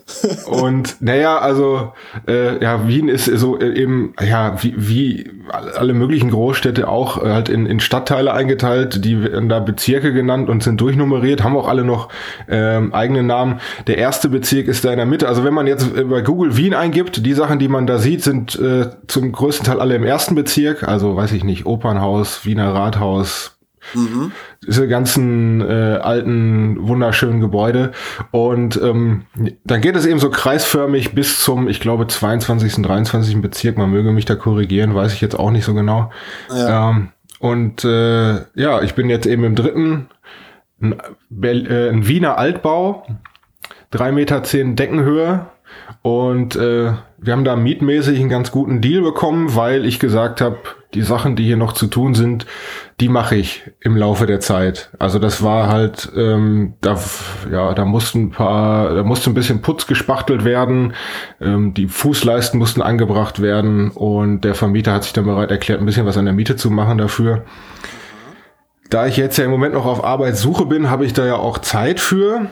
und 0.45 0.97
naja, 1.01 1.37
also 1.37 1.93
äh, 2.27 2.61
ja, 2.63 2.87
Wien 2.87 3.09
ist 3.09 3.25
so 3.25 3.59
äh, 3.59 3.73
eben, 3.73 4.13
ja, 4.19 4.61
wie, 4.61 4.73
wie 4.77 5.31
alle 5.49 5.93
möglichen 5.93 6.31
Großstädte 6.31 6.87
auch 6.87 7.23
äh, 7.23 7.29
halt 7.29 7.49
in, 7.49 7.65
in 7.65 7.79
Stadtteile 7.79 8.33
eingeteilt, 8.33 9.03
die 9.03 9.21
werden 9.21 9.49
da 9.49 9.59
Bezirke 9.59 10.13
genannt 10.13 10.49
und 10.49 10.63
sind 10.63 10.81
durchnummeriert, 10.81 11.43
haben 11.43 11.57
auch 11.57 11.67
alle 11.67 11.83
noch 11.83 12.09
ähm, 12.47 12.93
eigene 12.93 13.23
Namen. 13.23 13.59
Der 13.87 13.97
erste 13.97 14.29
Bezirk 14.29 14.67
ist 14.67 14.85
da 14.85 14.91
in 14.91 14.97
der 14.97 15.05
Mitte. 15.05 15.27
Also 15.27 15.43
wenn 15.43 15.53
man 15.53 15.67
jetzt 15.67 15.95
äh, 15.95 16.03
bei 16.03 16.21
Google 16.21 16.57
Wien 16.57 16.73
eingibt, 16.73 17.25
die 17.25 17.33
Sachen, 17.33 17.59
die 17.59 17.67
man 17.67 17.87
da 17.87 17.97
sieht, 17.97 18.23
sind 18.23 18.57
äh, 18.59 18.89
zum 19.07 19.31
größten 19.31 19.65
Teil 19.65 19.79
alle 19.79 19.95
im 19.95 20.03
ersten 20.03 20.35
Bezirk. 20.35 20.87
Also 20.87 21.15
weiß 21.15 21.31
ich 21.33 21.43
nicht, 21.43 21.65
Opernhaus, 21.65 22.45
Wiener 22.45 22.73
Rathaus, 22.73 23.58
diese 24.65 24.87
ganzen 24.87 25.61
äh, 25.61 25.99
alten, 26.01 26.87
wunderschönen 26.87 27.39
Gebäude. 27.39 27.91
Und 28.31 28.79
ähm, 28.81 29.25
dann 29.63 29.81
geht 29.81 29.95
es 29.95 30.05
eben 30.05 30.19
so 30.19 30.29
kreisförmig 30.29 31.13
bis 31.13 31.41
zum, 31.41 31.67
ich 31.67 31.79
glaube, 31.79 32.07
22., 32.07 32.81
23. 32.81 33.41
Bezirk. 33.41 33.77
Man 33.77 33.91
möge 33.91 34.11
mich 34.11 34.25
da 34.25 34.35
korrigieren, 34.35 34.95
weiß 34.95 35.13
ich 35.13 35.21
jetzt 35.21 35.37
auch 35.37 35.51
nicht 35.51 35.65
so 35.65 35.73
genau. 35.73 36.11
Ähm, 36.55 37.09
und 37.39 37.85
äh, 37.85 38.41
ja, 38.55 38.81
ich 38.81 38.95
bin 38.95 39.09
jetzt 39.09 39.25
eben 39.25 39.43
im 39.43 39.55
dritten, 39.55 40.09
ein, 40.81 40.99
äh, 41.41 41.89
ein 41.89 42.07
Wiener 42.07 42.37
Altbau, 42.37 43.05
drei 43.91 44.11
Meter 44.11 44.43
zehn 44.43 44.75
Deckenhöhe. 44.75 45.47
Und 46.01 46.55
äh, 46.55 46.93
wir 47.21 47.33
haben 47.33 47.43
da 47.43 47.55
mietmäßig 47.55 48.19
einen 48.19 48.29
ganz 48.29 48.51
guten 48.51 48.81
Deal 48.81 49.01
bekommen, 49.01 49.55
weil 49.55 49.85
ich 49.85 49.99
gesagt 49.99 50.41
habe, 50.41 50.57
die 50.93 51.01
Sachen, 51.01 51.35
die 51.35 51.43
hier 51.43 51.57
noch 51.57 51.73
zu 51.73 51.87
tun 51.87 52.15
sind, 52.15 52.45
die 52.99 53.09
mache 53.09 53.35
ich 53.35 53.69
im 53.79 53.95
Laufe 53.95 54.25
der 54.25 54.39
Zeit. 54.39 54.89
Also 54.97 55.19
das 55.19 55.43
war 55.43 55.67
halt, 55.67 56.11
ähm, 56.15 56.73
da, 56.81 56.97
ja, 57.51 57.73
da 57.73 57.85
mussten 57.85 58.23
ein 58.23 58.31
paar, 58.31 58.95
da 58.95 59.03
musste 59.03 59.29
ein 59.29 59.35
bisschen 59.35 59.61
Putz 59.61 59.85
gespachtelt 59.85 60.45
werden, 60.45 60.93
ähm, 61.39 61.73
die 61.73 61.87
Fußleisten 61.87 62.57
mussten 62.57 62.81
angebracht 62.81 63.41
werden 63.41 63.91
und 63.91 64.41
der 64.41 64.55
Vermieter 64.55 64.93
hat 64.93 65.03
sich 65.03 65.13
dann 65.13 65.25
bereit 65.25 65.51
erklärt, 65.51 65.79
ein 65.79 65.85
bisschen 65.85 66.05
was 66.05 66.17
an 66.17 66.25
der 66.25 66.33
Miete 66.33 66.55
zu 66.55 66.71
machen 66.71 66.97
dafür. 66.97 67.45
Da 68.89 69.05
ich 69.05 69.17
jetzt 69.17 69.37
ja 69.37 69.45
im 69.45 69.51
Moment 69.51 69.75
noch 69.75 69.85
auf 69.85 70.03
Arbeitssuche 70.03 70.65
bin, 70.65 70.89
habe 70.89 71.05
ich 71.05 71.13
da 71.13 71.25
ja 71.25 71.35
auch 71.35 71.59
Zeit 71.59 71.99
für. 71.99 72.47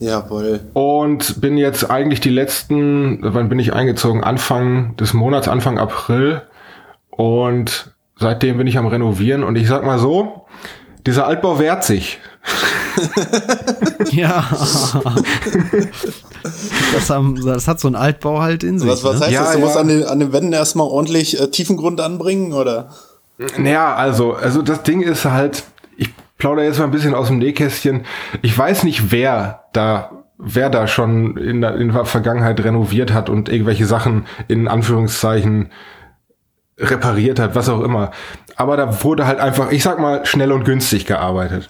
Jawohl. 0.00 0.60
Und 0.72 1.40
bin 1.40 1.56
jetzt 1.56 1.90
eigentlich 1.90 2.20
die 2.20 2.30
letzten, 2.30 3.18
wann 3.22 3.48
bin 3.48 3.58
ich 3.58 3.72
eingezogen? 3.72 4.24
Anfang 4.24 4.96
des 4.96 5.14
Monats, 5.14 5.46
Anfang 5.46 5.78
April. 5.78 6.42
Und 7.10 7.94
seitdem 8.16 8.58
bin 8.58 8.66
ich 8.66 8.78
am 8.78 8.86
Renovieren. 8.86 9.44
Und 9.44 9.56
ich 9.56 9.68
sag 9.68 9.84
mal 9.84 9.98
so, 9.98 10.46
dieser 11.06 11.26
Altbau 11.26 11.58
wehrt 11.58 11.84
sich. 11.84 12.18
Ja. 14.10 14.44
Das, 16.92 17.10
haben, 17.10 17.44
das 17.44 17.68
hat 17.68 17.80
so 17.80 17.88
ein 17.88 17.94
Altbau 17.94 18.40
halt 18.40 18.64
in 18.64 18.78
sich. 18.78 18.88
Was, 18.88 19.04
was 19.04 19.20
ne? 19.20 19.26
heißt 19.26 19.32
Ja, 19.32 19.42
das? 19.42 19.52
Du 19.52 19.58
ja. 19.58 19.64
musst 19.64 19.76
an 19.76 19.88
den, 19.88 20.04
an 20.04 20.18
den 20.18 20.32
Wänden 20.32 20.52
erstmal 20.52 20.86
ordentlich 20.86 21.40
äh, 21.40 21.48
Tiefengrund 21.48 22.00
anbringen, 22.00 22.52
oder? 22.52 22.90
Naja, 23.56 23.94
also, 23.94 24.32
also 24.32 24.62
das 24.62 24.82
Ding 24.82 25.02
ist 25.02 25.24
halt, 25.24 25.64
plaudere 26.40 26.64
jetzt 26.64 26.78
mal 26.78 26.86
ein 26.86 26.90
bisschen 26.90 27.14
aus 27.14 27.28
dem 27.28 27.38
Nähkästchen. 27.38 28.02
Ich 28.42 28.56
weiß 28.56 28.82
nicht, 28.82 29.12
wer 29.12 29.64
da, 29.72 30.24
wer 30.38 30.70
da 30.70 30.88
schon 30.88 31.36
in 31.36 31.60
der, 31.60 31.76
in 31.76 31.92
der 31.92 32.04
Vergangenheit 32.04 32.62
renoviert 32.64 33.12
hat 33.12 33.30
und 33.30 33.48
irgendwelche 33.48 33.86
Sachen 33.86 34.26
in 34.48 34.66
Anführungszeichen 34.66 35.70
repariert 36.80 37.38
hat, 37.38 37.54
was 37.54 37.68
auch 37.68 37.82
immer. 37.82 38.10
Aber 38.56 38.76
da 38.76 39.04
wurde 39.04 39.26
halt 39.26 39.38
einfach, 39.38 39.70
ich 39.70 39.82
sag 39.82 39.98
mal, 40.00 40.24
schnell 40.24 40.50
und 40.50 40.64
günstig 40.64 41.06
gearbeitet. 41.06 41.68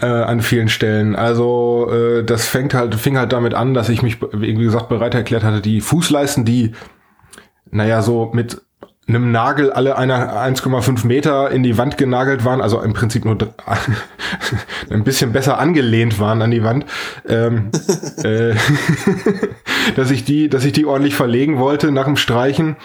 Äh, 0.00 0.06
an 0.06 0.42
vielen 0.42 0.68
Stellen. 0.68 1.16
Also 1.16 1.90
äh, 1.90 2.24
das 2.24 2.46
fängt 2.46 2.74
halt, 2.74 2.94
fing 2.94 3.16
halt 3.16 3.32
damit 3.32 3.54
an, 3.54 3.74
dass 3.74 3.88
ich 3.88 4.02
mich, 4.02 4.18
wie 4.32 4.54
gesagt, 4.54 4.88
bereit 4.88 5.14
erklärt 5.14 5.44
hatte, 5.44 5.62
die 5.62 5.80
Fußleisten, 5.80 6.44
die, 6.44 6.72
naja, 7.70 8.02
so 8.02 8.30
mit 8.34 8.65
einem 9.08 9.30
Nagel 9.30 9.72
alle 9.72 9.96
einer 9.96 10.32
1,5 10.32 11.06
Meter 11.06 11.50
in 11.50 11.62
die 11.62 11.78
Wand 11.78 11.96
genagelt 11.96 12.44
waren, 12.44 12.60
also 12.60 12.80
im 12.80 12.92
Prinzip 12.92 13.24
nur 13.24 13.36
ein 14.90 15.04
bisschen 15.04 15.32
besser 15.32 15.58
angelehnt 15.58 16.18
waren 16.18 16.42
an 16.42 16.50
die 16.50 16.64
Wand, 16.64 16.86
ähm, 17.28 17.70
äh, 18.24 18.54
dass 19.96 20.10
ich 20.10 20.24
die, 20.24 20.48
dass 20.48 20.64
ich 20.64 20.72
die 20.72 20.86
ordentlich 20.86 21.14
verlegen 21.14 21.58
wollte 21.58 21.92
nach 21.92 22.06
dem 22.06 22.16
Streichen 22.16 22.76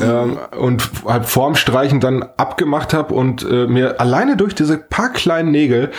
ähm, 0.00 0.38
und 0.56 0.88
halt 1.04 1.26
vorm 1.26 1.56
Streichen 1.56 1.98
dann 1.98 2.22
abgemacht 2.22 2.94
habe 2.94 3.12
und 3.14 3.42
äh, 3.42 3.66
mir 3.66 4.00
alleine 4.00 4.36
durch 4.36 4.54
diese 4.54 4.78
paar 4.78 5.12
kleinen 5.12 5.50
Nägel 5.50 5.90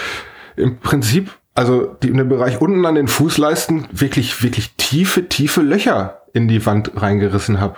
im 0.56 0.80
Prinzip, 0.80 1.32
also 1.58 1.96
die, 2.04 2.10
in 2.10 2.18
dem 2.18 2.30
Bereich 2.30 2.62
unten 2.62 2.86
an 2.86 2.94
den 2.94 3.08
Fußleisten 3.08 3.88
wirklich, 3.92 4.44
wirklich 4.44 4.76
tiefe, 4.78 5.28
tiefe 5.28 5.62
Löcher 5.62 6.22
in 6.34 6.48
die 6.48 6.64
Wand 6.68 6.92
reingerissen 6.96 7.60
habe. 7.60 7.78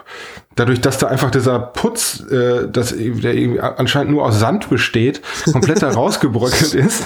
Dadurch, 0.55 0.81
dass 0.81 0.97
da 0.97 1.07
einfach 1.07 1.31
dieser 1.31 1.59
Putz, 1.59 2.25
äh, 2.29 2.67
das, 2.69 2.89
der 2.89 3.33
irgendwie 3.33 3.61
anscheinend 3.61 4.11
nur 4.11 4.25
aus 4.25 4.37
Sand 4.37 4.69
besteht, 4.69 5.21
komplett 5.49 5.81
da 5.81 5.89
rausgebröckelt 5.93 6.73
ist. 6.73 7.05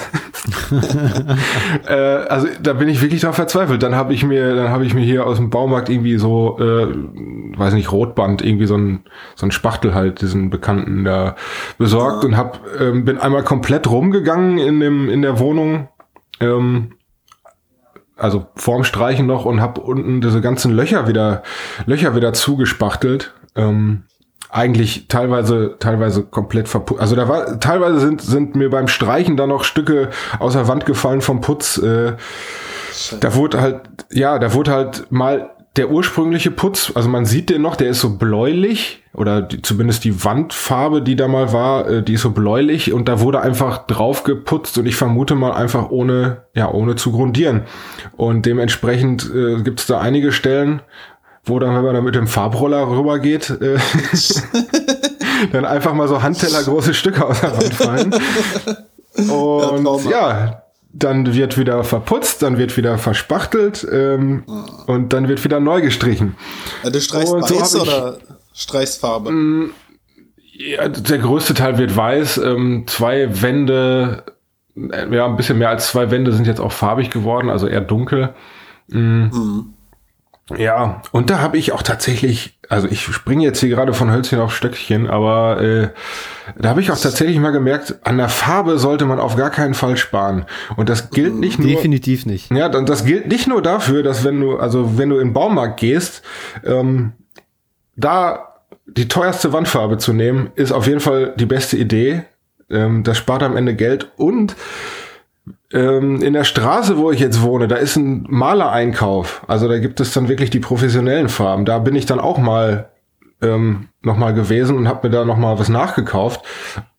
äh, 1.86 1.92
also 1.94 2.48
da 2.60 2.72
bin 2.72 2.88
ich 2.88 3.00
wirklich 3.00 3.20
drauf 3.20 3.36
verzweifelt. 3.36 3.80
Dann 3.84 3.94
habe 3.94 4.12
ich 4.12 4.24
mir, 4.24 4.56
dann 4.56 4.70
habe 4.70 4.84
ich 4.84 4.94
mir 4.94 5.04
hier 5.04 5.28
aus 5.28 5.36
dem 5.36 5.50
Baumarkt 5.50 5.88
irgendwie 5.88 6.18
so, 6.18 6.58
äh, 6.58 6.88
weiß 7.56 7.74
nicht, 7.74 7.92
Rotband, 7.92 8.42
irgendwie 8.42 8.66
so 8.66 8.76
ein, 8.76 9.04
so 9.36 9.46
ein 9.46 9.52
Spachtel 9.52 9.94
halt, 9.94 10.22
diesen 10.22 10.50
bekannten 10.50 11.04
da 11.04 11.36
besorgt 11.78 12.24
und 12.24 12.36
hab, 12.36 12.60
ähm, 12.80 13.04
bin 13.04 13.18
einmal 13.18 13.44
komplett 13.44 13.88
rumgegangen 13.88 14.58
in 14.58 14.80
dem, 14.80 15.08
in 15.08 15.22
der 15.22 15.38
Wohnung. 15.38 15.86
Ähm, 16.40 16.92
also 18.16 18.46
vorm 18.56 18.84
Streichen 18.84 19.26
noch 19.26 19.44
und 19.44 19.60
hab 19.60 19.78
unten 19.78 20.20
diese 20.20 20.40
ganzen 20.40 20.72
Löcher 20.72 21.08
wieder 21.08 21.42
Löcher 21.86 22.14
wieder 22.14 22.32
zugespachtelt. 22.32 23.34
Ähm, 23.56 24.04
eigentlich 24.50 25.08
teilweise 25.08 25.76
teilweise 25.80 26.22
komplett 26.22 26.68
verputzt. 26.68 27.00
Also 27.00 27.16
da 27.16 27.28
war 27.28 27.58
teilweise 27.58 27.98
sind 27.98 28.22
sind 28.22 28.54
mir 28.54 28.70
beim 28.70 28.86
Streichen 28.86 29.36
da 29.36 29.46
noch 29.46 29.64
Stücke 29.64 30.10
aus 30.38 30.52
der 30.52 30.68
Wand 30.68 30.86
gefallen 30.86 31.22
vom 31.22 31.40
Putz. 31.40 31.78
Äh, 31.78 32.12
da 33.20 33.34
wurde 33.34 33.60
halt 33.60 33.80
ja, 34.12 34.38
da 34.38 34.54
wurde 34.54 34.70
halt 34.70 35.10
mal 35.10 35.50
der 35.76 35.90
ursprüngliche 35.90 36.52
Putz, 36.52 36.92
also 36.94 37.08
man 37.08 37.24
sieht 37.24 37.50
den 37.50 37.62
noch, 37.62 37.74
der 37.74 37.88
ist 37.88 38.00
so 38.00 38.16
bläulich 38.16 39.02
oder 39.12 39.42
die, 39.42 39.60
zumindest 39.60 40.04
die 40.04 40.24
Wandfarbe, 40.24 41.02
die 41.02 41.16
da 41.16 41.26
mal 41.26 41.52
war, 41.52 41.88
äh, 41.88 42.02
die 42.02 42.14
ist 42.14 42.22
so 42.22 42.30
bläulich 42.30 42.92
und 42.92 43.08
da 43.08 43.20
wurde 43.20 43.40
einfach 43.40 43.86
drauf 43.86 44.22
geputzt 44.22 44.78
und 44.78 44.86
ich 44.86 44.94
vermute 44.94 45.34
mal 45.34 45.52
einfach 45.52 45.90
ohne, 45.90 46.42
ja, 46.54 46.70
ohne 46.70 46.94
zu 46.94 47.10
grundieren. 47.10 47.62
Und 48.16 48.46
dementsprechend 48.46 49.28
äh, 49.34 49.62
gibt 49.62 49.80
es 49.80 49.86
da 49.86 49.98
einige 50.00 50.30
Stellen, 50.30 50.80
wo 51.44 51.58
dann, 51.58 51.74
wenn 51.74 51.84
man 51.84 51.94
da 51.94 52.00
mit 52.00 52.14
dem 52.14 52.28
Farbroller 52.28 52.88
rübergeht, 52.88 53.50
äh, 53.60 53.78
dann 55.52 55.64
einfach 55.64 55.92
mal 55.92 56.06
so 56.06 56.22
handtellergroße 56.22 56.94
Stücke 56.94 57.26
aus 57.26 57.40
der 57.40 57.56
Wand 57.56 57.74
fallen. 57.74 58.14
Und 59.16 60.10
ja, 60.10 60.63
dann 60.96 61.34
wird 61.34 61.58
wieder 61.58 61.82
verputzt, 61.84 62.42
dann 62.42 62.56
wird 62.56 62.76
wieder 62.76 62.98
verspachtelt 62.98 63.86
ähm, 63.90 64.44
und 64.86 65.12
dann 65.12 65.28
wird 65.28 65.42
wieder 65.44 65.58
neu 65.60 65.80
gestrichen. 65.80 66.36
Äh, 66.84 66.90
Du 66.90 67.00
streichst 67.00 67.32
Und 67.32 67.46
so 67.46 67.60
weiß 67.60 67.74
ich- 67.74 67.80
oder 67.82 68.18
streichst 68.54 69.00
Farbe? 69.00 69.32
Ja, 70.56 70.88
der 70.88 71.18
größte 71.18 71.54
Teil 71.54 71.78
wird 71.78 71.96
weiß. 71.96 72.38
Ähm, 72.38 72.84
zwei 72.86 73.42
Wände, 73.42 74.22
äh, 74.76 75.12
ja, 75.14 75.26
ein 75.26 75.36
bisschen 75.36 75.58
mehr 75.58 75.70
als 75.70 75.88
zwei 75.88 76.12
Wände 76.12 76.32
sind 76.32 76.46
jetzt 76.46 76.60
auch 76.60 76.70
farbig 76.72 77.10
geworden, 77.10 77.50
also 77.50 77.66
eher 77.66 77.80
dunkel. 77.80 78.32
Mm. 78.88 79.26
Ja, 80.54 81.00
und 81.10 81.30
da 81.30 81.38
habe 81.38 81.56
ich 81.56 81.72
auch 81.72 81.82
tatsächlich, 81.82 82.58
also 82.68 82.86
ich 82.86 83.02
springe 83.02 83.44
jetzt 83.44 83.60
hier 83.60 83.70
gerade 83.70 83.94
von 83.94 84.12
Hölzchen 84.12 84.40
auf 84.40 84.54
Stöckchen, 84.54 85.08
aber 85.08 85.62
äh, 85.62 85.88
da 86.58 86.68
habe 86.68 86.82
ich 86.82 86.90
auch 86.90 86.98
tatsächlich 86.98 87.38
mal 87.38 87.50
gemerkt, 87.50 87.96
an 88.02 88.18
der 88.18 88.28
Farbe 88.28 88.78
sollte 88.78 89.06
man 89.06 89.18
auf 89.20 89.36
gar 89.36 89.48
keinen 89.48 89.72
Fall 89.72 89.96
sparen. 89.96 90.44
Und 90.76 90.90
das 90.90 91.10
gilt 91.10 91.34
nicht 91.34 91.58
nur. 91.58 91.68
Definitiv 91.68 92.26
nicht. 92.26 92.50
Ja, 92.52 92.68
dann 92.68 92.84
das 92.84 93.06
gilt 93.06 93.28
nicht 93.28 93.46
nur 93.46 93.62
dafür, 93.62 94.02
dass 94.02 94.22
wenn 94.22 94.38
du, 94.38 94.58
also 94.58 94.98
wenn 94.98 95.08
du 95.08 95.16
in 95.16 95.28
den 95.28 95.32
Baumarkt 95.32 95.80
gehst, 95.80 96.22
ähm, 96.62 97.12
da 97.96 98.54
die 98.86 99.08
teuerste 99.08 99.54
Wandfarbe 99.54 99.96
zu 99.96 100.12
nehmen, 100.12 100.50
ist 100.56 100.72
auf 100.72 100.86
jeden 100.86 101.00
Fall 101.00 101.32
die 101.36 101.46
beste 101.46 101.78
Idee. 101.78 102.24
Ähm, 102.70 103.02
das 103.02 103.16
spart 103.16 103.42
am 103.42 103.56
Ende 103.56 103.74
Geld 103.74 104.10
und 104.16 104.56
ähm, 105.72 106.22
in 106.22 106.32
der 106.32 106.44
Straße, 106.44 106.96
wo 106.96 107.10
ich 107.10 107.20
jetzt 107.20 107.42
wohne, 107.42 107.68
da 107.68 107.76
ist 107.76 107.96
ein 107.96 108.26
Malereinkauf. 108.28 109.42
Also 109.46 109.68
da 109.68 109.78
gibt 109.78 110.00
es 110.00 110.12
dann 110.12 110.28
wirklich 110.28 110.50
die 110.50 110.60
professionellen 110.60 111.28
Farben. 111.28 111.64
Da 111.64 111.78
bin 111.78 111.94
ich 111.94 112.06
dann 112.06 112.20
auch 112.20 112.38
mal 112.38 112.90
ähm, 113.42 113.88
noch 114.02 114.16
mal 114.16 114.34
gewesen 114.34 114.76
und 114.76 114.88
habe 114.88 115.08
mir 115.08 115.14
da 115.14 115.24
noch 115.24 115.36
mal 115.36 115.58
was 115.58 115.68
nachgekauft. 115.68 116.44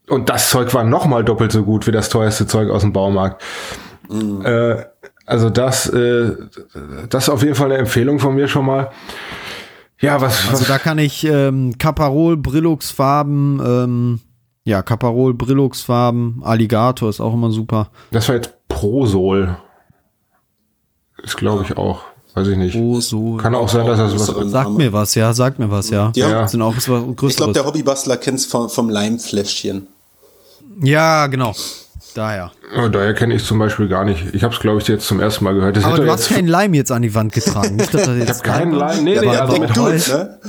Und 0.07 0.29
das 0.29 0.49
Zeug 0.49 0.73
war 0.73 0.83
noch 0.83 1.05
mal 1.05 1.23
doppelt 1.23 1.51
so 1.51 1.63
gut 1.63 1.87
wie 1.87 1.91
das 1.91 2.09
teuerste 2.09 2.47
Zeug 2.47 2.69
aus 2.69 2.81
dem 2.81 2.93
Baumarkt. 2.93 3.41
Mhm. 4.09 4.45
Äh, 4.45 4.83
also 5.25 5.49
das, 5.49 5.89
äh, 5.89 6.35
das 7.09 7.23
ist 7.23 7.29
auf 7.29 7.41
jeden 7.41 7.55
Fall 7.55 7.71
eine 7.71 7.77
Empfehlung 7.77 8.19
von 8.19 8.35
mir 8.35 8.47
schon 8.47 8.65
mal. 8.65 8.91
Ja, 9.99 10.21
was. 10.21 10.49
Also 10.49 10.61
was? 10.61 10.67
da 10.67 10.77
kann 10.77 10.99
ich 10.99 11.25
ähm, 11.25 11.77
Caparol, 11.77 12.37
Brillux-Farben, 12.37 13.61
ähm, 13.65 14.19
ja, 14.63 14.83
Caparol, 14.83 15.33
Brillux-Farben, 15.33 16.41
Alligator 16.43 17.09
ist 17.09 17.21
auch 17.21 17.33
immer 17.33 17.51
super. 17.51 17.89
Das 18.11 18.27
war 18.27 18.35
jetzt 18.35 18.54
Prosol. 18.67 19.57
Ist 21.23 21.37
glaube 21.37 21.63
ich 21.63 21.77
auch. 21.77 22.01
Weiß 22.33 22.47
ich 22.49 22.57
nicht. 22.57 22.75
Prosol. 22.75 23.37
Kann 23.37 23.55
auch 23.55 23.69
sein, 23.69 23.85
dass 23.87 23.97
das 23.97 24.35
was. 24.35 24.51
Sagt 24.51 24.71
mir 24.71 24.91
was, 24.91 25.15
ja, 25.15 25.33
sagt 25.33 25.57
mir 25.59 25.71
was, 25.71 25.89
ja. 25.89 26.11
Ja. 26.15 26.41
Das 26.41 26.51
sind 26.51 26.61
auch 26.61 26.75
was 26.75 26.85
Größeres. 26.85 27.31
Ich 27.31 27.37
glaube, 27.37 27.53
der 27.53 27.65
Hobbybastler 27.65 28.17
kennt 28.17 28.39
es 28.39 28.45
vom, 28.45 28.69
vom 28.69 28.89
Leimfläschchen. 28.89 29.87
Ja, 30.81 31.27
genau. 31.27 31.53
Daher. 32.13 32.51
Daher 32.91 33.13
kenne 33.13 33.33
ich 33.35 33.43
zum 33.43 33.59
Beispiel 33.59 33.89
gar 33.89 34.05
nicht. 34.05 34.33
Ich 34.33 34.43
habe 34.43 34.53
es, 34.53 34.59
glaube 34.61 34.79
ich, 34.81 34.87
jetzt 34.87 35.05
zum 35.05 35.19
ersten 35.19 35.43
Mal 35.43 35.53
gehört. 35.53 35.75
Das 35.75 35.83
Aber 35.83 35.97
du 35.97 36.09
hast 36.09 36.29
keinen 36.29 36.47
Leim 36.47 36.73
jetzt 36.73 36.91
an 36.91 37.01
die 37.01 37.13
Wand 37.13 37.33
getragen. 37.33 37.75
Nicht, 37.75 37.93
dass 37.93 38.03
das 38.05 38.15
ich 38.17 38.27
jetzt 38.27 38.45
habe 38.47 38.57
keinen 38.57 38.71
Leim. 38.73 39.03
Nee, 39.03 39.19
nee, 39.19 39.27
aber- 39.27 39.41
also 39.41 39.57
mit 39.61 39.77
Holz. 39.77 40.07
ne? 40.09 40.39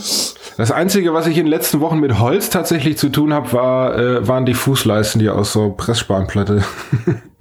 Das 0.56 0.70
Einzige, 0.70 1.12
was 1.12 1.26
ich 1.26 1.36
in 1.36 1.44
den 1.46 1.50
letzten 1.50 1.80
Wochen 1.80 1.98
mit 1.98 2.18
Holz 2.20 2.50
tatsächlich 2.50 2.98
zu 2.98 3.08
tun 3.10 3.32
habe, 3.34 3.52
war, 3.52 3.98
äh, 3.98 4.26
waren 4.28 4.46
die 4.46 4.54
Fußleisten, 4.54 5.18
die 5.20 5.28
aus 5.28 5.52
so 5.52 5.70
Pressspanplatte. 5.70 6.64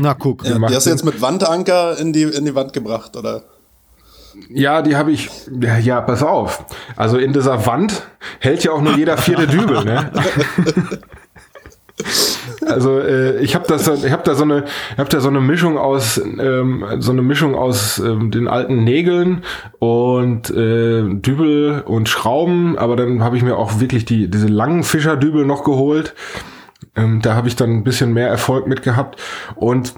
Na, 0.00 0.14
guck. 0.14 0.44
Ja, 0.44 0.58
die 0.58 0.74
hast 0.74 0.86
du 0.86 0.90
jetzt 0.90 1.04
mit 1.04 1.20
Wandanker 1.20 1.98
in 1.98 2.12
die, 2.12 2.22
in 2.22 2.44
die 2.44 2.54
Wand 2.54 2.72
gebracht, 2.72 3.16
oder? 3.16 3.42
ja, 4.48 4.82
die 4.82 4.96
habe 4.96 5.12
ich. 5.12 5.30
Ja, 5.60 5.78
ja, 5.78 6.00
pass 6.00 6.22
auf. 6.22 6.64
Also 6.96 7.18
in 7.18 7.32
dieser 7.32 7.66
Wand 7.66 8.02
hält 8.40 8.64
ja 8.64 8.72
auch 8.72 8.80
nur 8.80 8.96
jeder 8.96 9.16
vierte 9.16 9.46
Dübel, 9.46 9.84
ne? 9.84 10.10
Also 12.66 12.98
äh, 12.98 13.38
ich 13.38 13.54
habe 13.54 13.66
das, 13.68 13.86
ich 14.04 14.10
habe 14.10 14.24
da 14.24 14.34
so 14.34 14.42
eine, 14.42 14.64
ich 14.92 14.98
habe 14.98 15.08
da 15.08 15.20
so 15.20 15.28
eine 15.28 15.40
Mischung 15.40 15.78
aus, 15.78 16.18
ähm, 16.18 16.84
so 16.98 17.12
eine 17.12 17.22
Mischung 17.22 17.54
aus 17.54 17.98
ähm, 18.00 18.32
den 18.32 18.48
alten 18.48 18.82
Nägeln 18.82 19.44
und 19.78 20.50
äh, 20.50 21.04
Dübel 21.04 21.82
und 21.86 22.08
Schrauben. 22.08 22.76
Aber 22.76 22.96
dann 22.96 23.22
habe 23.22 23.36
ich 23.36 23.44
mir 23.44 23.56
auch 23.56 23.78
wirklich 23.78 24.04
die 24.04 24.28
diese 24.28 24.48
langen 24.48 24.82
Fischerdübel 24.82 25.46
noch 25.46 25.62
geholt. 25.62 26.14
Ähm, 26.96 27.20
da 27.22 27.34
habe 27.34 27.48
ich 27.48 27.56
dann 27.56 27.70
ein 27.70 27.84
bisschen 27.84 28.12
mehr 28.12 28.28
Erfolg 28.28 28.66
mit 28.66 28.82
gehabt 28.82 29.20
und 29.56 29.94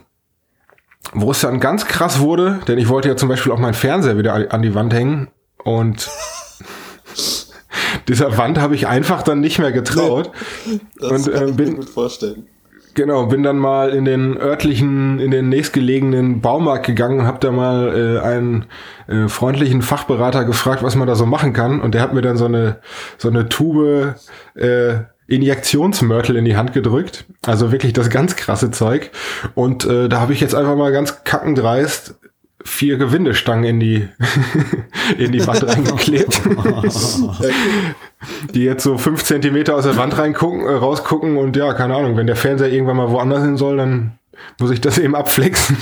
wo 1.13 1.31
es 1.31 1.41
dann 1.41 1.61
ganz 1.61 1.87
krass 1.87 2.19
wurde, 2.21 2.59
denn 2.67 2.79
ich 2.79 2.89
wollte 2.89 3.09
ja 3.09 3.17
zum 3.17 3.29
Beispiel 3.29 3.53
auch 3.53 3.59
meinen 3.59 3.75
Fernseher 3.75 4.19
wieder 4.19 4.35
an- 4.53 4.63
die 4.63 4.75
Wand 4.75 4.93
hängen 4.93 5.29
und 5.63 6.09
dieser 8.09 8.37
Wand 8.39 8.59
habe 8.59 8.75
ich 8.75 8.87
einfach 8.87 9.23
dann 9.23 9.41
nicht 9.41 9.59
mehr 9.59 9.73
getraut. 9.73 10.31
Das 10.99 11.27
Und, 11.27 11.33
kann 11.35 11.43
äh, 11.43 11.51
ich 11.51 11.57
bin- 11.57 11.71
mir 11.71 11.77
gut 11.77 11.91
vorstellen. 11.91 12.47
Genau, 12.95 13.27
bin 13.27 13.43
dann 13.43 13.59
mal 13.59 13.91
in 13.91 14.07
den 14.07 14.39
örtlichen, 14.39 15.19
in 15.19 15.31
den 15.31 15.51
nächstgelegenen 15.51 16.41
Baumarkt 16.41 16.87
gegangen 16.87 17.21
und 17.21 17.27
habe 17.27 17.39
da 17.41 17.53
mal 17.53 17.95
äh, 17.95 18.21
einen 18.21 18.65
äh, 19.07 19.29
freundlichen 19.29 19.83
Fachberater 19.83 20.47
gefragt, 20.47 20.83
was 20.83 20.97
man 20.97 21.07
da 21.07 21.15
so 21.15 21.27
machen 21.27 21.53
kann. 21.53 21.83
Und 21.83 21.93
der 21.95 22.01
hat 22.01 22.15
mir 22.15 22.23
dann 22.23 22.39
so 22.39 22.47
eine 22.47 22.79
so 23.19 23.29
eine 23.29 23.51
Tube 23.51 24.15
äh, 24.55 24.95
Injektionsmörtel 25.29 26.37
in 26.37 26.45
die 26.45 26.57
Hand 26.57 26.73
gedrückt. 26.73 27.25
Also 27.45 27.73
wirklich 27.73 27.93
das 27.93 28.11
ganz 28.11 28.37
krasse 28.37 28.71
Zeug. 28.71 29.11
Und 29.55 29.85
äh, 29.85 30.09
da 30.09 30.21
habe 30.21 30.33
ich 30.33 30.41
jetzt 30.41 30.55
einfach 30.55 30.77
mal 30.77 30.93
ganz 30.93 31.25
kackendreist 31.25 32.15
vier 32.65 32.97
Gewindestangen 32.99 33.65
in 33.65 33.81
die 33.81 34.09
in 35.19 35.33
die 35.33 35.47
Wand 35.47 35.65
reingeklebt 35.67 36.41
die 38.55 38.65
jetzt 38.65 38.83
so 38.83 38.99
fünf 38.99 39.23
Zentimeter 39.25 39.77
aus 39.77 39.85
der 39.85 39.97
Wand 39.97 40.19
reingucken, 40.19 40.67
äh, 40.67 40.73
rausgucken 40.73 41.37
und 41.37 41.57
ja, 41.57 41.73
keine 41.75 41.95
Ahnung, 41.97 42.17
wenn 42.17 42.27
der 42.27 42.37
Fernseher 42.37 42.73
irgendwann 42.73 42.97
mal 42.97 43.11
woanders 43.11 43.43
hin 43.43 43.57
soll, 43.57 43.77
dann 43.77 44.19
muss 44.59 44.71
ich 44.71 44.81
das 44.81 44.99
eben 44.99 45.15
abflexen. 45.15 45.77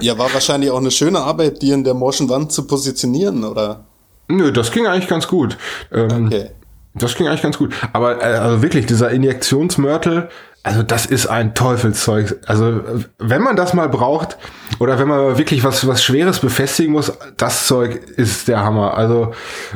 Ja, 0.00 0.16
war 0.18 0.32
wahrscheinlich 0.32 0.70
auch 0.70 0.78
eine 0.78 0.90
schöne 0.90 1.20
Arbeit, 1.20 1.62
die 1.62 1.70
in 1.70 1.84
der 1.84 1.94
morschen 1.94 2.28
Wand 2.28 2.52
zu 2.52 2.66
positionieren, 2.66 3.44
oder? 3.44 3.84
Nö, 4.28 4.52
das 4.52 4.72
ging 4.72 4.86
eigentlich 4.86 5.08
ganz 5.08 5.26
gut. 5.26 5.56
Ähm, 5.92 6.26
Okay. 6.26 6.50
Das 6.98 7.14
ging 7.14 7.28
eigentlich 7.28 7.42
ganz 7.42 7.58
gut. 7.58 7.74
Aber 7.92 8.22
äh, 8.22 8.36
also 8.36 8.62
wirklich, 8.62 8.86
dieser 8.86 9.10
Injektionsmörtel, 9.10 10.28
also 10.62 10.82
das 10.82 11.06
ist 11.06 11.26
ein 11.26 11.54
Teufelszeug. 11.54 12.40
Also 12.46 12.80
wenn 13.18 13.42
man 13.42 13.54
das 13.54 13.72
mal 13.72 13.88
braucht 13.88 14.36
oder 14.80 14.98
wenn 14.98 15.06
man 15.06 15.38
wirklich 15.38 15.62
was, 15.62 15.86
was 15.86 16.02
Schweres 16.02 16.40
befestigen 16.40 16.92
muss, 16.92 17.12
das 17.36 17.66
Zeug 17.66 17.94
ist 18.16 18.48
der 18.48 18.64
Hammer. 18.64 18.94
Also 18.94 19.32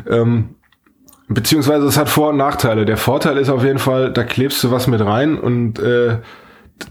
ähm, 0.09 0.57
beziehungsweise 1.29 1.87
es 1.87 1.97
hat 1.97 2.09
Vor- 2.09 2.31
und 2.31 2.39
Nachteile. 2.39 2.85
Der 2.87 2.97
Vorteil 2.97 3.39
ist 3.39 3.51
auf 3.51 3.63
jeden 3.63 3.79
Fall, 3.79 4.13
da 4.13 4.25
klebst 4.25 4.65
du 4.65 4.73
was 4.73 4.89
mit 4.89 5.01
rein 5.01 5.39
und 5.39 5.79
äh, 5.79 6.19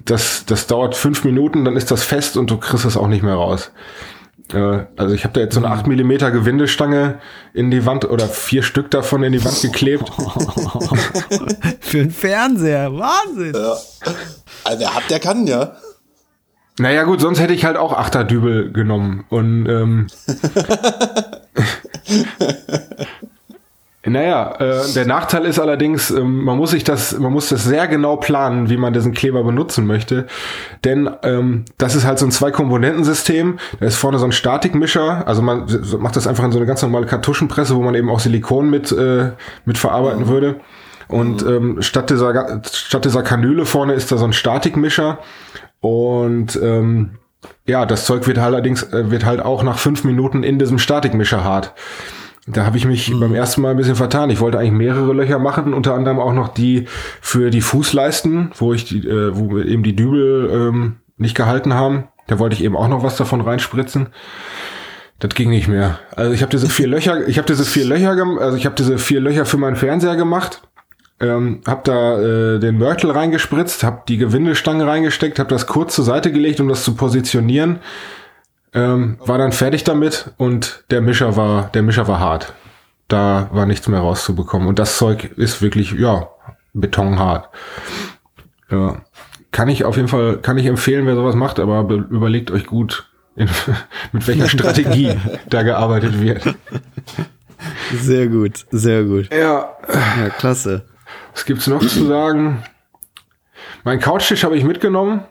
das, 0.06 0.46
das 0.46 0.68
dauert 0.68 0.96
fünf 0.96 1.26
Minuten, 1.26 1.66
dann 1.66 1.76
ist 1.76 1.92
das 1.92 2.04
fest 2.04 2.38
und 2.38 2.50
du 2.50 2.58
kriegst 2.58 2.86
es 2.86 2.96
auch 2.96 3.08
nicht 3.08 3.24
mehr 3.24 3.34
raus. 3.34 3.72
Äh, 4.54 4.86
Also 4.98 5.14
ich 5.14 5.24
habe 5.24 5.34
da 5.34 5.42
jetzt 5.42 5.54
so 5.56 5.60
eine 5.64 5.70
8 5.70 5.88
Millimeter 5.88 6.32
Gewindestange 6.32 7.20
in 7.54 7.72
die 7.72 7.86
Wand 7.86 8.06
oder 8.06 8.28
vier 8.28 8.64
Stück 8.64 8.92
davon 8.92 9.24
in 9.24 9.34
die 9.34 9.44
Wand 9.44 9.62
geklebt. 9.62 10.10
Für 11.80 12.00
einen 12.00 12.12
Fernseher. 12.12 12.92
Wahnsinn. 12.94 13.54
Ja. 13.54 13.76
Also, 14.64 14.80
wer 14.80 14.96
hat, 14.96 15.10
der 15.10 15.20
kann, 15.20 15.48
ja. 15.48 15.76
Naja 16.80 17.04
gut, 17.04 17.22
sonst 17.22 17.40
hätte 17.40 17.54
ich 17.54 17.66
halt 17.66 17.78
auch 17.78 17.94
Achterdübel 17.94 18.72
genommen. 18.72 19.26
Und 19.30 19.68
ähm, 19.68 20.08
naja, 24.06 24.56
äh, 24.60 24.94
der 24.94 25.06
Nachteil 25.06 25.44
ist 25.44 25.60
allerdings, 25.60 26.10
ähm, 26.10 26.46
man 26.46 26.58
muss 26.58 26.72
sich 26.72 26.86
das, 26.86 27.20
man 27.20 27.34
muss 27.34 27.50
das 27.50 27.66
sehr 27.66 27.86
genau 27.88 28.16
planen, 28.16 28.70
wie 28.70 28.78
man 28.78 28.94
diesen 28.94 29.14
Kleber 29.14 29.44
benutzen 29.44 29.86
möchte. 29.86 30.26
Denn 30.86 31.10
ähm, 31.24 31.66
das 31.78 31.96
ist 31.96 32.06
halt 32.06 32.18
so 32.18 32.26
ein 32.26 32.32
Zwei-Komponenten-System. 32.32 33.60
Da 33.80 33.86
ist 33.86 33.98
vorne 33.98 34.18
so 34.18 34.26
ein 34.26 34.32
Statikmischer, 34.32 35.28
also 35.28 35.42
man 35.42 35.66
macht 36.00 36.16
das 36.16 36.28
einfach 36.28 36.46
in 36.46 36.54
so 36.54 36.60
eine 36.60 36.66
ganz 36.66 36.82
normale 36.82 37.08
Kartuschenpresse, 37.08 37.76
wo 37.76 37.82
man 37.82 37.94
eben 37.94 38.10
auch 38.10 38.22
Silikon 38.22 38.70
mit, 38.70 38.90
äh, 38.94 39.32
mit 39.66 39.78
verarbeiten 39.78 40.30
würde. 40.30 40.62
Und 41.10 41.42
ähm, 41.42 41.82
statt, 41.82 42.10
dieser, 42.10 42.62
statt 42.72 43.04
dieser 43.04 43.24
Kanüle 43.24 43.66
vorne 43.66 43.94
ist 43.94 44.12
da 44.12 44.18
so 44.18 44.26
ein 44.26 44.34
Statikmischer. 44.34 45.18
Und 45.82 46.58
ähm, 46.62 47.18
ja, 47.66 47.86
das 47.86 48.06
Zeug 48.06 48.28
wird 48.28 48.38
halt 48.38 48.54
allerdings 48.54 48.84
äh, 48.84 49.12
wird 49.12 49.26
halt 49.26 49.42
auch 49.42 49.64
nach 49.64 49.78
fünf 49.78 50.04
Minuten 50.04 50.44
in 50.44 50.58
diesem 50.58 50.80
Statikmischer 50.80 51.44
hart. 51.44 51.74
Da 52.48 52.66
habe 52.66 52.78
ich 52.78 52.86
mich 52.86 53.12
beim 53.20 53.36
ersten 53.36 53.62
Mal 53.62 53.72
ein 53.72 53.78
bisschen 53.78 53.96
vertan. 53.96 54.30
Ich 54.30 54.40
wollte 54.40 54.58
eigentlich 54.58 54.72
mehrere 54.72 55.14
Löcher 55.14 55.40
machen, 55.40 55.74
unter 55.74 55.94
anderem 55.94 56.20
auch 56.20 56.34
noch 56.34 56.48
die 56.48 56.86
für 57.22 57.52
die 57.52 57.62
Fußleisten, 57.62 58.52
wo 58.56 58.74
ich 58.74 58.86
die, 58.86 59.08
äh, 59.08 59.36
wo 59.36 59.60
eben 59.60 59.84
die 59.84 59.96
Dübel 59.96 60.50
ähm, 60.52 60.96
nicht 61.18 61.36
gehalten 61.36 61.74
haben. 61.74 62.08
Da 62.28 62.40
wollte 62.40 62.56
ich 62.56 62.64
eben 62.64 62.76
auch 62.76 62.88
noch 62.88 63.04
was 63.04 63.18
davon 63.18 63.42
reinspritzen. 63.42 64.10
Das 65.20 65.32
ging 65.32 65.50
nicht 65.50 65.68
mehr. 65.68 66.00
Also 66.16 66.32
ich 66.32 66.42
habe 66.42 66.52
diese 66.52 66.70
vier 66.70 66.88
Löcher, 66.88 67.28
ich 67.28 67.38
habe 67.38 67.48
diese 67.48 67.66
vier 67.66 67.86
Löcher, 67.86 68.16
also 68.40 68.56
ich 68.56 68.66
habe 68.66 68.76
diese 68.76 68.98
vier 68.98 69.20
Löcher 69.20 69.46
für 69.46 69.58
meinen 69.58 69.76
Fernseher 69.76 70.16
gemacht. 70.16 70.62
Ähm, 71.22 71.60
hab 71.68 71.84
da 71.84 72.18
äh, 72.18 72.60
den 72.60 72.78
Mörtel 72.78 73.12
reingespritzt, 73.12 73.84
hab 73.84 74.06
die 74.06 74.18
Gewindestange 74.18 74.88
reingesteckt, 74.88 75.38
hab 75.38 75.50
das 75.50 75.68
kurz 75.68 75.96
zur 75.96 76.06
Seite 76.06 76.32
gelegt, 76.32 76.62
um 76.62 76.70
das 76.70 76.86
zu 76.86 76.96
positionieren. 76.96 77.80
Ähm, 78.74 79.18
war 79.26 79.38
dann 79.38 79.52
fertig 79.52 79.84
damit 79.84 80.32
und 80.38 80.84
der 80.92 81.02
Mischer 81.02 81.36
war, 81.36 81.70
der 81.74 81.82
Mischer 81.82 82.08
war 82.08 82.20
hart. 82.20 82.54
Da 83.08 83.50
war 83.52 83.66
nichts 83.66 83.88
mehr 83.88 84.00
rauszubekommen. 84.02 84.68
Und 84.68 84.78
das 84.78 84.98
Zeug 84.98 85.32
ist 85.38 85.62
wirklich, 85.64 85.92
ja, 85.94 86.28
betonhart. 86.74 87.50
Ja. 88.70 89.02
Kann 89.52 89.68
ich 89.70 89.84
auf 89.86 89.96
jeden 89.96 90.08
Fall, 90.08 90.38
kann 90.38 90.60
ich 90.60 90.68
empfehlen, 90.68 91.08
wer 91.08 91.16
sowas 91.16 91.34
macht, 91.34 91.60
aber 91.60 91.84
be- 91.84 92.06
überlegt 92.12 92.52
euch 92.52 92.68
gut, 92.68 93.10
in, 93.36 93.50
mit 94.12 94.28
welcher 94.28 94.48
Strategie 94.48 95.18
da 95.50 95.64
gearbeitet 95.64 96.22
wird. 96.22 96.44
Sehr 97.94 98.28
gut, 98.28 98.66
sehr 98.70 99.04
gut. 99.06 99.34
Ja, 99.34 99.76
Ja, 100.20 100.30
klasse. 100.38 100.86
Was 101.34 101.46
gibt's 101.46 101.66
noch 101.66 101.80
zu 101.80 102.06
sagen? 102.06 102.64
Mein 103.84 104.00
Couchtisch 104.00 104.44
habe 104.44 104.56
ich 104.58 104.64
mitgenommen. 104.64 105.22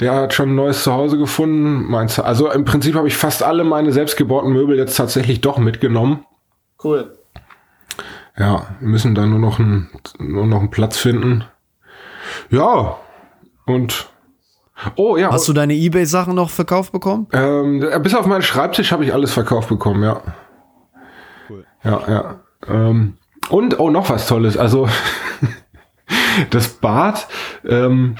Der 0.00 0.14
hat 0.14 0.34
schon 0.34 0.50
ein 0.50 0.54
neues 0.56 0.82
Zuhause 0.82 1.18
gefunden. 1.18 1.84
Mein 1.88 2.08
Zu- 2.08 2.24
also 2.24 2.50
im 2.50 2.64
Prinzip 2.64 2.94
habe 2.96 3.06
ich 3.08 3.16
fast 3.16 3.42
alle 3.42 3.62
meine 3.64 3.92
selbstgebauten 3.92 4.52
Möbel 4.52 4.76
jetzt 4.76 4.96
tatsächlich 4.96 5.40
doch 5.40 5.58
mitgenommen. 5.58 6.24
Cool. 6.82 7.16
Ja, 8.36 8.66
wir 8.80 8.88
müssen 8.88 9.14
da 9.14 9.24
nur 9.26 9.38
noch 9.38 9.60
einen, 9.60 9.88
nur 10.18 10.46
noch 10.46 10.58
einen 10.58 10.70
Platz 10.70 10.98
finden. 10.98 11.44
Ja, 12.50 12.96
und 13.66 14.10
oh 14.96 15.16
ja, 15.16 15.30
Hast 15.30 15.46
du 15.46 15.52
deine 15.52 15.74
Ebay-Sachen 15.74 16.34
noch 16.34 16.50
verkauft 16.50 16.90
bekommen? 16.90 17.28
ähm, 17.32 17.84
bis 18.02 18.14
auf 18.16 18.26
meinen 18.26 18.42
Schreibtisch 18.42 18.90
habe 18.90 19.04
ich 19.04 19.14
alles 19.14 19.32
verkauft 19.32 19.68
bekommen, 19.68 20.02
ja. 20.02 20.20
Ja, 21.84 22.02
ja. 22.08 22.40
Ähm, 22.66 23.18
und 23.50 23.78
oh, 23.78 23.90
noch 23.90 24.10
was 24.10 24.26
Tolles. 24.26 24.56
Also 24.56 24.88
das 26.50 26.68
Bad, 26.68 27.28
ähm, 27.64 28.16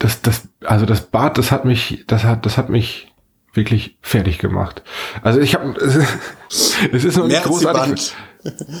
das 0.00 0.22
das, 0.22 0.48
also 0.64 0.86
das 0.86 1.02
Bad, 1.02 1.38
das 1.38 1.52
hat 1.52 1.64
mich, 1.64 2.04
das 2.08 2.24
hat, 2.24 2.44
das 2.44 2.58
hat 2.58 2.68
mich 2.68 3.12
wirklich 3.52 3.98
fertig 4.00 4.38
gemacht. 4.38 4.82
Also 5.22 5.40
ich 5.40 5.54
habe, 5.54 5.74
es 6.48 7.04
ist 7.04 7.16
noch 7.16 7.28
nicht 7.28 7.44
großartig. 7.44 8.12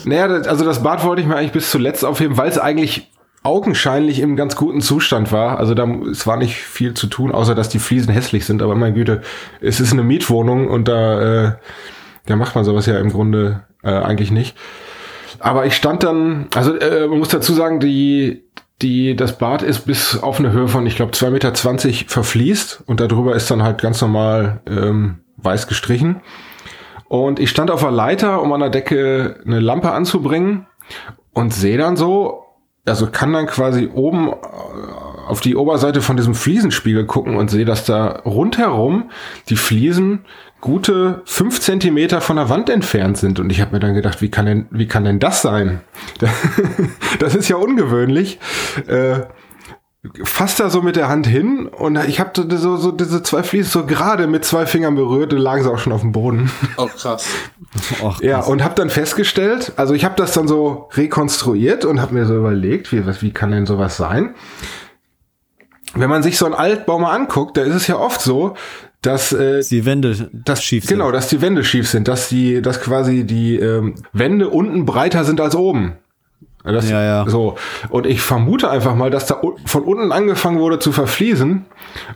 Naja, 0.04 0.26
also 0.26 0.64
das 0.64 0.82
Bad 0.82 1.04
wollte 1.04 1.22
ich 1.22 1.28
mir 1.28 1.36
eigentlich 1.36 1.52
bis 1.52 1.70
zuletzt 1.70 2.04
aufheben, 2.04 2.36
weil 2.36 2.48
es 2.48 2.58
eigentlich 2.58 3.10
augenscheinlich 3.42 4.20
im 4.20 4.36
ganz 4.36 4.56
guten 4.56 4.80
Zustand 4.80 5.32
war. 5.32 5.58
Also 5.58 5.74
da 5.74 5.86
es 6.10 6.26
war 6.26 6.36
nicht 6.36 6.56
viel 6.56 6.94
zu 6.94 7.06
tun, 7.06 7.32
außer 7.32 7.54
dass 7.54 7.68
die 7.68 7.78
Fliesen 7.78 8.12
hässlich 8.12 8.46
sind. 8.46 8.62
Aber 8.62 8.74
meine 8.74 8.94
Güte, 8.94 9.22
es 9.60 9.80
ist 9.80 9.92
eine 9.92 10.02
Mietwohnung 10.02 10.68
und 10.68 10.88
da, 10.88 11.48
äh, 11.48 11.52
da 12.26 12.36
macht 12.36 12.54
man 12.54 12.64
sowas 12.64 12.86
ja 12.86 12.98
im 12.98 13.10
Grunde 13.10 13.64
äh, 13.82 13.90
eigentlich 13.90 14.30
nicht. 14.30 14.56
Aber 15.38 15.66
ich 15.66 15.74
stand 15.74 16.02
dann, 16.02 16.48
also 16.54 16.76
äh, 16.76 17.06
man 17.06 17.18
muss 17.18 17.28
dazu 17.28 17.52
sagen, 17.52 17.80
die 17.80 18.44
die, 18.82 19.14
das 19.14 19.36
Bad 19.38 19.62
ist 19.62 19.80
bis 19.80 20.18
auf 20.18 20.38
eine 20.38 20.52
Höhe 20.52 20.68
von, 20.68 20.86
ich 20.86 20.96
glaube, 20.96 21.12
2,20 21.12 21.30
Meter 21.30 21.52
verfließt 22.08 22.84
und 22.86 23.00
darüber 23.00 23.34
ist 23.34 23.50
dann 23.50 23.62
halt 23.62 23.80
ganz 23.80 24.00
normal 24.00 24.60
ähm, 24.66 25.20
weiß 25.36 25.66
gestrichen. 25.66 26.20
Und 27.08 27.40
ich 27.40 27.50
stand 27.50 27.70
auf 27.70 27.80
der 27.80 27.90
Leiter, 27.90 28.40
um 28.40 28.52
an 28.52 28.60
der 28.60 28.70
Decke 28.70 29.40
eine 29.44 29.60
Lampe 29.60 29.90
anzubringen 29.90 30.66
und 31.32 31.52
sehe 31.52 31.76
dann 31.76 31.96
so, 31.96 32.44
also 32.86 33.08
kann 33.10 33.32
dann 33.32 33.46
quasi 33.46 33.90
oben 33.92 34.28
äh, 34.28 34.34
auf 35.26 35.40
die 35.40 35.56
Oberseite 35.56 36.02
von 36.02 36.16
diesem 36.16 36.34
Fliesenspiegel 36.34 37.06
gucken 37.06 37.36
und 37.36 37.50
sehe, 37.50 37.64
dass 37.64 37.84
da 37.84 38.20
rundherum 38.24 39.10
die 39.48 39.56
Fliesen 39.56 40.24
gute 40.60 41.22
fünf 41.24 41.60
Zentimeter 41.60 42.20
von 42.20 42.36
der 42.36 42.48
Wand 42.48 42.68
entfernt 42.70 43.18
sind. 43.18 43.40
Und 43.40 43.50
ich 43.50 43.60
habe 43.60 43.72
mir 43.72 43.80
dann 43.80 43.94
gedacht, 43.94 44.20
wie 44.20 44.30
kann 44.30 44.46
denn, 44.46 44.66
wie 44.70 44.86
kann 44.86 45.04
denn 45.04 45.18
das 45.18 45.42
sein? 45.42 45.80
das 47.18 47.34
ist 47.34 47.48
ja 47.48 47.56
ungewöhnlich. 47.56 48.38
Äh, 48.86 49.20
fasst 50.24 50.60
da 50.60 50.70
so 50.70 50.80
mit 50.80 50.96
der 50.96 51.08
Hand 51.08 51.26
hin 51.26 51.66
und 51.66 51.96
ich 52.08 52.20
habe 52.20 52.30
so, 52.34 52.76
so 52.76 52.90
diese 52.90 53.22
zwei 53.22 53.42
Fliesen 53.42 53.70
so 53.70 53.86
gerade 53.86 54.26
mit 54.26 54.46
zwei 54.46 54.64
Fingern 54.64 54.94
berührt 54.94 55.34
und 55.34 55.40
lagen 55.40 55.62
sie 55.62 55.70
auch 55.70 55.78
schon 55.78 55.92
auf 55.92 56.00
dem 56.00 56.12
Boden. 56.12 56.50
Oh 56.78 56.86
krass. 56.86 57.26
Och, 58.00 58.16
krass. 58.16 58.20
Ja, 58.22 58.40
und 58.40 58.64
habe 58.64 58.74
dann 58.74 58.88
festgestellt, 58.88 59.74
also 59.76 59.92
ich 59.92 60.06
habe 60.06 60.14
das 60.16 60.32
dann 60.32 60.48
so 60.48 60.88
rekonstruiert 60.94 61.84
und 61.84 62.00
habe 62.00 62.14
mir 62.14 62.24
so 62.24 62.34
überlegt, 62.34 62.92
wie, 62.92 63.06
was, 63.06 63.20
wie 63.20 63.30
kann 63.30 63.50
denn 63.50 63.66
sowas 63.66 63.98
sein? 63.98 64.34
Wenn 65.94 66.08
man 66.08 66.22
sich 66.22 66.38
so 66.38 66.46
einen 66.46 66.54
Altbau 66.54 66.98
mal 66.98 67.14
anguckt, 67.14 67.56
da 67.56 67.62
ist 67.62 67.74
es 67.74 67.86
ja 67.86 67.96
oft 67.96 68.22
so, 68.22 68.54
dass 69.02 69.32
äh, 69.32 69.62
die 69.62 69.84
Wände 69.86 70.30
das, 70.32 70.62
schief 70.62 70.84
sind. 70.84 70.98
Genau, 70.98 71.10
dass 71.10 71.28
die 71.28 71.40
Wände 71.40 71.64
schief 71.64 71.88
sind, 71.88 72.08
dass 72.08 72.28
die, 72.28 72.60
dass 72.60 72.80
quasi 72.80 73.24
die 73.24 73.56
ähm, 73.56 73.94
Wände 74.12 74.48
unten 74.48 74.84
breiter 74.84 75.24
sind 75.24 75.40
als 75.40 75.54
oben. 75.54 75.96
Das, 76.62 76.90
ja, 76.90 77.02
ja. 77.02 77.24
So. 77.26 77.56
Und 77.88 78.06
ich 78.06 78.20
vermute 78.20 78.68
einfach 78.68 78.94
mal, 78.94 79.10
dass 79.10 79.24
da 79.24 79.40
von 79.64 79.82
unten 79.82 80.12
angefangen 80.12 80.58
wurde 80.58 80.78
zu 80.78 80.92
verfließen. 80.92 81.64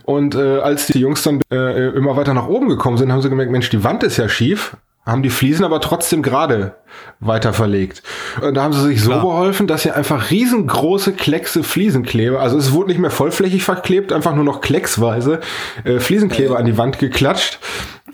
Und 0.03 0.35
äh, 0.35 0.59
als 0.59 0.85
die 0.85 0.99
Jungs 0.99 1.23
dann 1.23 1.41
äh, 1.51 1.89
immer 1.89 2.15
weiter 2.15 2.35
nach 2.35 2.47
oben 2.47 2.69
gekommen 2.69 2.97
sind, 2.97 3.11
haben 3.11 3.23
sie 3.23 3.29
gemerkt, 3.29 3.51
Mensch, 3.51 3.71
die 3.71 3.83
Wand 3.83 4.03
ist 4.03 4.17
ja 4.17 4.29
schief 4.29 4.77
haben 5.05 5.21
die 5.21 5.29
Fliesen 5.29 5.63
aber 5.63 5.81
trotzdem 5.81 6.23
gerade 6.23 6.75
weiter 7.19 7.53
verlegt. 7.53 8.01
Und 8.41 8.55
da 8.55 8.63
haben 8.63 8.73
sie 8.73 8.81
sich 8.81 9.03
Klar. 9.03 9.21
so 9.21 9.27
geholfen, 9.27 9.67
dass 9.67 9.83
sie 9.83 9.91
einfach 9.91 10.31
riesengroße 10.31 11.13
Kleckse 11.13 11.63
Fliesenkleber, 11.63 12.39
also 12.39 12.57
es 12.57 12.71
wurde 12.71 12.89
nicht 12.89 12.99
mehr 12.99 13.11
vollflächig 13.11 13.63
verklebt, 13.63 14.11
einfach 14.11 14.33
nur 14.35 14.43
noch 14.43 14.61
klecksweise 14.61 15.41
äh, 15.83 15.99
Fliesenkleber 15.99 16.57
an 16.57 16.65
die 16.65 16.77
Wand 16.77 16.99
geklatscht 16.99 17.59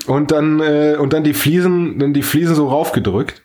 und 0.08 0.32
dann 0.32 0.60
äh, 0.60 0.98
und 1.00 1.14
dann 1.14 1.24
die 1.24 1.34
Fliesen, 1.34 2.00
dann 2.00 2.14
die 2.14 2.24
Fliesen 2.24 2.56
so 2.56 2.68
raufgedrückt. 2.68 3.42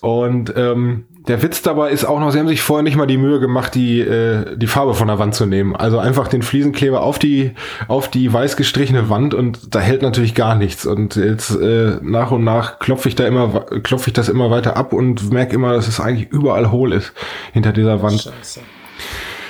Und 0.00 0.54
ähm, 0.56 1.06
der 1.28 1.42
Witz 1.42 1.62
dabei 1.62 1.90
ist 1.90 2.04
auch 2.04 2.18
noch, 2.20 2.30
sie 2.30 2.38
haben 2.38 2.48
sich 2.48 2.62
vorher 2.62 2.82
nicht 2.82 2.96
mal 2.96 3.06
die 3.06 3.18
Mühe 3.18 3.38
gemacht, 3.38 3.74
die, 3.74 4.00
äh, 4.00 4.56
die 4.56 4.66
Farbe 4.66 4.94
von 4.94 5.08
der 5.08 5.18
Wand 5.18 5.34
zu 5.34 5.46
nehmen. 5.46 5.76
Also 5.76 5.98
einfach 5.98 6.28
den 6.28 6.42
Fliesenkleber 6.42 7.02
auf 7.02 7.18
die, 7.18 7.52
auf 7.86 8.10
die 8.10 8.32
weiß 8.32 8.56
gestrichene 8.56 9.10
Wand 9.10 9.34
und 9.34 9.74
da 9.74 9.80
hält 9.80 10.02
natürlich 10.02 10.34
gar 10.34 10.54
nichts. 10.54 10.86
Und 10.86 11.16
jetzt 11.16 11.50
äh, 11.50 11.98
nach 12.00 12.30
und 12.30 12.44
nach 12.44 12.78
klopfe 12.78 13.08
ich 13.08 13.14
da 13.14 13.26
immer, 13.26 13.66
klopfe 13.82 14.08
ich 14.08 14.14
das 14.14 14.28
immer 14.28 14.50
weiter 14.50 14.76
ab 14.76 14.92
und 14.92 15.30
merke 15.30 15.54
immer, 15.54 15.74
dass 15.74 15.86
es 15.86 16.00
eigentlich 16.00 16.30
überall 16.30 16.70
hohl 16.70 16.92
ist 16.92 17.12
hinter 17.52 17.72
dieser 17.72 18.02
Wand. 18.02 18.22
Scheiße. 18.22 18.60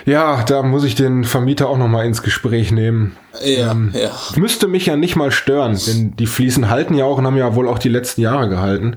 Ja, 0.05 0.43
da 0.43 0.62
muss 0.62 0.85
ich 0.85 0.95
den 0.95 1.25
Vermieter 1.25 1.69
auch 1.69 1.77
noch 1.77 1.87
mal 1.87 2.07
ins 2.07 2.23
Gespräch 2.23 2.73
nehmen. 2.73 3.17
Ja, 3.45 3.73
ähm, 3.73 3.93
ja. 3.93 4.11
Müsste 4.37 4.67
mich 4.67 4.87
ja 4.87 4.97
nicht 4.97 5.17
mal 5.17 5.31
stören, 5.31 5.79
denn 5.87 6.17
die 6.17 6.27
Fliesen 6.27 6.71
halten 6.71 6.95
ja 6.95 7.05
auch 7.05 7.19
und 7.19 7.27
haben 7.27 7.37
ja 7.37 7.55
wohl 7.55 7.69
auch 7.69 7.79
die 7.79 7.91
letzten 7.91 8.23
Jahre 8.23 8.49
gehalten. 8.49 8.97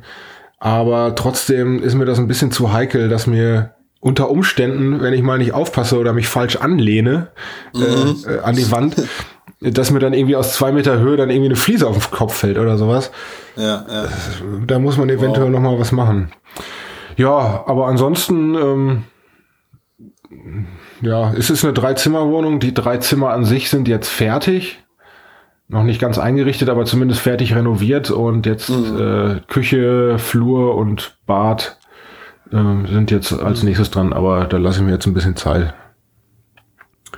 Aber 0.62 1.16
trotzdem 1.16 1.82
ist 1.82 1.96
mir 1.96 2.06
das 2.06 2.20
ein 2.20 2.28
bisschen 2.28 2.52
zu 2.52 2.72
heikel, 2.72 3.10
dass 3.10 3.26
mir 3.26 3.74
unter 4.00 4.30
Umständen, 4.30 5.02
wenn 5.02 5.12
ich 5.12 5.24
mal 5.24 5.40
nicht 5.40 5.54
aufpasse 5.54 5.98
oder 5.98 6.14
mich 6.14 6.28
falsch 6.28 6.58
anlehne 6.58 7.30
mhm. 7.74 8.16
äh, 8.28 8.40
an 8.44 8.56
die 8.56 8.70
Wand, 8.70 8.96
dass 9.60 9.90
mir 9.90 9.98
dann 9.98 10.14
irgendwie 10.14 10.36
aus 10.36 10.54
zwei 10.54 10.72
Meter 10.72 11.00
Höhe 11.00 11.18
dann 11.18 11.32
irgendwie 11.32 11.48
eine 11.48 11.56
Fliese 11.56 11.88
auf 11.88 12.08
den 12.08 12.16
Kopf 12.16 12.36
fällt 12.36 12.60
oder 12.60 12.78
sowas. 12.78 13.12
Ja, 13.56 13.86
ja. 13.90 14.08
Da 14.68 14.78
muss 14.78 14.98
man 14.98 15.10
eventuell 15.10 15.48
wow. 15.48 15.52
noch 15.52 15.62
mal 15.62 15.80
was 15.80 15.92
machen. 15.92 16.32
Ja, 17.18 17.64
aber 17.66 17.88
ansonsten, 17.88 18.54
ähm, 18.54 19.04
ja, 21.02 21.34
es 21.34 21.50
ist 21.50 21.64
eine 21.64 21.74
Dreizimmerwohnung. 21.74 22.60
Die 22.60 22.74
drei 22.74 22.98
Zimmer 22.98 23.32
an 23.32 23.46
sich 23.46 23.72
sind 23.72 23.88
jetzt 23.88 24.10
fertig 24.10 24.81
noch 25.72 25.84
nicht 25.84 26.02
ganz 26.02 26.18
eingerichtet, 26.18 26.70
aber 26.70 26.86
zumindest 26.86 27.22
fertig 27.22 27.56
renoviert 27.56 28.12
und 28.12 28.46
jetzt 28.46 28.70
mhm. 28.70 29.00
äh, 29.00 29.40
Küche, 29.48 30.20
Flur 30.20 30.76
und 30.76 31.18
Bad 31.26 31.78
äh, 32.52 32.58
sind 32.88 33.10
jetzt 33.10 33.32
als 33.32 33.62
mhm. 33.62 33.70
nächstes 33.70 33.90
dran, 33.90 34.12
aber 34.12 34.46
da 34.46 34.58
lasse 34.58 34.80
ich 34.80 34.86
mir 34.86 34.92
jetzt 34.92 35.06
ein 35.06 35.14
bisschen 35.14 35.38
Zeit. 35.38 35.74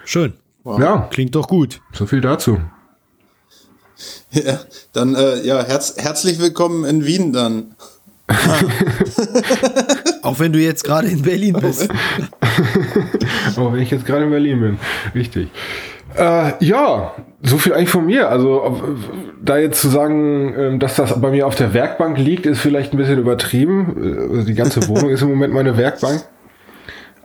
Schön. 0.06 0.34
Wow. 0.64 0.80
Ja. 0.80 1.08
Klingt 1.10 1.36
doch 1.36 1.48
gut. 1.48 1.82
So 1.92 2.06
viel 2.06 2.22
dazu. 2.22 2.60
Ja, 4.32 4.60
dann 4.94 5.14
äh, 5.14 5.46
ja, 5.46 5.64
herz 5.64 5.94
herzlich 5.98 6.40
willkommen 6.40 6.84
in 6.86 7.06
Wien 7.06 7.32
dann. 7.32 7.76
Auch 10.24 10.40
wenn 10.40 10.52
du 10.52 10.60
jetzt 10.60 10.84
gerade 10.84 11.08
in 11.08 11.22
Berlin 11.22 11.56
bist. 11.62 11.88
Auch 13.56 13.72
wenn 13.72 13.82
ich 13.82 13.92
jetzt 13.92 14.06
gerade 14.08 14.26
in 14.26 14.32
Berlin 14.32 14.60
bin. 14.60 14.80
Richtig. 15.14 15.50
Äh, 16.16 16.64
ja, 16.64 17.14
so 17.42 17.58
viel 17.58 17.74
eigentlich 17.74 17.90
von 17.90 18.06
mir. 18.06 18.30
Also 18.30 18.80
da 19.42 19.58
jetzt 19.58 19.82
zu 19.82 19.90
sagen, 19.90 20.54
ähm, 20.58 20.80
dass 20.80 20.96
das 20.96 21.20
bei 21.20 21.32
mir 21.32 21.48
auf 21.48 21.56
der 21.56 21.74
Werkbank 21.74 22.18
liegt, 22.18 22.46
ist 22.46 22.60
vielleicht 22.60 22.94
ein 22.94 22.98
bisschen 22.98 23.20
übertrieben. 23.20 23.96
Äh, 23.98 24.34
also 24.34 24.46
die 24.46 24.54
ganze 24.54 24.88
Wohnung 24.88 25.10
ist 25.10 25.22
im 25.22 25.30
Moment 25.30 25.54
meine 25.54 25.78
Werkbank. 25.78 26.24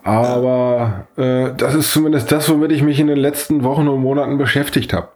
Aber 0.02 1.06
äh, 1.16 1.50
das 1.56 1.74
ist 1.74 1.92
zumindest 1.92 2.32
das, 2.32 2.48
womit 2.48 2.72
ich 2.72 2.82
mich 2.82 2.98
in 2.98 3.08
den 3.08 3.18
letzten 3.18 3.62
Wochen 3.62 3.88
und 3.88 4.00
Monaten 4.00 4.38
beschäftigt 4.38 4.92
habe. 4.92 5.08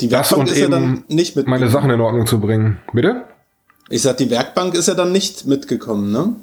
Die 0.00 0.10
Werkbank 0.10 0.48
ist 0.48 0.58
ja 0.58 0.68
dann 0.68 1.04
nicht 1.08 1.36
mit 1.36 1.46
meine 1.46 1.68
Sachen 1.68 1.90
in 1.90 2.00
Ordnung 2.00 2.26
zu 2.26 2.40
bringen. 2.40 2.78
Bitte? 2.92 3.24
Ich 3.90 4.02
sag, 4.02 4.16
die 4.16 4.30
Werkbank 4.30 4.74
ist 4.74 4.88
ja 4.88 4.94
dann 4.94 5.12
nicht 5.12 5.46
mitgekommen, 5.46 6.10
ne? 6.10 6.34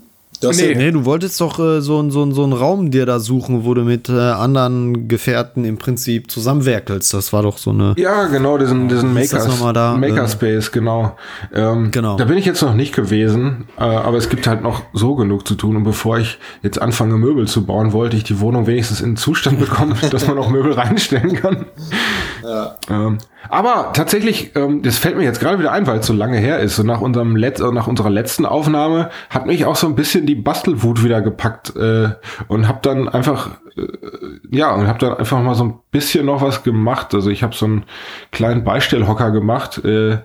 Das 0.42 0.58
nee. 0.58 0.74
nee, 0.74 0.92
du 0.92 1.06
wolltest 1.06 1.40
doch 1.40 1.60
äh, 1.60 1.82
so, 1.82 2.10
so, 2.10 2.32
so 2.32 2.44
einen 2.44 2.54
Raum 2.54 2.90
dir 2.90 3.06
da 3.06 3.20
suchen, 3.20 3.64
wo 3.64 3.76
du 3.76 3.84
mit 3.84 4.10
äh, 4.10 4.14
anderen 4.14 5.08
Gefährten 5.08 5.66
im 5.66 5.78
Prinzip 5.78 6.32
zusammenwerkelst. 6.32 7.14
Das 7.14 7.32
war 7.32 7.44
doch 7.44 7.60
so 7.60 7.70
eine. 7.70 7.94
Ja, 7.98 8.26
genau, 8.26 8.58
diesen, 8.58 8.90
diesen 8.90 9.14
Makers, 9.14 9.48
da, 9.74 9.96
Makerspace, 9.96 10.68
äh, 10.68 10.72
genau. 10.72 11.16
Ähm, 11.54 11.92
genau. 11.92 12.18
Da 12.18 12.26
bin 12.26 12.38
ich 12.38 12.46
jetzt 12.46 12.62
noch 12.64 12.74
nicht 12.74 12.96
gewesen, 12.96 13.66
äh, 13.78 13.84
aber 13.84 14.18
es 14.18 14.30
gibt 14.30 14.48
halt 14.48 14.64
noch 14.64 14.82
so 14.94 15.14
genug 15.16 15.48
zu 15.48 15.54
tun. 15.54 15.76
Und 15.76 15.84
bevor 15.84 16.18
ich 16.18 16.40
jetzt 16.64 16.82
anfange, 16.82 17.18
Möbel 17.18 17.48
zu 17.48 17.66
bauen, 17.66 17.94
wollte 17.94 18.18
ich 18.18 18.24
die 18.24 18.40
Wohnung 18.40 18.66
wenigstens 18.66 19.00
in 19.00 19.08
einen 19.08 19.18
Zustand 19.18 19.60
bekommen, 19.60 19.96
dass 20.12 20.28
man 20.28 20.40
auch 20.40 20.50
Möbel 20.50 20.74
reinstellen 20.74 21.36
kann. 21.36 21.68
Ja. 22.44 22.76
Ähm, 22.90 23.18
aber 23.50 23.92
tatsächlich, 23.94 24.56
ähm, 24.56 24.82
das 24.82 24.98
fällt 24.98 25.18
mir 25.18 25.24
jetzt 25.24 25.40
gerade 25.40 25.60
wieder 25.60 25.72
ein, 25.72 25.88
weil 25.88 26.00
es 26.00 26.08
so 26.08 26.14
lange 26.14 26.38
her 26.38 26.60
ist. 26.60 26.76
So 26.76 26.84
nach 26.84 27.02
unserem 27.02 27.36
Let 27.36 27.60
nach 27.60 27.88
unserer 27.88 28.10
letzten 28.10 28.46
Aufnahme 28.46 29.10
hat 29.30 29.46
mich 29.46 29.66
auch 29.66 29.76
so 29.76 29.88
ein 29.88 29.96
bisschen 29.96 30.26
die 30.26 30.36
Bastelwut 30.36 31.04
wieder 31.04 31.22
gepackt 31.22 31.76
äh, 31.76 32.10
und 32.48 32.68
habe 32.68 32.80
dann 32.82 33.10
einfach 33.10 33.52
äh, 33.78 33.88
ja 34.52 34.74
und 34.74 34.88
habe 34.88 35.00
dann 35.00 35.18
einfach 35.18 35.42
mal 35.42 35.56
so 35.56 35.66
ein 35.66 35.80
bisschen 35.92 36.26
noch 36.26 36.42
was 36.42 36.64
gemacht. 36.64 37.14
Also 37.14 37.30
ich 37.30 37.44
habe 37.44 37.56
so 37.56 37.66
einen 37.66 37.84
kleinen 38.32 38.64
Beistellhocker 38.64 39.32
gemacht. 39.32 39.84
Äh, 39.84 40.20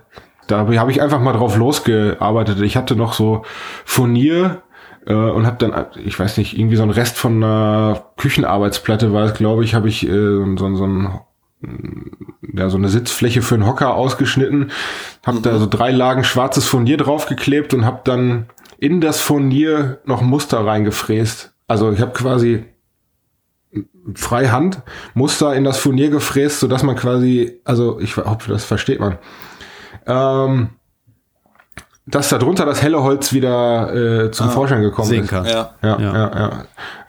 da 0.46 0.58
habe 0.58 0.92
ich 0.92 1.02
einfach 1.02 1.20
mal 1.20 1.32
drauf 1.32 1.56
losgearbeitet. 1.56 2.60
Ich 2.60 2.76
hatte 2.76 2.94
noch 2.94 3.12
so 3.14 3.42
Furnier 3.84 4.62
äh, 5.06 5.14
und 5.14 5.46
habe 5.46 5.56
dann, 5.58 5.86
ich 6.04 6.18
weiß 6.18 6.38
nicht, 6.38 6.58
irgendwie 6.58 6.76
so 6.76 6.82
ein 6.82 6.90
Rest 6.90 7.18
von 7.18 7.42
einer 7.42 8.04
Küchenarbeitsplatte 8.16 9.12
war 9.12 9.24
es, 9.24 9.34
glaube 9.34 9.64
ich, 9.64 9.74
habe 9.74 9.88
ich 9.88 10.06
äh, 10.06 10.56
so, 10.56 10.76
so 10.76 10.86
ein 10.86 11.20
ja, 12.54 12.70
so 12.70 12.76
eine 12.76 12.88
Sitzfläche 12.88 13.42
für 13.42 13.54
einen 13.54 13.66
Hocker 13.66 13.94
ausgeschnitten, 13.94 14.70
habe 15.24 15.38
mhm. 15.38 15.42
da 15.42 15.58
so 15.58 15.66
drei 15.66 15.90
Lagen 15.90 16.24
schwarzes 16.24 16.66
Furnier 16.66 16.96
draufgeklebt 16.96 17.74
und 17.74 17.84
habe 17.84 18.00
dann 18.04 18.46
in 18.78 19.00
das 19.00 19.20
Furnier 19.20 20.00
noch 20.04 20.22
Muster 20.22 20.64
reingefräst. 20.64 21.54
Also 21.66 21.92
ich 21.92 22.00
habe 22.00 22.12
quasi 22.12 22.64
freihand 24.14 24.82
Muster 25.14 25.54
in 25.54 25.64
das 25.64 25.78
Furnier 25.78 26.10
gefräst, 26.10 26.60
so 26.60 26.68
dass 26.68 26.82
man 26.82 26.96
quasi, 26.96 27.60
also 27.64 28.00
ich 28.00 28.16
hoffe, 28.16 28.50
das 28.50 28.64
versteht 28.64 29.00
man, 29.00 29.18
ähm, 30.06 30.70
dass 32.06 32.28
da 32.28 32.38
drunter 32.38 32.64
das 32.64 32.82
helle 32.82 33.02
Holz 33.02 33.32
wieder 33.32 34.26
äh, 34.26 34.30
zum 34.30 34.46
ah, 34.46 34.50
Vorschein 34.50 34.80
gekommen 34.80 35.08
sehen 35.08 35.24
ist. 35.24 35.30
Kann. 35.30 35.44
Ja, 35.44 35.74
ja, 35.82 35.98
ja. 35.98 36.12
ja, 36.12 36.18
ja. 36.18 36.50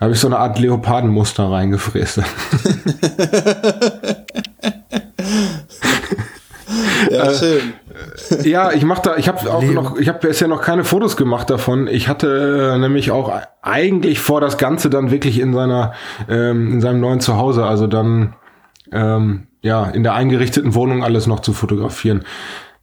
habe 0.00 0.12
ich 0.12 0.18
so 0.18 0.26
eine 0.26 0.38
Art 0.38 0.58
Leopardenmuster 0.58 1.48
reingefräst. 1.48 2.18
äh, 7.18 7.34
schön. 7.34 8.44
ja, 8.44 8.72
ich 8.72 8.84
mache 8.84 9.02
da, 9.02 9.16
ich 9.16 9.28
habe 9.28 9.52
auch 9.52 9.62
Leben. 9.62 9.74
noch, 9.74 9.98
ich 9.98 10.08
habe 10.08 10.18
bisher 10.26 10.48
noch 10.48 10.62
keine 10.62 10.84
Fotos 10.84 11.16
gemacht 11.16 11.50
davon. 11.50 11.86
Ich 11.86 12.08
hatte 12.08 12.72
äh, 12.74 12.78
nämlich 12.78 13.10
auch 13.10 13.32
eigentlich 13.62 14.20
vor, 14.20 14.40
das 14.40 14.58
Ganze 14.58 14.90
dann 14.90 15.10
wirklich 15.10 15.38
in 15.40 15.52
seiner, 15.52 15.92
ähm, 16.28 16.72
in 16.72 16.80
seinem 16.80 17.00
neuen 17.00 17.20
Zuhause, 17.20 17.64
also 17.66 17.86
dann 17.86 18.34
ähm, 18.92 19.48
ja 19.62 19.84
in 19.86 20.02
der 20.02 20.14
eingerichteten 20.14 20.74
Wohnung 20.74 21.04
alles 21.04 21.26
noch 21.26 21.40
zu 21.40 21.52
fotografieren. 21.52 22.24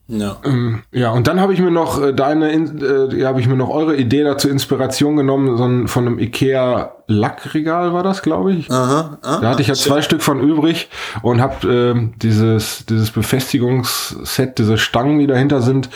Ja. 0.07 0.37
Ähm, 0.45 0.83
ja, 0.91 1.09
und 1.09 1.25
dann 1.27 1.39
habe 1.39 1.53
ich 1.53 1.59
mir 1.59 1.71
noch 1.71 1.99
äh, 1.99 2.13
deine, 2.13 2.51
in- 2.51 2.79
äh, 2.79 3.15
ja, 3.15 3.27
habe 3.29 3.39
ich 3.39 3.47
mir 3.47 3.55
noch 3.55 3.69
eure 3.69 3.95
Idee 3.95 4.23
dazu 4.23 4.47
Inspiration 4.49 5.15
genommen, 5.15 5.57
so 5.57 5.63
ein, 5.63 5.87
von 5.87 6.05
einem 6.05 6.19
Ikea 6.19 6.91
Lackregal 7.07 7.91
war 7.93 8.03
das, 8.03 8.21
glaube 8.21 8.53
ich. 8.53 8.69
Aha, 8.69 9.17
ah, 9.23 9.39
Da 9.41 9.49
hatte 9.49 9.61
ich 9.63 9.67
ja 9.67 9.73
schön. 9.75 9.91
zwei 9.93 10.01
Stück 10.03 10.21
von 10.21 10.39
übrig 10.41 10.89
und 11.23 11.41
habe 11.41 11.67
ähm, 11.67 12.13
dieses, 12.21 12.85
dieses 12.85 13.09
Befestigungsset, 13.11 14.59
diese 14.59 14.77
Stangen, 14.77 15.17
die 15.19 15.27
dahinter 15.27 15.61
sind, 15.61 15.89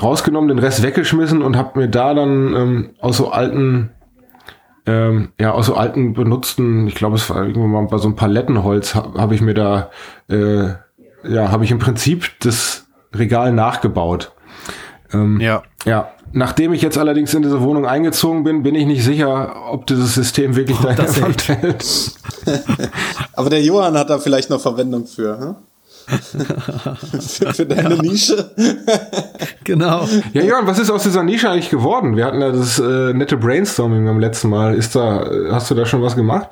rausgenommen, 0.00 0.48
den 0.48 0.58
Rest 0.60 0.82
weggeschmissen 0.84 1.42
und 1.42 1.56
habe 1.56 1.78
mir 1.78 1.88
da 1.88 2.14
dann 2.14 2.54
ähm, 2.54 2.90
aus 3.00 3.16
so 3.16 3.30
alten, 3.32 3.90
ähm, 4.86 5.30
ja, 5.40 5.50
aus 5.52 5.66
so 5.66 5.74
alten 5.74 6.12
benutzten, 6.14 6.86
ich 6.86 6.94
glaube, 6.94 7.16
es 7.16 7.28
war 7.28 7.44
irgendwann 7.44 7.70
mal 7.70 7.86
bei 7.88 7.98
so 7.98 8.06
einem 8.08 8.16
Palettenholz, 8.16 8.94
habe 8.94 9.20
hab 9.20 9.32
ich 9.32 9.40
mir 9.40 9.54
da, 9.54 9.90
äh, 10.28 10.68
ja, 11.28 11.50
habe 11.50 11.64
ich 11.64 11.70
im 11.72 11.78
Prinzip 11.80 12.30
das 12.40 12.79
Regal 13.14 13.52
nachgebaut. 13.52 14.32
Ja. 15.12 15.62
Ja, 15.84 16.10
nachdem 16.32 16.72
ich 16.72 16.82
jetzt 16.82 16.98
allerdings 16.98 17.34
in 17.34 17.42
diese 17.42 17.62
Wohnung 17.62 17.86
eingezogen 17.86 18.44
bin, 18.44 18.62
bin 18.62 18.74
ich 18.74 18.86
nicht 18.86 19.04
sicher, 19.04 19.70
ob 19.70 19.86
dieses 19.86 20.14
System 20.14 20.56
wirklich 20.56 20.78
da 20.78 20.90
in 20.90 20.96
der 20.96 21.06
das 21.06 21.20
Wand 21.20 21.48
hält. 21.48 21.84
Aber 23.32 23.50
der 23.50 23.62
Johann 23.62 23.96
hat 23.96 24.10
da 24.10 24.18
vielleicht 24.18 24.50
noch 24.50 24.60
Verwendung 24.60 25.06
für, 25.06 25.38
hm? 25.40 25.56
für, 27.20 27.54
für 27.54 27.66
deine 27.66 27.96
Nische. 28.02 28.50
Genau. 29.64 30.06
Ja, 30.32 30.42
Jörn, 30.42 30.66
was 30.66 30.78
ist 30.78 30.90
aus 30.90 31.04
dieser 31.04 31.22
Nische 31.22 31.48
eigentlich 31.48 31.70
geworden? 31.70 32.16
Wir 32.16 32.24
hatten 32.24 32.40
ja 32.40 32.50
das 32.50 32.80
äh, 32.80 33.12
nette 33.12 33.36
Brainstorming 33.36 34.04
beim 34.04 34.18
letzten 34.18 34.48
Mal. 34.48 34.74
Ist 34.74 34.96
da, 34.96 35.22
äh, 35.22 35.52
hast 35.52 35.70
du 35.70 35.74
da 35.74 35.86
schon 35.86 36.02
was 36.02 36.16
gemacht? 36.16 36.48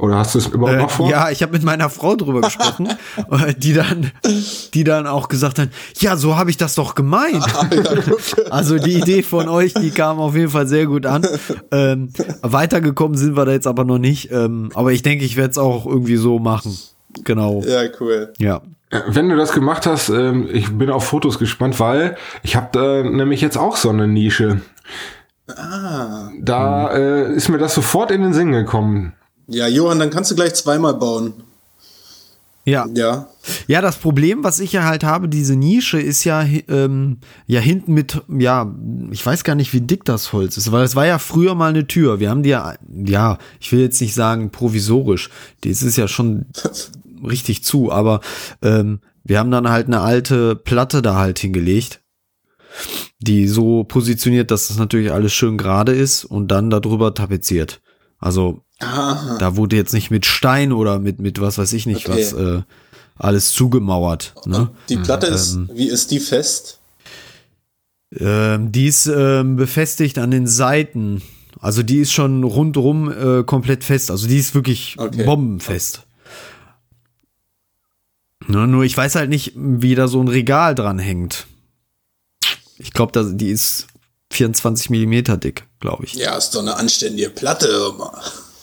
Oder 0.00 0.16
hast 0.16 0.34
du 0.34 0.38
es 0.38 0.46
überhaupt 0.46 0.78
Äh, 0.78 0.82
noch 0.82 0.90
vor? 0.90 1.10
ja, 1.10 1.30
ich 1.30 1.42
habe 1.42 1.52
mit 1.52 1.62
meiner 1.62 1.90
Frau 1.90 2.16
drüber 2.16 2.40
gesprochen, 2.40 2.88
äh, 3.30 3.54
die 3.56 3.74
dann, 3.74 4.10
die 4.74 4.82
dann 4.84 5.06
auch 5.06 5.28
gesagt 5.28 5.58
hat, 5.58 5.68
ja, 5.98 6.16
so 6.16 6.36
habe 6.36 6.50
ich 6.50 6.56
das 6.56 6.74
doch 6.74 6.94
gemeint. 6.94 7.44
also 8.50 8.78
die 8.78 8.94
Idee 8.94 9.22
von 9.22 9.48
euch, 9.48 9.74
die 9.74 9.90
kam 9.90 10.18
auf 10.18 10.34
jeden 10.34 10.50
Fall 10.50 10.66
sehr 10.66 10.86
gut 10.86 11.04
an. 11.06 11.26
Ähm, 11.70 12.12
weitergekommen 12.42 13.16
sind 13.18 13.36
wir 13.36 13.44
da 13.44 13.52
jetzt 13.52 13.66
aber 13.66 13.84
noch 13.84 13.98
nicht. 13.98 14.32
Ähm, 14.32 14.70
aber 14.74 14.92
ich 14.92 15.02
denke, 15.02 15.24
ich 15.24 15.36
werde 15.36 15.50
es 15.50 15.58
auch 15.58 15.86
irgendwie 15.86 16.16
so 16.16 16.38
machen. 16.38 16.76
Genau. 17.24 17.62
Ja, 17.66 17.82
cool. 18.00 18.32
Ja. 18.38 18.62
Äh, 18.90 19.00
Wenn 19.08 19.28
du 19.28 19.36
das 19.36 19.52
gemacht 19.52 19.86
hast, 19.86 20.08
ähm, 20.08 20.48
ich 20.50 20.76
bin 20.76 20.90
auf 20.90 21.04
Fotos 21.04 21.38
gespannt, 21.38 21.78
weil 21.78 22.16
ich 22.42 22.56
habe 22.56 22.68
da 22.72 23.02
nämlich 23.02 23.40
jetzt 23.40 23.58
auch 23.58 23.76
so 23.76 23.90
eine 23.90 24.08
Nische. 24.08 24.62
Ah. 25.56 26.30
Da 26.40 26.90
äh, 26.94 27.32
ist 27.34 27.48
mir 27.48 27.58
das 27.58 27.74
sofort 27.74 28.10
in 28.10 28.22
den 28.22 28.32
Sinn 28.32 28.52
gekommen. 28.52 29.12
Ja, 29.50 29.66
Johann, 29.66 29.98
dann 29.98 30.10
kannst 30.10 30.30
du 30.30 30.34
gleich 30.36 30.54
zweimal 30.54 30.94
bauen. 30.94 31.34
Ja. 32.64 32.86
Ja. 32.94 33.28
Ja, 33.66 33.80
das 33.80 33.96
Problem, 33.96 34.44
was 34.44 34.60
ich 34.60 34.72
ja 34.72 34.84
halt 34.84 35.02
habe, 35.02 35.28
diese 35.28 35.56
Nische 35.56 36.00
ist 36.00 36.24
ja, 36.24 36.44
ähm, 36.68 37.18
ja 37.46 37.58
hinten 37.58 37.94
mit, 37.94 38.22
ja, 38.28 38.72
ich 39.10 39.24
weiß 39.24 39.44
gar 39.44 39.54
nicht, 39.54 39.72
wie 39.72 39.80
dick 39.80 40.04
das 40.04 40.32
Holz 40.32 40.56
ist, 40.56 40.70
weil 40.70 40.84
es 40.84 40.94
war 40.94 41.06
ja 41.06 41.18
früher 41.18 41.54
mal 41.54 41.70
eine 41.70 41.86
Tür. 41.86 42.20
Wir 42.20 42.30
haben 42.30 42.42
die 42.42 42.50
ja, 42.50 42.74
ja, 43.04 43.38
ich 43.60 43.72
will 43.72 43.80
jetzt 43.80 44.00
nicht 44.00 44.14
sagen 44.14 44.50
provisorisch, 44.50 45.30
das 45.62 45.82
ist 45.82 45.96
ja 45.96 46.06
schon 46.06 46.46
richtig 47.26 47.64
zu, 47.64 47.90
aber 47.90 48.20
ähm, 48.62 49.00
wir 49.24 49.38
haben 49.38 49.50
dann 49.50 49.68
halt 49.68 49.86
eine 49.86 50.00
alte 50.00 50.54
Platte 50.54 51.02
da 51.02 51.16
halt 51.16 51.38
hingelegt, 51.38 52.00
die 53.18 53.48
so 53.48 53.84
positioniert, 53.84 54.50
dass 54.50 54.68
das 54.68 54.78
natürlich 54.78 55.12
alles 55.12 55.32
schön 55.32 55.58
gerade 55.58 55.92
ist 55.92 56.24
und 56.24 56.48
dann 56.48 56.70
darüber 56.70 57.14
tapeziert. 57.14 57.80
Also 58.20 58.62
Aha. 58.80 59.38
da 59.38 59.56
wurde 59.56 59.76
jetzt 59.76 59.92
nicht 59.94 60.10
mit 60.10 60.26
Stein 60.26 60.72
oder 60.72 60.98
mit, 60.98 61.18
mit 61.18 61.40
was 61.40 61.58
weiß 61.58 61.72
ich 61.72 61.86
nicht, 61.86 62.08
Okay. 62.08 62.20
was 62.20 62.32
äh, 62.32 62.62
alles 63.16 63.52
zugemauert. 63.52 64.34
Ne? 64.46 64.70
Die 64.88 64.96
Platte 64.96 65.26
ist, 65.26 65.58
wie 65.74 65.88
ist 65.88 66.10
die 66.10 66.20
fest? 66.20 66.78
Ähm, 68.18 68.72
die 68.72 68.86
ist 68.86 69.06
ähm, 69.06 69.56
befestigt 69.56 70.18
an 70.18 70.30
den 70.30 70.46
Seiten. 70.46 71.22
Also 71.60 71.82
die 71.82 71.98
ist 71.98 72.12
schon 72.12 72.44
rundrum 72.44 73.10
äh, 73.12 73.42
komplett 73.44 73.84
fest. 73.84 74.10
Also 74.10 74.26
die 74.26 74.38
ist 74.38 74.54
wirklich 74.54 74.96
Okay. 74.98 75.24
bombenfest. 75.24 76.02
Nur, 78.48 78.66
nur 78.66 78.84
ich 78.84 78.96
weiß 78.96 79.14
halt 79.14 79.30
nicht, 79.30 79.52
wie 79.56 79.94
da 79.94 80.08
so 80.08 80.20
ein 80.20 80.28
Regal 80.28 80.74
dran 80.74 80.98
hängt. 80.98 81.46
Ich 82.78 82.92
glaube, 82.92 83.34
die 83.34 83.50
ist 83.50 83.86
24 84.32 84.90
Millimeter 84.90 85.36
dick, 85.36 85.64
glaube 85.80 86.04
ich. 86.04 86.14
Ja, 86.14 86.36
ist 86.36 86.54
doch 86.54 86.60
eine 86.60 86.76
anständige 86.76 87.30
Platte. 87.30 87.68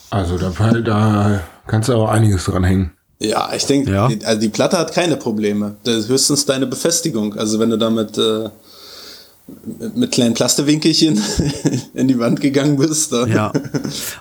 Also 0.10 0.38
da, 0.38 0.50
da 0.82 1.42
kannst 1.68 1.90
du 1.90 1.94
aber 1.94 2.12
einiges 2.12 2.46
dran 2.46 2.64
hängen. 2.64 2.92
Ja, 3.20 3.50
ich 3.54 3.66
denke, 3.66 3.92
Ja. 3.92 4.08
die, 4.08 4.24
also 4.26 4.40
die 4.40 4.50
Platte 4.50 4.78
hat 4.78 4.94
keine 4.94 5.18
Probleme. 5.18 5.76
Das 5.84 5.96
ist 5.96 6.10
höchstens 6.10 6.46
deine 6.46 6.68
Befestigung. 6.68 7.34
Also 7.36 7.60
wenn 7.60 7.70
du 7.72 7.78
damit 7.78 8.18
äh, 8.18 8.50
mit, 9.66 9.98
mit 9.98 10.12
kleinen 10.12 10.36
Plastewinkelchen 10.36 11.20
in 11.96 12.08
die 12.08 12.20
Wand 12.20 12.40
gegangen 12.42 12.78
bist, 12.78 13.12
dann 13.12 13.32
Ja. 13.32 13.52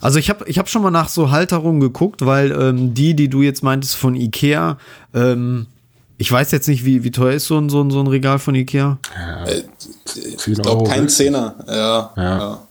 Also 0.00 0.18
ich 0.18 0.30
habe 0.30 0.48
ich 0.48 0.58
hab 0.58 0.68
schon 0.68 0.82
mal 0.82 0.90
nach 0.90 1.08
so 1.10 1.30
Halterungen 1.30 1.80
geguckt, 1.80 2.24
weil 2.24 2.50
ähm, 2.52 2.94
die, 2.94 3.14
die 3.14 3.28
du 3.28 3.42
jetzt 3.42 3.62
meintest 3.62 3.96
von 3.96 4.14
Ikea, 4.16 4.78
ähm, 5.14 5.66
ich 6.18 6.30
weiß 6.30 6.50
jetzt 6.52 6.68
nicht, 6.68 6.84
wie, 6.84 7.04
wie 7.04 7.10
teuer 7.10 7.34
ist 7.34 7.46
so 7.46 7.58
ein, 7.58 7.68
so, 7.68 7.82
ein, 7.82 7.90
so 7.90 8.00
ein 8.00 8.06
Regal 8.06 8.38
von 8.38 8.54
Ikea. 8.54 8.98
äh, 9.46 9.62
Zehn 10.04 10.34
ich 10.54 10.62
glaube 10.62 10.70
Euro, 10.70 10.84
kein 10.84 11.02
ne? 11.02 11.06
Zehner. 11.08 11.54
Ja, 11.68 12.12
Ja. 12.16 12.38
ja. 12.38 12.62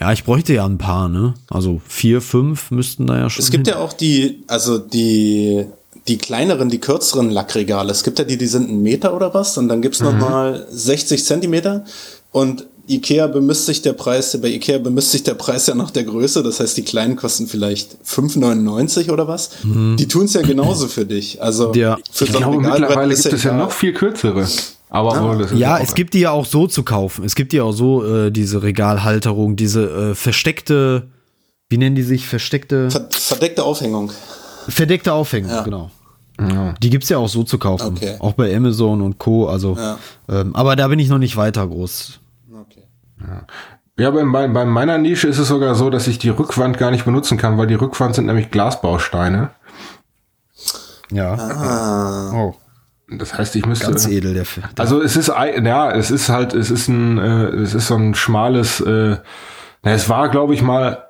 Ja, 0.00 0.12
ich 0.12 0.24
bräuchte 0.24 0.54
ja 0.54 0.64
ein 0.64 0.78
paar, 0.78 1.08
ne? 1.08 1.34
Also 1.50 1.80
vier, 1.86 2.20
fünf 2.22 2.70
müssten 2.70 3.06
da 3.06 3.18
ja 3.18 3.30
schon. 3.30 3.42
Es 3.42 3.50
gibt 3.50 3.66
hin. 3.66 3.76
ja 3.76 3.80
auch 3.80 3.92
die, 3.92 4.42
also 4.48 4.78
die, 4.78 5.66
die 6.08 6.18
kleineren, 6.18 6.70
die 6.70 6.80
kürzeren 6.80 7.30
Lackregale. 7.30 7.92
Es 7.92 8.02
gibt 8.02 8.18
ja 8.18 8.24
die, 8.24 8.38
die 8.38 8.46
sind 8.46 8.68
einen 8.68 8.82
Meter 8.82 9.14
oder 9.14 9.34
was 9.34 9.58
und 9.58 9.68
dann 9.68 9.82
gibt's 9.82 10.00
noch 10.00 10.12
nochmal 10.12 10.66
60 10.70 11.24
Zentimeter 11.24 11.84
und 12.30 12.66
Ikea 12.88 13.26
bemisst 13.28 13.66
sich 13.66 13.80
der 13.82 13.92
Preis, 13.92 14.36
bei 14.42 14.48
Ikea 14.48 14.78
bemisst 14.78 15.12
sich 15.12 15.22
der 15.22 15.34
Preis 15.34 15.66
ja 15.66 15.74
nach 15.74 15.90
der 15.90 16.04
Größe, 16.04 16.42
das 16.42 16.58
heißt, 16.60 16.76
die 16.76 16.82
kleinen 16.82 17.16
kosten 17.16 17.46
vielleicht 17.46 17.96
5,99 18.04 19.10
oder 19.10 19.28
was. 19.28 19.50
Die 19.62 20.08
tun's 20.08 20.34
ja 20.34 20.42
genauso 20.42 20.88
für 20.88 21.04
dich. 21.06 21.40
Also 21.42 21.72
Ja. 21.74 21.96
für 22.10 22.24
Ich 22.24 22.32
so 22.32 22.38
glaube, 22.38 22.58
mittlerweile 22.60 23.12
ist 23.12 23.22
gibt 23.22 23.34
es 23.34 23.44
ja 23.44 23.56
noch 23.56 23.70
viel 23.72 23.92
kürzere. 23.92 24.46
Aber 24.90 25.22
wohl, 25.22 25.38
das 25.38 25.52
ist 25.52 25.58
Ja, 25.58 25.78
es 25.78 25.94
gibt 25.94 26.12
die 26.12 26.20
ja 26.20 26.32
auch 26.32 26.44
so 26.44 26.66
zu 26.66 26.82
kaufen. 26.82 27.24
Es 27.24 27.34
gibt 27.34 27.52
ja 27.54 27.62
auch 27.62 27.72
so 27.72 28.04
äh, 28.04 28.30
diese 28.30 28.62
Regalhalterung, 28.62 29.56
diese 29.56 30.10
äh, 30.10 30.14
versteckte, 30.14 31.08
wie 31.70 31.78
nennen 31.78 31.94
die 31.96 32.02
sich? 32.02 32.26
Versteckte, 32.26 32.90
Ver- 32.90 33.08
verdeckte 33.10 33.62
Aufhängung. 33.64 34.12
verdeckte 34.68 35.12
Aufhängung, 35.14 35.50
Ja. 35.50 35.62
genau. 35.62 35.90
Die 36.82 36.90
gibt's 36.90 37.08
ja 37.08 37.18
auch 37.18 37.28
so 37.28 37.44
zu 37.44 37.56
kaufen. 37.56 37.94
Okay. 37.96 38.16
Auch 38.18 38.32
bei 38.32 38.54
Amazon 38.56 39.00
und 39.00 39.18
Co. 39.18 39.46
Also, 39.46 39.76
Ja. 39.78 39.98
ähm, 40.28 40.56
aber 40.56 40.74
da 40.74 40.88
bin 40.88 40.98
ich 40.98 41.08
noch 41.08 41.18
nicht 41.18 41.36
weiter 41.36 41.64
groß. 41.66 42.18
Ja, 43.98 44.10
bei, 44.10 44.24
bei, 44.24 44.48
bei 44.48 44.64
meiner 44.64 44.98
Nische 44.98 45.28
ist 45.28 45.38
es 45.38 45.48
sogar 45.48 45.74
so, 45.74 45.90
dass 45.90 46.06
ich 46.06 46.18
die 46.18 46.30
Rückwand 46.30 46.78
gar 46.78 46.90
nicht 46.90 47.04
benutzen 47.04 47.36
kann, 47.38 47.58
weil 47.58 47.66
die 47.66 47.74
Rückwand 47.74 48.14
sind 48.14 48.26
nämlich 48.26 48.50
Glasbausteine. 48.50 49.50
Ja. 51.10 51.34
Ah. 51.34 52.32
Oh, 52.34 52.54
Das 53.10 53.36
heißt, 53.36 53.54
ich 53.56 53.66
müsste. 53.66 53.86
ganz 53.86 54.06
edel 54.08 54.32
der 54.34 54.46
Film. 54.46 54.66
Also 54.78 55.02
es 55.02 55.16
ist 55.16 55.28
ja, 55.28 55.90
es 55.90 56.10
ist 56.10 56.30
halt, 56.30 56.54
es 56.54 56.70
ist 56.70 56.88
ein, 56.88 57.18
äh, 57.18 57.46
es 57.48 57.74
ist 57.74 57.88
so 57.88 57.96
ein 57.96 58.14
schmales. 58.14 58.80
Äh, 58.80 59.18
na, 59.82 59.90
es 59.92 60.08
war, 60.08 60.30
glaube 60.30 60.54
ich, 60.54 60.62
mal 60.62 61.04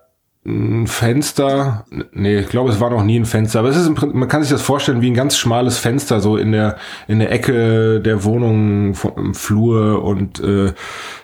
ein 0.44 0.88
Fenster. 0.88 1.84
Nee, 2.12 2.40
ich 2.40 2.48
glaube, 2.48 2.70
es 2.70 2.80
war 2.80 2.90
noch 2.90 3.04
nie 3.04 3.20
ein 3.20 3.26
Fenster. 3.26 3.60
Aber 3.60 3.68
es 3.68 3.76
ist 3.76 3.86
im 3.86 3.94
Prinzip, 3.94 4.16
man 4.16 4.28
kann 4.28 4.42
sich 4.42 4.50
das 4.50 4.62
vorstellen 4.62 5.00
wie 5.00 5.10
ein 5.10 5.14
ganz 5.14 5.36
schmales 5.38 5.78
Fenster 5.78 6.20
so 6.20 6.36
in 6.36 6.50
der 6.50 6.76
in 7.06 7.20
der 7.20 7.30
Ecke 7.30 8.00
der 8.00 8.24
Wohnung 8.24 8.94
vom 8.94 9.12
im 9.16 9.34
Flur 9.34 10.02
und 10.02 10.40
äh, 10.40 10.72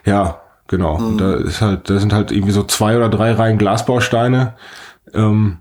ja, 0.04 0.40
genau. 0.68 0.96
Und 0.96 1.18
da 1.18 1.34
ist 1.34 1.60
halt, 1.60 1.90
da 1.90 1.98
sind 1.98 2.12
halt 2.12 2.30
irgendwie 2.30 2.52
so 2.52 2.62
zwei 2.62 2.96
oder 2.96 3.08
drei 3.08 3.32
Reihen 3.32 3.58
Glasbausteine. 3.58 4.54
Ähm, 5.12 5.58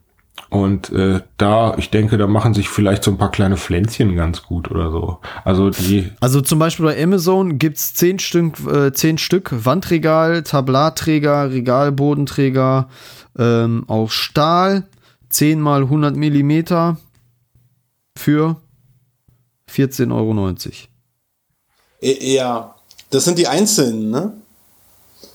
und 0.49 0.91
äh, 0.91 1.21
da, 1.37 1.75
ich 1.77 1.89
denke, 1.89 2.17
da 2.17 2.27
machen 2.27 2.53
sich 2.53 2.69
vielleicht 2.69 3.03
so 3.03 3.11
ein 3.11 3.17
paar 3.17 3.31
kleine 3.31 3.57
Pflänzchen 3.57 4.15
ganz 4.15 4.43
gut 4.43 4.71
oder 4.71 4.91
so. 4.91 5.19
Also 5.43 5.71
die, 5.71 6.11
Also 6.21 6.39
zum 6.39 6.59
Beispiel 6.59 6.85
bei 6.85 7.03
Amazon 7.03 7.57
gibt's 7.57 7.93
zehn 7.93 8.17
Stück, 8.19 8.53
äh, 8.65 8.93
zehn 8.93 9.17
Stück 9.17 9.65
Wandregal, 9.65 10.43
Tablatträger, 10.43 11.51
Regalbodenträger 11.51 12.87
ähm, 13.37 13.83
aus 13.87 14.13
Stahl, 14.13 14.87
10 15.29 15.59
mal 15.59 15.83
100 15.83 16.15
Millimeter 16.15 16.97
für 18.17 18.55
14,90 19.69 20.11
Euro. 20.13 20.55
Ja, 22.01 22.75
das 23.09 23.25
sind 23.25 23.37
die 23.37 23.47
einzelnen, 23.47 24.09
ne? 24.09 24.33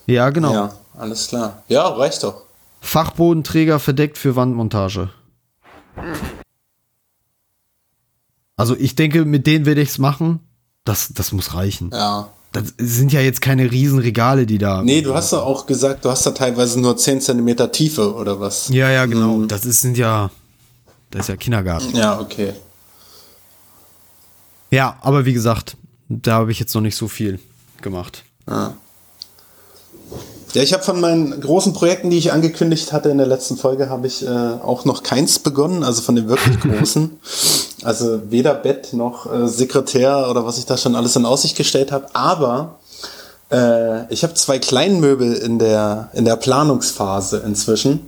Ja, 0.05 0.29
genau. 0.29 0.53
Ja, 0.53 0.73
alles 0.97 1.27
klar. 1.27 1.63
Ja, 1.67 1.87
reicht 1.87 2.23
doch. 2.23 2.43
Also 8.55 8.75
ich 8.77 8.95
denke, 8.95 9.25
mit 9.25 9.47
denen 9.47 9.65
werde 9.65 9.81
ich 9.81 9.89
es 9.89 9.97
machen. 9.97 10.39
Das, 10.85 11.13
das 11.13 11.31
muss 11.31 11.53
reichen. 11.53 11.91
Ja. 11.93 12.29
Das 12.51 12.73
sind 12.77 13.11
ja 13.11 13.21
jetzt 13.21 13.41
keine 13.41 13.71
Riesenregale, 13.71 14.45
die 14.45 14.59
da. 14.59 14.83
Nee, 14.83 15.01
du 15.01 15.15
hast 15.15 15.31
ja 15.31 15.39
auch 15.39 15.65
gesagt, 15.65 16.05
du 16.05 16.11
hast 16.11 16.25
da 16.25 16.31
teilweise 16.31 16.79
nur 16.79 16.95
10 16.95 17.21
Zentimeter 17.21 17.71
Tiefe 17.71 18.13
oder 18.13 18.39
was? 18.39 18.69
Ja, 18.69 18.91
ja, 18.91 19.05
genau. 19.05 19.45
Das 19.45 19.65
ist, 19.65 19.81
sind 19.81 19.97
ja. 19.97 20.29
Das 21.09 21.21
ist 21.21 21.29
ja 21.29 21.35
Kindergarten. 21.35 21.95
Ja, 21.95 22.19
okay. 22.19 22.53
Ja, 24.69 24.97
aber 25.01 25.25
wie 25.25 25.33
gesagt, 25.33 25.77
da 26.09 26.33
habe 26.33 26.51
ich 26.51 26.59
jetzt 26.59 26.73
noch 26.75 26.81
nicht 26.81 26.95
so 26.95 27.07
viel 27.07 27.39
gemacht. 27.81 28.23
Ja. 28.47 28.75
Ja, 30.53 30.61
ich 30.61 30.71
habe 30.73 30.83
von 30.83 31.01
meinen 31.01 31.41
großen 31.41 31.73
Projekten, 31.73 32.11
die 32.11 32.17
ich 32.17 32.31
angekündigt 32.31 32.93
hatte 32.93 33.09
in 33.09 33.17
der 33.17 33.25
letzten 33.25 33.57
Folge, 33.57 33.89
habe 33.89 34.05
ich 34.05 34.23
äh, 34.23 34.29
auch 34.29 34.85
noch 34.85 35.01
keins 35.01 35.39
begonnen, 35.39 35.83
also 35.83 36.01
von 36.03 36.15
den 36.15 36.27
wirklich 36.29 36.59
großen. 36.61 37.17
Also 37.83 38.21
weder 38.29 38.53
Bett 38.53 38.93
noch 38.93 39.25
äh, 39.31 39.47
Sekretär 39.47 40.27
oder 40.29 40.45
was 40.45 40.59
ich 40.59 40.65
da 40.65 40.77
schon 40.77 40.95
alles 40.95 41.15
in 41.15 41.25
Aussicht 41.25 41.57
gestellt 41.57 41.91
habe. 41.91 42.05
Aber 42.13 42.75
äh, 43.51 44.11
ich 44.13 44.23
habe 44.23 44.35
zwei 44.35 44.59
Kleinmöbel 44.59 45.33
in 45.33 45.57
der, 45.57 46.09
in 46.13 46.23
der 46.25 46.35
Planungsphase 46.35 47.41
inzwischen. 47.45 48.07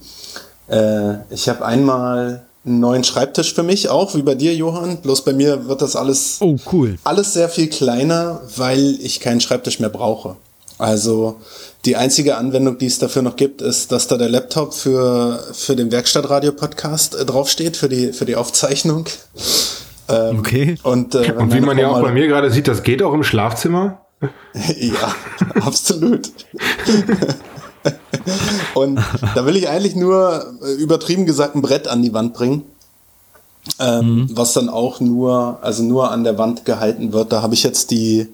Äh, 0.67 1.15
ich 1.31 1.49
habe 1.49 1.65
einmal 1.65 2.43
einen 2.63 2.79
neuen 2.79 3.03
Schreibtisch 3.03 3.53
für 3.55 3.63
mich, 3.63 3.89
auch 3.89 4.13
wie 4.15 4.21
bei 4.21 4.35
dir, 4.35 4.53
Johann. 4.55 4.97
Bloß 4.97 5.23
bei 5.23 5.33
mir 5.33 5.67
wird 5.67 5.81
das 5.81 5.95
alles, 5.95 6.37
Oh, 6.41 6.57
cool. 6.71 6.97
alles 7.03 7.33
sehr 7.33 7.49
viel 7.49 7.69
kleiner, 7.69 8.41
weil 8.55 8.97
ich 9.01 9.19
keinen 9.19 9.41
Schreibtisch 9.41 9.79
mehr 9.79 9.89
brauche. 9.89 10.35
Also 10.77 11.39
die 11.85 11.95
einzige 11.95 12.37
Anwendung, 12.37 12.77
die 12.77 12.87
es 12.87 12.99
dafür 12.99 13.21
noch 13.21 13.35
gibt, 13.35 13.61
ist, 13.61 13.91
dass 13.91 14.07
da 14.07 14.17
der 14.17 14.29
Laptop 14.29 14.73
für, 14.73 15.39
für 15.53 15.75
den 15.75 15.91
Werkstattradio-Podcast 15.91 17.15
äh, 17.15 17.25
draufsteht, 17.25 17.77
für 17.77 17.89
die, 17.89 18.13
für 18.13 18.25
die 18.25 18.35
Aufzeichnung. 18.35 19.05
Ähm, 20.07 20.37
Okay. 20.37 20.77
Und, 20.83 21.15
äh, 21.15 21.33
Und 21.35 21.51
wie 21.51 21.61
man 21.61 21.79
ja 21.79 21.89
auch 21.89 21.99
bei 21.99 22.11
mir 22.11 22.27
gerade 22.27 22.51
sieht, 22.51 22.67
das 22.67 22.83
geht 22.83 23.01
auch 23.01 23.13
im 23.13 23.23
Schlafzimmer. 23.23 24.01
Ja, 24.53 25.15
absolut. 25.61 26.29
Und 28.75 28.99
da 29.33 29.45
will 29.45 29.55
ich 29.55 29.67
eigentlich 29.67 29.95
nur, 29.95 30.53
äh, 30.63 30.73
übertrieben 30.73 31.25
gesagt, 31.25 31.55
ein 31.55 31.63
Brett 31.63 31.87
an 31.87 32.03
die 32.03 32.13
Wand 32.13 32.35
bringen. 32.35 32.65
Ähm, 33.79 34.29
Was 34.31 34.53
dann 34.53 34.69
auch 34.69 34.99
nur, 34.99 35.57
also 35.63 35.81
nur 35.81 36.11
an 36.11 36.23
der 36.23 36.37
Wand 36.37 36.65
gehalten 36.65 37.11
wird. 37.11 37.31
Da 37.31 37.41
habe 37.41 37.55
ich 37.55 37.63
jetzt 37.63 37.89
die, 37.89 38.27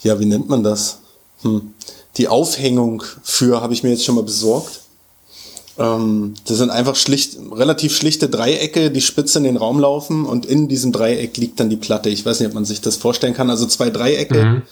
ja, 0.00 0.18
wie 0.18 0.26
nennt 0.26 0.48
man 0.48 0.64
das? 0.64 0.98
Hm. 1.42 1.74
Die 2.16 2.28
Aufhängung 2.28 3.02
für 3.22 3.60
habe 3.62 3.72
ich 3.72 3.82
mir 3.82 3.90
jetzt 3.90 4.04
schon 4.04 4.14
mal 4.16 4.24
besorgt. 4.24 4.80
Ähm, 5.78 6.34
das 6.44 6.58
sind 6.58 6.70
einfach 6.70 6.96
schlicht, 6.96 7.38
relativ 7.52 7.96
schlichte 7.96 8.28
Dreiecke, 8.28 8.90
die 8.90 9.00
spitz 9.00 9.34
in 9.36 9.44
den 9.44 9.56
Raum 9.56 9.80
laufen 9.80 10.26
und 10.26 10.44
in 10.44 10.68
diesem 10.68 10.92
Dreieck 10.92 11.36
liegt 11.38 11.58
dann 11.60 11.70
die 11.70 11.76
Platte. 11.76 12.10
Ich 12.10 12.26
weiß 12.26 12.40
nicht, 12.40 12.48
ob 12.48 12.54
man 12.54 12.66
sich 12.66 12.80
das 12.82 12.96
vorstellen 12.96 13.32
kann. 13.34 13.48
Also 13.48 13.64
zwei 13.66 13.88
Dreiecke, 13.88 14.62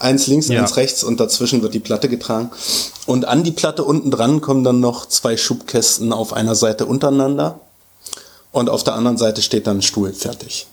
eins 0.00 0.26
links, 0.26 0.48
Ja. 0.48 0.60
eins 0.60 0.76
rechts 0.76 1.04
und 1.04 1.20
dazwischen 1.20 1.62
wird 1.62 1.74
die 1.74 1.78
Platte 1.78 2.08
getragen. 2.08 2.50
Und 3.06 3.26
an 3.26 3.44
die 3.44 3.52
Platte 3.52 3.84
unten 3.84 4.10
dran 4.10 4.40
kommen 4.40 4.64
dann 4.64 4.80
noch 4.80 5.06
zwei 5.06 5.36
Schubkästen 5.36 6.12
auf 6.12 6.32
einer 6.32 6.56
Seite 6.56 6.86
untereinander 6.86 7.60
und 8.50 8.68
auf 8.70 8.82
der 8.82 8.94
anderen 8.94 9.18
Seite 9.18 9.42
steht 9.42 9.68
dann 9.68 9.78
ein 9.78 9.82
Stuhl 9.82 10.12
fertig. 10.12 10.66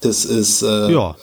Das 0.00 0.24
ist 0.24 0.62
äh, 0.62 0.90
Ja. 0.90 1.16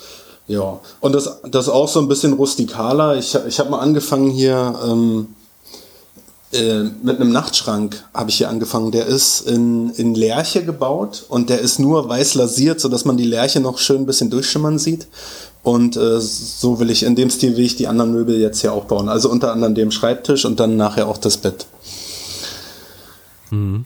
Ja, 0.47 0.79
und 1.01 1.13
das, 1.13 1.41
das 1.49 1.69
auch 1.69 1.87
so 1.87 1.99
ein 1.99 2.07
bisschen 2.07 2.33
rustikaler. 2.33 3.17
Ich, 3.17 3.37
ich 3.47 3.59
habe 3.59 3.69
mal 3.69 3.79
angefangen 3.79 4.29
hier 4.29 4.75
ähm, 4.85 5.27
äh, 6.53 6.83
mit 7.03 7.19
einem 7.19 7.33
Nachtschrank, 7.33 8.03
habe 8.13 8.29
ich 8.29 8.37
hier 8.37 8.49
angefangen. 8.49 8.91
Der 8.91 9.05
ist 9.05 9.41
in, 9.41 9.89
in 9.91 10.15
Lärche 10.15 10.63
gebaut 10.63 11.25
und 11.27 11.49
der 11.49 11.59
ist 11.59 11.79
nur 11.79 12.07
weiß 12.07 12.35
lasiert, 12.35 12.79
sodass 12.79 13.03
man 13.03 13.17
die 13.17 13.25
Lärche 13.25 13.59
noch 13.59 13.77
schön 13.77 14.03
ein 14.03 14.05
bisschen 14.05 14.29
durchschimmern 14.29 14.79
sieht. 14.79 15.07
Und 15.63 15.97
äh, 15.97 16.21
so 16.21 16.79
will 16.79 16.89
ich, 16.89 17.03
in 17.03 17.15
dem 17.15 17.29
Stil 17.29 17.57
will 17.57 17.65
ich 17.65 17.75
die 17.75 17.87
anderen 17.87 18.13
Möbel 18.13 18.39
jetzt 18.39 18.61
hier 18.61 18.71
auch 18.71 18.85
bauen. 18.85 19.09
Also 19.09 19.29
unter 19.29 19.51
anderem 19.51 19.75
den 19.75 19.91
Schreibtisch 19.91 20.45
und 20.45 20.61
dann 20.61 20.77
nachher 20.77 21.09
auch 21.09 21.17
das 21.17 21.35
Bett. 21.35 21.65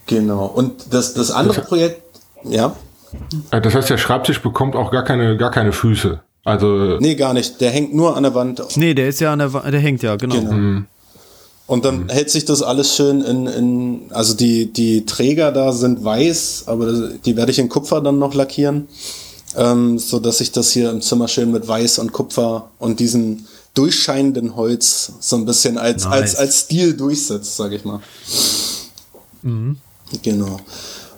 Genau. 0.05 0.45
Und 0.45 0.86
das, 0.91 1.14
das 1.14 1.32
andere 1.32 1.62
Projekt, 1.62 2.01
ja. 2.43 2.76
Äh, 3.51 3.62
Das 3.62 3.74
heißt, 3.74 3.89
der 3.89 3.97
Schreibtisch 3.97 4.41
bekommt 4.41 4.76
auch 4.76 4.91
gar 4.91 5.03
keine, 5.03 5.38
gar 5.38 5.51
keine 5.51 5.72
Füße. 5.72 6.22
Also 6.44 6.98
Nee, 7.00 7.16
gar 7.16 7.34
nicht. 7.34 7.62
Der 7.62 7.70
hängt 7.72 7.94
nur 7.94 8.16
an 8.18 8.24
der 8.24 8.34
Wand. 8.34 8.62
Nee, 8.76 8.94
der 8.94 9.10
ist 9.10 9.20
ja 9.22 9.34
an 9.34 9.39
der 9.39 9.54
Wa- 9.54 9.70
der 9.70 9.80
hängt 9.80 10.02
ja, 10.04 10.16
genau. 10.16 10.36
Genau. 10.39 10.82
Und 11.68 11.86
dann 11.86 12.10
hält 12.10 12.30
sich 12.30 12.44
das 12.46 12.62
alles 12.64 12.96
schön 12.96 13.22
in, 13.22 13.48
in 13.48 14.02
also 14.10 14.34
die, 14.34 14.66
die 14.74 15.06
Träger 15.06 15.52
da 15.54 15.72
sind 15.72 16.04
weiß, 16.04 16.64
aber 16.66 17.10
die 17.26 17.38
werde 17.38 17.52
ich 17.52 17.60
in 17.60 17.70
Kupfer 17.70 18.02
dann 18.02 18.20
noch 18.20 18.34
lackieren, 18.34 18.89
ähm, 19.56 19.98
so 19.98 20.20
dass 20.20 20.39
sich 20.39 20.52
das 20.52 20.72
hier 20.72 20.89
im 20.92 21.02
Zimmer 21.02 21.30
schön 21.30 21.52
mit 21.52 21.68
Weiß 21.68 22.00
und 22.00 22.12
Kupfer 22.12 22.70
und 22.80 23.00
diesem 23.00 23.46
durchscheinenden 23.74 24.58
Holz 24.58 25.14
so 25.22 25.38
ein 25.38 25.46
bisschen 25.46 25.78
als, 25.78 26.04
Nice. 26.04 26.12
als, 26.14 26.36
als 26.36 26.60
Stil 26.62 26.94
durchsetzt, 26.94 27.56
sage 27.56 27.78
ich 27.78 27.86
mal. 27.86 28.02
Genau. 30.24 30.60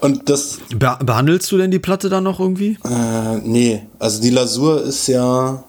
Und 0.03 0.29
das, 0.29 0.59
Be 0.75 0.97
behandelst 1.01 1.49
du 1.51 1.57
denn 1.57 1.71
die 1.71 1.79
Platte 1.79 2.09
dann 2.09 2.25
noch 2.25 2.39
irgendwie? 2.39 2.77
äh, 2.83 3.37
nee, 3.37 3.83
also 3.99 4.21
die 4.21 4.31
Lasur 4.31 4.83
ist 4.83 5.07
ja 5.07 5.63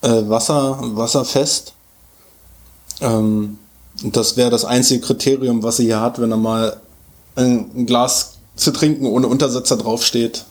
äh, 0.00 0.08
Wasser, 0.28 0.78
wasserfest. 0.82 1.72
Ähm, 3.00 3.58
und 4.02 4.16
das 4.16 4.36
wäre 4.36 4.50
das 4.50 4.64
einzige 4.64 5.00
Kriterium, 5.06 5.62
was 5.62 5.76
sie 5.76 5.84
hier 5.84 6.00
hat, 6.00 6.20
wenn 6.20 6.30
da 6.30 6.36
mal 6.36 6.76
ein, 7.36 7.70
ein 7.76 7.86
Glas 7.86 8.38
zu 8.56 8.72
trinken 8.72 9.06
ohne 9.06 9.28
Untersetzer 9.28 9.76
draufsteht. 9.76 10.44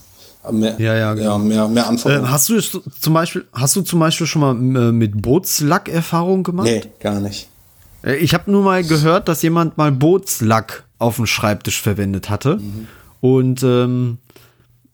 Mehr, 0.49 0.79
Ja, 0.79 0.95
ja, 0.95 1.13
genau. 1.13 1.33
ja 1.33 1.37
mehr, 1.37 1.67
mehr 1.67 1.87
Anforderungen. 1.87 2.27
Äh, 2.27 2.31
hast 2.31 2.47
du 2.47 2.61
zum 2.61 3.13
Beispiel, 3.13 3.45
hast 3.51 3.75
du 3.75 3.81
zum 3.81 3.99
Beispiel 3.99 4.25
schon 4.25 4.41
mal 4.41 4.53
äh, 4.53 4.91
mit 4.93 5.21
Bootslack 5.21 5.89
Erfahrung 5.89 6.43
gemacht? 6.43 6.67
nee, 6.67 6.81
gar 7.01 7.19
nicht. 7.19 7.49
Äh, 8.03 8.15
Ich 8.15 8.33
habe 8.33 8.49
nur 8.49 8.63
mal 8.63 8.83
gehört, 8.85 9.27
dass 9.27 9.41
jemand 9.41 9.77
mal 9.77 9.91
Bootslack 9.91 10.85
auf 10.97 11.17
dem 11.17 11.25
Schreibtisch 11.27 11.81
verwendet 11.81 12.29
hatte. 12.29 12.59
Und 13.21 13.63
ähm, 13.63 14.17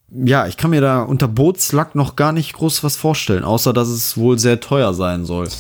ja, 0.10 0.48
ich 0.48 0.56
kann 0.58 0.70
mir 0.70 0.80
da 0.82 1.02
unter 1.02 1.28
Bootslack 1.28 1.96
noch 1.96 2.16
gar 2.16 2.32
nicht 2.32 2.54
groß 2.54 2.84
was 2.84 2.96
vorstellen, 2.96 3.44
außer 3.44 3.74
dass 3.74 3.88
es 3.90 4.16
wohl 4.18 4.38
sehr 4.40 4.60
teuer 4.60 4.94
sein 4.94 5.26
soll. 5.26 5.48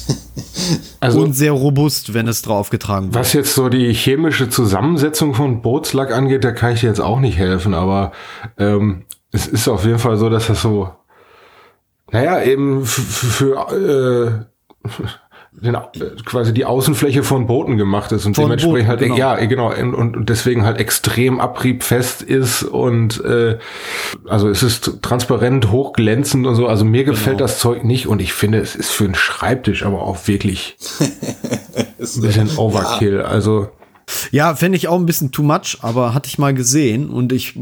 Also- 1.00 1.22
Und 1.22 1.34
sehr 1.34 1.52
robust, 1.52 2.14
wenn 2.14 2.28
es 2.28 2.42
draufgetragen 2.42 3.08
wird. 3.14 3.16
Was 3.16 3.32
jetzt 3.34 3.54
so 3.54 3.70
die 3.70 3.94
chemische 3.94 4.50
Zusammensetzung 4.50 5.34
von 5.36 5.62
Bootslack 5.62 6.12
angeht, 6.12 6.44
da 6.44 6.52
kann 6.52 6.74
ich 6.74 6.82
dir 6.82 6.88
jetzt 6.88 7.00
auch 7.00 7.20
nicht 7.20 7.38
helfen, 7.38 7.74
aber 7.74 8.12
ähm, 8.58 9.04
es 9.32 9.46
ist 9.48 9.68
auf 9.70 9.86
jeden 9.86 10.00
Fall 10.00 10.18
so, 10.18 10.30
dass 10.30 10.48
das 10.48 10.62
so, 10.64 10.90
naja, 12.12 12.42
eben 12.42 12.82
f- 12.82 12.98
f- 12.98 13.34
für 13.36 14.46
äh, 14.86 14.90
den, 15.60 15.76
quasi 16.26 16.54
die 16.54 16.66
Außenfläche 16.66 17.24
von 17.24 17.48
Booten 17.48 17.78
gemacht 17.78 18.12
ist 18.12 18.26
und 18.26 18.36
Von 18.36 18.46
dementsprechend 18.46 18.74
Booten, 18.74 18.88
halt, 18.88 19.00
genau. 19.00 19.16
ja, 19.16 19.36
genau, 19.46 19.74
und, 19.74 20.16
und 20.16 20.30
deswegen 20.30 20.64
halt 20.64 20.80
extrem 20.80 21.40
abriebfest 21.40 22.22
ist 22.22 22.64
und 22.64 23.24
äh, 23.26 23.58
also 24.28 24.50
es 24.50 24.62
ist 24.62 25.02
transparent, 25.02 25.72
hochglänzend 25.72 26.46
und 26.46 26.56
so. 26.56 26.68
Also 26.68 26.86
mir 26.86 27.04
gefällt 27.04 27.42
das 27.42 27.60
Zeug 27.60 27.84
nicht 27.84 28.08
und 28.08 28.22
ich 28.22 28.34
finde, 28.34 28.60
es 28.60 28.76
ist 28.76 28.92
für 28.92 29.06
einen 29.06 29.16
Schreibtisch 29.16 29.84
aber 29.84 30.04
auch 30.04 30.28
wirklich 30.28 30.78
ein 31.00 32.22
bisschen 32.22 32.56
Overkill. 32.58 33.22
Also 33.22 33.70
Ja, 34.32 34.56
fände 34.56 34.78
ich 34.78 34.88
auch 34.88 35.00
ein 35.00 35.06
bisschen 35.06 35.32
too 35.32 35.44
much, 35.44 35.78
aber 35.82 36.14
hatte 36.14 36.28
ich 36.30 36.38
mal 36.38 36.54
gesehen 36.54 37.10
und 37.10 37.34
ich 37.34 37.56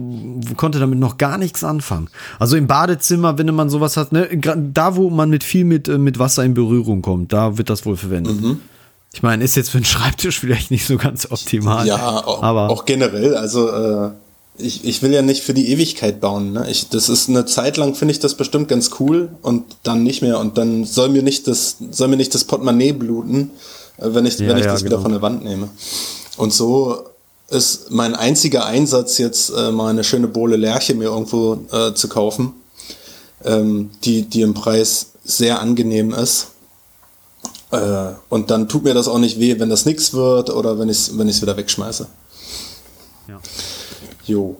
konnte 0.57 0.79
damit 0.79 0.99
noch 0.99 1.17
gar 1.17 1.37
nichts 1.37 1.63
anfangen. 1.63 2.09
Also 2.39 2.55
im 2.55 2.67
Badezimmer, 2.67 3.37
wenn 3.37 3.53
man 3.53 3.69
sowas 3.69 3.97
hat, 3.97 4.11
ne, 4.11 4.29
da 4.73 4.95
wo 4.95 5.09
man 5.09 5.29
mit 5.29 5.43
viel 5.43 5.65
mit, 5.65 5.87
äh, 5.87 5.97
mit 5.97 6.19
Wasser 6.19 6.43
in 6.43 6.53
Berührung 6.53 7.01
kommt, 7.01 7.33
da 7.33 7.57
wird 7.57 7.69
das 7.69 7.85
wohl 7.85 7.97
verwendet. 7.97 8.37
Ich 9.13 9.23
meine, 9.23 9.43
ist 9.43 9.55
jetzt 9.55 9.69
für 9.69 9.77
einen 9.77 9.85
Schreibtisch 9.85 10.39
vielleicht 10.39 10.71
nicht 10.71 10.85
so 10.85 10.97
ganz 10.97 11.31
optimal. 11.31 11.87
Ja, 11.87 12.25
auch, 12.25 12.43
aber 12.43 12.69
auch 12.69 12.85
generell. 12.85 13.35
Also 13.35 13.69
äh, 13.69 14.11
ich, 14.57 14.85
ich 14.85 15.01
will 15.01 15.13
ja 15.13 15.21
nicht 15.21 15.41
für 15.41 15.53
die 15.53 15.69
Ewigkeit 15.69 16.19
bauen. 16.19 16.51
Ne? 16.51 16.69
Ich, 16.69 16.89
das 16.89 17.09
ist 17.09 17.29
eine 17.29 17.45
Zeit 17.45 17.77
lang 17.77 17.95
finde 17.95 18.11
ich 18.11 18.19
das 18.19 18.35
bestimmt 18.35 18.67
ganz 18.67 18.91
cool 18.99 19.29
und 19.41 19.63
dann 19.83 20.03
nicht 20.03 20.21
mehr. 20.21 20.39
Und 20.39 20.57
dann 20.57 20.83
soll 20.83 21.09
mir 21.09 21.23
nicht 21.23 21.47
das 21.47 21.77
soll 21.91 22.09
mir 22.09 22.17
nicht 22.17 22.35
das 22.35 22.43
Portemonnaie 22.43 22.91
bluten, 22.91 23.51
äh, 23.97 24.07
wenn 24.07 24.25
ich 24.25 24.37
Ja, 24.37 24.49
wenn 24.49 24.57
ich 24.57 24.65
ja, 24.65 24.71
das 24.71 24.83
wieder 24.83 24.97
genau. 24.97 25.03
von 25.03 25.11
der 25.13 25.21
Wand 25.21 25.43
nehme. 25.43 25.69
Und 26.37 26.53
so 26.53 27.05
ist 27.49 27.91
mein 27.91 28.15
einziger 28.15 28.65
Einsatz 28.65 29.17
jetzt 29.17 29.51
äh, 29.51 29.71
mal 29.71 29.89
eine 29.89 30.03
schöne 30.03 30.27
Bohle 30.27 30.55
Lerche 30.55 30.95
mir 30.95 31.05
irgendwo 31.05 31.59
äh, 31.71 31.93
zu 31.93 32.09
kaufen, 32.09 32.53
ähm, 33.43 33.91
die 34.03 34.23
die 34.23 34.41
im 34.41 34.53
Preis 34.53 35.11
sehr 35.23 35.61
angenehm 35.61 36.13
ist. 36.13 36.47
Äh, 37.71 38.13
und 38.29 38.49
dann 38.51 38.67
tut 38.67 38.83
mir 38.83 38.93
das 38.93 39.07
auch 39.07 39.19
nicht 39.19 39.39
weh, 39.39 39.59
wenn 39.59 39.69
das 39.69 39.85
nix 39.85 40.13
wird 40.13 40.49
oder 40.49 40.79
wenn 40.79 40.89
ich 40.89 40.97
es 40.97 41.17
wenn 41.17 41.29
ich's 41.29 41.41
wieder 41.41 41.57
wegschmeiße. 41.57 42.07
Ja. 43.27 43.39
Jo. 44.25 44.57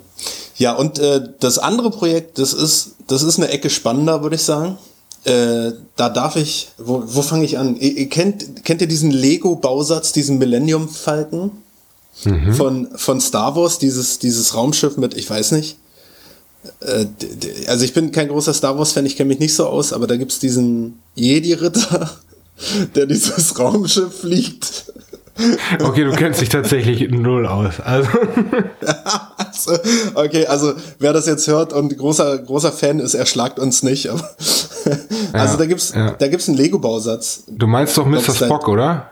Ja, 0.58 0.74
und 0.74 1.00
äh, 1.00 1.22
das 1.40 1.58
andere 1.58 1.92
Projekt, 1.92 2.38
das 2.40 2.54
ist, 2.54 2.92
das 3.08 3.24
ist 3.24 3.38
eine 3.38 3.50
Ecke 3.50 3.70
spannender, 3.70 4.22
würde 4.22 4.38
ich 4.38 4.44
sagen. 4.44 4.78
Äh, 5.26 5.74
da 5.96 6.10
darf 6.10 6.36
ich, 6.36 6.70
wo, 6.78 7.04
wo 7.06 7.22
fange 7.22 7.46
ich 7.46 7.58
an? 7.58 7.76
Ihr, 7.78 7.98
ihr 7.98 8.10
kennt, 8.10 8.64
kennt 8.64 8.82
ihr 8.82 8.88
diesen 8.88 9.12
Lego-Bausatz, 9.12 10.14
diesen 10.14 10.40
Millennium-Falken 12.24 12.54
von, 12.54 12.88
von 12.96 13.22
Star 13.22 13.56
Wars, 13.56 13.80
dieses, 13.80 14.20
dieses 14.20 14.56
Raumschiff 14.56 14.98
mit, 14.98 15.16
ich 15.16 15.30
weiß 15.30 15.52
nicht, 15.52 15.78
äh, 16.82 17.06
also 17.68 17.86
ich 17.86 17.94
bin 17.94 18.12
kein 18.12 18.28
großer 18.28 18.54
Star 18.54 18.78
Wars-Fan, 18.78 19.06
ich 19.06 19.16
kenne 19.16 19.30
mich 19.30 19.40
nicht 19.40 19.56
so 19.56 19.68
aus, 19.68 19.94
aber 19.94 20.08
da 20.08 20.16
gibt's 20.18 20.40
diesen 20.40 21.00
Jedi-Ritter, 21.16 22.10
der 22.96 23.06
dieses 23.06 23.58
Raumschiff 23.60 24.22
fliegt. 24.22 24.86
Okay, 25.84 26.06
du 26.06 26.12
kennst 26.14 26.40
dich 26.40 26.48
tatsächlich 26.48 27.10
null 27.12 27.46
aus. 27.46 27.82
Also. 27.82 28.10
also, 29.38 29.78
okay, 30.14 30.46
also 30.46 30.74
wer 31.00 31.12
das 31.12 31.26
jetzt 31.26 31.46
hört 31.48 31.74
und 31.74 31.98
großer, 31.98 32.38
großer 32.38 32.72
Fan 32.72 33.00
ist, 33.00 33.16
erschlagt 33.16 33.60
uns 33.60 33.84
nicht. 33.84 34.10
Aber 34.10 34.22
also 35.34 35.54
Ja, 35.54 35.58
da 35.58 35.66
gibt's, 35.66 35.92
ja. 35.94 36.12
da 36.12 36.28
gibt's 36.30 36.48
einen 36.48 36.58
Lego-Bausatz. 36.58 37.44
Du 37.50 37.68
meinst 37.68 37.98
doch 37.98 38.06
Mr. 38.06 38.34
Spock, 38.34 38.70
oder? 38.70 39.12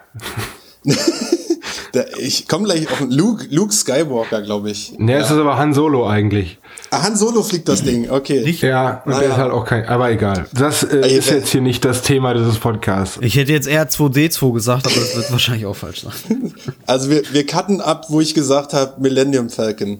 Der, 1.93 2.17
ich 2.17 2.47
komme 2.47 2.65
gleich 2.65 2.89
auf 2.91 3.01
Luke, 3.07 3.45
Luke 3.51 3.71
Skywalker, 3.71 4.41
glaube 4.41 4.71
ich. 4.71 4.93
Ne, 4.97 5.17
es 5.17 5.29
ist 5.29 5.37
aber 5.37 5.57
Han 5.57 5.75
Solo 5.75 6.07
eigentlich. 6.07 6.57
Ah, 6.89 7.03
Han 7.03 7.15
Solo 7.15 7.43
fliegt 7.43 7.69
das 7.69 7.83
Ding, 7.83 8.09
okay. 8.09 8.49
Ja, 8.61 9.03
und 9.05 9.13
Ah, 9.13 9.19
der 9.19 9.27
ja. 9.27 9.33
ist 9.35 9.39
halt 9.39 9.51
auch 9.51 9.63
kein, 9.65 9.85
aber 9.87 10.09
egal. 10.09 10.47
Das 10.53 10.81
äh, 10.81 11.01
Ey, 11.01 11.17
ist 11.17 11.29
jetzt 11.29 11.49
hier 11.49 11.61
nicht 11.61 11.85
das 11.85 12.01
Thema 12.01 12.33
dieses 12.33 12.57
Podcasts. 12.57 13.19
Ich 13.21 13.35
hätte 13.35 13.51
jetzt 13.51 13.67
eher 13.67 13.87
2D2 13.87 14.53
gesagt, 14.53 14.87
aber 14.87 14.95
das 14.95 15.15
wird 15.15 15.31
wahrscheinlich 15.31 15.67
auch 15.67 15.75
falsch 15.75 16.01
sein. 16.03 16.53
Also 16.87 17.09
wir, 17.11 17.21
wir 17.31 17.45
cutten 17.45 17.79
ab, 17.79 18.05
wo 18.09 18.19
ich 18.21 18.33
gesagt 18.33 18.73
habe, 18.73 18.99
Millennium 18.99 19.49
Falcon. 19.49 19.99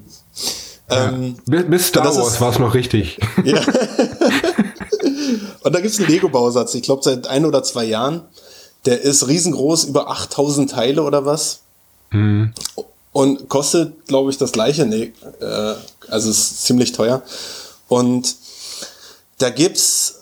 Ähm, 0.90 1.36
Bis, 1.46 1.64
bis 1.66 1.88
Star 1.88 2.06
Wars 2.06 2.42
war 2.42 2.50
es 2.50 2.60
noch 2.60 2.74
richtig. 2.74 3.20
Ja. 3.44 3.62
Und 5.62 5.74
da 5.74 5.80
gibt's 5.80 6.00
einen 6.00 6.10
Lego-Bausatz, 6.10 6.74
ich 6.76 6.82
glaube 6.84 7.02
seit 7.04 7.28
ein 7.28 7.46
oder 7.46 7.64
zwei 7.64 7.86
Jahren. 7.86 8.24
Der 8.86 9.02
ist 9.02 9.28
riesengroß, 9.28 9.86
über 9.86 10.10
8000 10.10 10.72
Teile 10.72 11.04
oder 11.04 11.26
was. 11.26 11.62
Und 13.12 13.50
kostet, 13.50 14.08
glaube 14.08 14.32
ich, 14.32 14.38
das 14.38 14.52
gleiche. 14.52 14.86
Nee, 14.86 15.14
äh, 15.40 15.74
also 16.10 16.30
ist 16.30 16.64
ziemlich 16.66 16.92
teuer. 16.92 17.22
Und 17.88 18.36
da 19.38 19.50
gibt's 19.50 20.16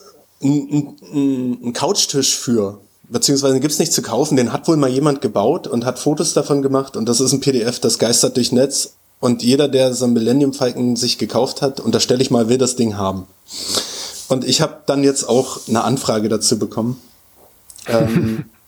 einen 0.44 0.96
einen 1.12 1.74
Couchtisch 1.74 2.38
für. 2.38 2.80
Beziehungsweise 3.10 3.60
gibt's 3.60 3.80
nicht 3.80 3.94
zu 3.94 4.02
kaufen. 4.02 4.36
Den 4.36 4.54
hat 4.54 4.68
wohl 4.68 4.78
mal 4.78 4.90
jemand 4.90 5.22
gebaut 5.22 5.68
und 5.68 5.86
hat 5.86 6.00
Fotos 6.00 6.34
davon 6.34 6.62
gemacht. 6.62 6.96
Und 6.96 7.08
das 7.08 7.20
ist 7.20 7.34
ein 7.34 7.42
PDF, 7.42 7.80
das 7.80 8.00
geistert 8.00 8.38
durch 8.38 8.52
Netz. 8.52 8.94
Und 9.20 9.44
jeder, 9.44 9.68
der 9.68 9.94
so 9.94 10.06
ein 10.06 10.14
Millennium 10.14 10.54
Falcon 10.54 10.96
sich 10.96 11.18
gekauft 11.18 11.62
hat, 11.62 11.80
unterstelle 11.80 12.22
ich 12.22 12.32
mal, 12.32 12.50
will 12.50 12.58
das 12.58 12.76
Ding 12.76 12.98
haben. 12.98 13.28
Und 14.30 14.46
ich 14.46 14.62
habe 14.62 14.78
dann 14.86 15.04
jetzt 15.04 15.26
auch 15.30 15.60
eine 15.68 15.84
Anfrage 15.84 16.30
dazu 16.30 16.58
bekommen. 16.58 17.00
Ähm, 17.88 18.46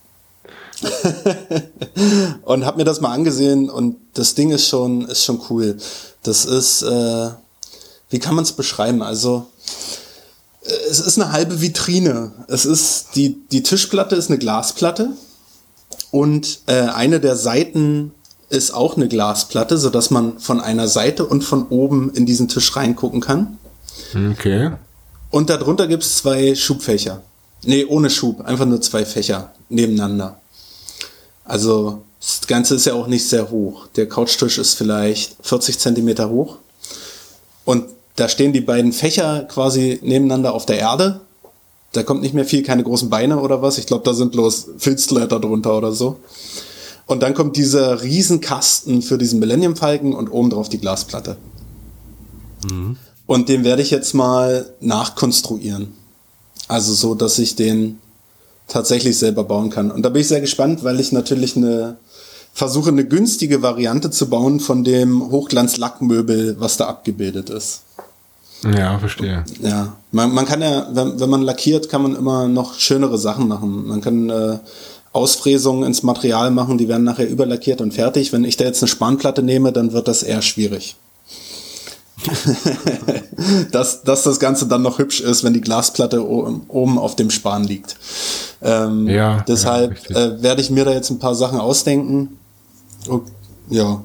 und 2.44 2.66
habe 2.66 2.78
mir 2.78 2.84
das 2.84 3.02
mal 3.02 3.14
angesehen 3.14 3.70
und 3.70 3.98
das 4.14 4.36
Ding 4.36 4.52
ist 4.52 4.68
schon 4.68 5.08
ist 5.08 5.24
schon 5.24 5.42
cool. 5.50 5.78
Das 6.24 6.46
ist 6.46 6.82
äh, 6.84 7.30
wie 8.10 8.20
kann 8.20 8.36
man 8.36 8.44
es 8.44 8.52
beschreiben? 8.52 9.02
Also 9.02 9.48
äh, 10.64 10.74
es 10.90 11.00
ist 11.00 11.20
eine 11.20 11.32
halbe 11.32 11.62
Vitrine. 11.62 12.32
Es 12.48 12.66
ist 12.66 13.16
die 13.16 13.38
die 13.52 13.64
Tischplatte 13.64 14.16
ist 14.16 14.30
eine 14.30 14.40
Glasplatte 14.40 15.10
und 16.12 16.62
äh, 16.68 16.82
eine 16.82 17.20
der 17.20 17.36
Seiten 17.36 18.12
ist 18.50 18.74
auch 18.74 18.98
eine 18.98 19.08
Glasplatte, 19.08 19.78
so 19.78 19.90
dass 19.90 20.12
man 20.12 20.40
von 20.40 20.62
einer 20.62 20.88
Seite 20.88 21.26
und 21.26 21.44
von 21.44 21.68
oben 21.70 22.12
in 22.14 22.26
diesen 22.26 22.48
Tisch 22.48 22.76
reingucken 22.76 23.20
kann. 23.20 23.58
Okay. 24.32 24.72
Und 25.32 25.50
darunter 25.50 25.88
gibt 25.88 26.04
es 26.04 26.18
zwei 26.18 26.54
Schubfächer. 26.54 27.24
Nee, 27.64 27.86
ohne 27.86 28.10
Schub, 28.10 28.42
einfach 28.42 28.66
nur 28.66 28.82
zwei 28.82 29.06
Fächer 29.06 29.54
nebeneinander. 29.70 30.40
Also 31.46 32.04
das 32.20 32.48
Ganze 32.48 32.76
ist 32.76 32.86
ja 32.86 32.94
auch 32.94 33.08
nicht 33.08 33.28
sehr 33.28 33.52
hoch. 33.52 33.88
Der 33.96 34.08
Couchtisch 34.08 34.58
ist 34.58 34.76
vielleicht 34.76 35.36
40 35.42 35.78
Zentimeter 35.80 36.30
hoch. 36.30 36.58
Und 37.66 37.86
da 38.16 38.30
stehen 38.30 38.54
die 38.54 38.62
beiden 38.62 38.94
Fächer 38.94 39.44
quasi 39.44 40.00
nebeneinander 40.02 40.54
auf 40.54 40.66
der 40.66 40.78
Erde. 40.80 41.22
Da 41.92 42.04
kommt 42.04 42.22
nicht 42.22 42.34
mehr 42.34 42.46
viel, 42.46 42.64
keine 42.64 42.84
großen 42.84 43.10
Beine 43.10 43.40
oder 43.40 43.62
was. 43.62 43.78
Ich 43.78 43.86
glaube, 43.86 44.04
da 44.04 44.14
sind 44.14 44.32
bloß 44.32 44.70
Filzleiter 44.78 45.40
drunter 45.40 45.78
oder 45.78 45.92
so. 45.92 46.20
Und 47.06 47.22
dann 47.22 47.34
kommt 47.34 47.58
dieser 47.58 48.02
Riesenkasten 48.02 49.02
für 49.02 49.18
diesen 49.18 49.40
Millennium 49.40 49.76
Falcon 49.76 50.14
und 50.14 50.30
oben 50.30 50.50
drauf 50.50 50.70
die 50.70 50.80
Glasplatte. 50.80 51.38
Und 53.26 53.50
den 53.50 53.64
werde 53.64 53.82
ich 53.82 53.92
jetzt 53.92 54.14
mal 54.14 54.74
nachkonstruieren. 54.80 55.94
Also 56.68 56.94
so, 56.94 57.16
dass 57.16 57.40
ich 57.40 57.56
den 57.56 58.00
tatsächlich 58.68 59.18
selber 59.18 59.44
bauen 59.44 59.70
kann. 59.70 59.92
Und 59.92 60.04
da 60.04 60.10
bin 60.10 60.22
ich 60.22 60.28
sehr 60.28 60.42
gespannt, 60.42 60.84
weil 60.84 61.00
ich 61.00 61.12
natürlich 61.12 61.56
eine 61.56 61.98
versuche 62.54 62.90
eine 62.90 63.06
günstige 63.06 63.62
Variante 63.62 64.12
zu 64.12 64.30
bauen 64.30 64.60
von 64.60 64.84
dem 64.84 65.32
Hochglanz-Lackmöbel, 65.32 66.58
was 66.60 66.78
da 66.78 66.88
abgebildet 66.88 67.50
ist. 67.50 67.82
Ja, 68.64 68.98
verstehe. 69.00 69.44
Ja, 69.62 69.98
man, 70.12 70.34
man 70.34 70.46
kann 70.46 70.62
ja, 70.62 70.88
wenn, 70.94 71.20
wenn 71.20 71.30
man 71.30 71.42
lackiert, 71.42 71.90
kann 71.90 72.04
man 72.04 72.16
immer 72.16 72.48
noch 72.48 72.76
schönere 72.76 73.18
Sachen 73.18 73.48
machen. 73.48 73.88
Man 73.88 74.00
kann 74.00 74.30
äh, 74.30 74.60
Ausfräsungen 75.12 75.84
ins 75.84 76.04
Material 76.04 76.52
machen, 76.52 76.78
die 76.78 76.88
werden 76.88 77.04
nachher 77.04 77.30
überlackiert 77.30 77.82
und 77.82 77.94
fertig. 77.94 78.32
Wenn 78.32 78.46
ich 78.46 78.56
da 78.56 78.64
jetzt 78.64 78.82
eine 78.82 78.88
Spanplatte 78.88 79.44
nehme, 79.44 79.74
dann 79.74 79.92
wird 79.92 80.08
das 80.08 80.24
eher 80.24 80.42
schwierig. 80.42 80.96
dass, 83.72 84.04
dass 84.04 84.24
das 84.24 84.40
Ganze 84.40 84.68
dann 84.68 84.82
noch 84.82 85.00
hübsch 85.00 85.22
ist, 85.22 85.44
wenn 85.44 85.54
die 85.54 85.62
Glasplatte 85.62 86.28
oben 86.28 86.98
auf 86.98 87.16
dem 87.16 87.30
Span 87.30 87.64
liegt. 87.64 87.98
Ähm, 88.62 89.08
Ja, 89.08 89.44
deshalb 89.48 90.10
ja, 90.10 90.18
äh, 90.18 90.42
werde 90.42 90.62
ich 90.62 90.70
mir 90.70 90.86
da 90.86 90.92
jetzt 90.92 91.10
ein 91.10 91.20
paar 91.20 91.36
Sachen 91.36 91.60
ausdenken. 91.60 92.38
Und, 93.08 93.24
ja. 93.70 94.04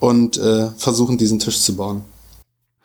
Und 0.00 0.38
äh, 0.38 0.68
versuchen, 0.76 1.18
diesen 1.18 1.38
Tisch 1.38 1.60
zu 1.60 1.76
bauen. 1.76 2.04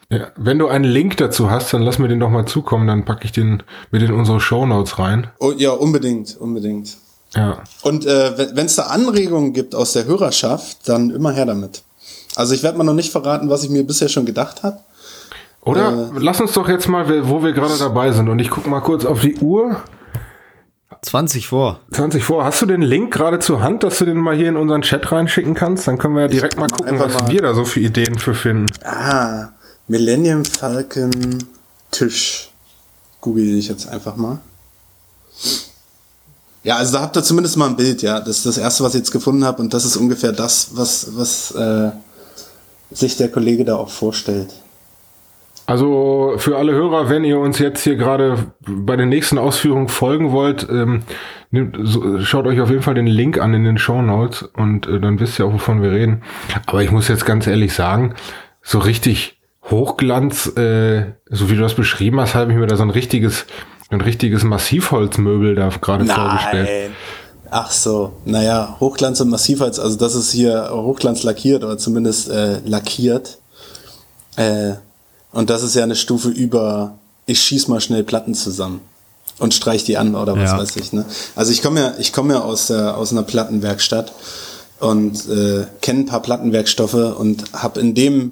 Ja, 0.09 0.27
wenn 0.35 0.59
du 0.59 0.67
einen 0.67 0.85
Link 0.85 1.17
dazu 1.17 1.49
hast, 1.49 1.73
dann 1.73 1.81
lass 1.81 1.97
mir 1.97 2.07
den 2.07 2.19
doch 2.19 2.29
mal 2.29 2.45
zukommen, 2.45 2.87
dann 2.87 3.05
packe 3.05 3.25
ich 3.25 3.31
den 3.31 3.63
mit 3.91 4.01
in 4.03 4.13
unsere 4.13 4.39
Shownotes 4.39 4.99
rein. 4.99 5.27
Oh, 5.39 5.51
ja, 5.51 5.71
unbedingt, 5.71 6.37
unbedingt. 6.37 6.97
Ja. 7.35 7.63
Und 7.81 8.05
äh, 8.05 8.55
wenn 8.55 8.67
es 8.67 8.75
da 8.75 8.83
Anregungen 8.83 9.53
gibt 9.53 9.73
aus 9.73 9.93
der 9.93 10.05
Hörerschaft, 10.05 10.87
dann 10.87 11.09
immer 11.09 11.31
her 11.31 11.45
damit. 11.45 11.81
Also 12.35 12.53
ich 12.53 12.63
werde 12.63 12.77
mal 12.77 12.83
noch 12.83 12.93
nicht 12.93 13.11
verraten, 13.11 13.49
was 13.49 13.63
ich 13.63 13.69
mir 13.69 13.85
bisher 13.85 14.09
schon 14.09 14.25
gedacht 14.25 14.63
habe. 14.63 14.79
Oder 15.61 16.11
lass 16.17 16.41
uns 16.41 16.51
doch 16.53 16.67
jetzt 16.67 16.87
mal, 16.89 17.27
wo 17.29 17.41
wir 17.43 17.53
gerade 17.53 17.77
dabei 17.77 18.11
sind, 18.11 18.27
und 18.27 18.39
ich 18.39 18.49
gucke 18.49 18.69
mal 18.69 18.81
kurz 18.81 19.05
auf 19.05 19.21
die 19.21 19.35
Uhr. 19.37 19.77
20 21.03 21.47
vor. 21.47 21.79
20 21.91 22.23
vor. 22.23 22.43
Hast 22.45 22.61
du 22.61 22.65
den 22.65 22.81
Link 22.81 23.13
gerade 23.13 23.39
zur 23.39 23.61
Hand, 23.61 23.83
dass 23.83 23.97
du 23.99 24.05
den 24.05 24.17
mal 24.17 24.35
hier 24.35 24.47
in 24.49 24.55
unseren 24.57 24.81
Chat 24.81 25.11
reinschicken 25.11 25.53
kannst? 25.53 25.87
Dann 25.87 25.97
können 25.97 26.15
wir 26.15 26.23
ja 26.23 26.27
direkt 26.29 26.57
mal 26.57 26.67
gucken, 26.69 26.97
was 26.99 27.13
mal- 27.13 27.29
wir 27.29 27.41
da 27.41 27.53
so 27.53 27.65
für 27.65 27.79
Ideen 27.81 28.17
für 28.19 28.33
finden. 28.33 28.67
Ah, 28.85 29.49
Millennium 29.87 30.45
Falcon 30.45 31.11
Tisch. 31.91 32.49
Google 33.21 33.57
ich 33.57 33.67
jetzt 33.67 33.87
einfach 33.87 34.15
mal. 34.15 34.39
Ja, 36.63 36.77
also 36.77 36.93
da 36.93 37.01
habt 37.01 37.17
ihr 37.17 37.23
zumindest 37.23 37.57
mal 37.57 37.67
ein 37.67 37.75
Bild, 37.75 38.01
ja. 38.01 38.19
Das 38.19 38.37
ist 38.37 38.45
das 38.45 38.57
erste, 38.57 38.83
was 38.83 38.93
ich 38.95 38.99
jetzt 38.99 39.11
gefunden 39.11 39.43
habe 39.43 39.61
und 39.61 39.73
das 39.73 39.83
ist 39.85 39.97
ungefähr 39.97 40.31
das, 40.31 40.69
was, 40.73 41.07
was 41.17 41.51
äh, 41.51 41.91
sich 42.93 43.17
der 43.17 43.29
Kollege 43.29 43.65
da 43.65 43.75
auch 43.75 43.89
vorstellt. 43.89 44.53
Also 45.65 46.33
für 46.37 46.57
alle 46.57 46.73
Hörer, 46.73 47.09
wenn 47.09 47.23
ihr 47.23 47.39
uns 47.39 47.57
jetzt 47.59 47.83
hier 47.83 47.95
gerade 47.95 48.51
bei 48.67 48.97
den 48.97 49.07
nächsten 49.07 49.37
Ausführungen 49.37 49.87
folgen 49.87 50.31
wollt, 50.33 50.67
ähm, 50.69 51.03
nehmt, 51.51 51.77
so, 51.81 52.19
schaut 52.19 52.47
euch 52.47 52.59
auf 52.59 52.69
jeden 52.69 52.81
Fall 52.81 52.95
den 52.95 53.07
Link 53.07 53.39
an 53.39 53.53
in 53.53 53.63
den 53.63 53.77
Show 53.77 54.01
Notes 54.01 54.41
und 54.41 54.87
äh, 54.87 54.99
dann 54.99 55.21
wisst 55.21 55.39
ihr 55.39 55.45
auch, 55.45 55.53
wovon 55.53 55.81
wir 55.81 55.91
reden. 55.91 56.23
Aber 56.65 56.83
ich 56.83 56.91
muss 56.91 57.07
jetzt 57.07 57.25
ganz 57.25 57.47
ehrlich 57.47 57.73
sagen, 57.73 58.13
so 58.61 58.79
richtig 58.79 59.39
Hochglanz, 59.69 60.47
äh, 60.57 61.13
so 61.29 61.49
wie 61.49 61.55
du 61.55 61.61
das 61.61 61.75
beschrieben 61.75 62.19
hast, 62.19 62.35
habe 62.35 62.51
ich 62.51 62.57
mir 62.57 62.67
da 62.67 62.75
so 62.75 62.83
ein 62.83 62.89
richtiges, 62.89 63.45
ein 63.89 64.01
richtiges 64.01 64.43
Massivholzmöbel 64.43 65.55
da 65.55 65.69
gerade 65.69 66.05
vorgestellt. 66.05 66.91
Ach 67.55 67.71
so, 67.71 68.13
naja, 68.25 68.77
Hochglanz 68.79 69.21
und 69.21 69.29
Massivholz, 69.29 69.77
also 69.77 69.95
das 69.95 70.15
ist 70.15 70.31
hier 70.31 70.69
Hochglanz 70.73 71.21
lackiert 71.21 71.63
oder 71.63 71.77
zumindest 71.77 72.29
äh, 72.29 72.57
lackiert. 72.65 73.37
Äh, 74.37 74.73
und 75.31 75.51
das 75.51 75.61
ist 75.61 75.75
ja 75.75 75.83
eine 75.83 75.95
Stufe 75.95 76.29
über, 76.29 76.95
ich 77.27 77.39
schieß 77.39 77.67
mal 77.67 77.79
schnell 77.79 78.03
Platten 78.03 78.33
zusammen 78.33 78.81
und 79.37 79.53
streich 79.53 79.83
die 79.83 79.97
an 79.97 80.15
oder 80.15 80.35
was 80.35 80.49
Ja. 80.51 80.57
weiß 80.57 80.75
ich. 80.77 80.93
Ne? 80.93 81.05
Also 81.35 81.51
ich 81.51 81.61
komme 81.61 81.79
ja, 81.79 81.93
ich 81.99 82.11
komme 82.11 82.33
ja 82.33 82.41
aus, 82.41 82.67
der, 82.67 82.97
aus 82.97 83.11
einer 83.11 83.21
Plattenwerkstatt 83.21 84.13
und 84.79 85.29
äh, 85.29 85.65
kenne 85.81 85.99
ein 85.99 86.05
paar 86.07 86.23
Plattenwerkstoffe 86.23 86.95
und 86.95 87.43
habe 87.53 87.79
in 87.79 87.93
dem 87.93 88.31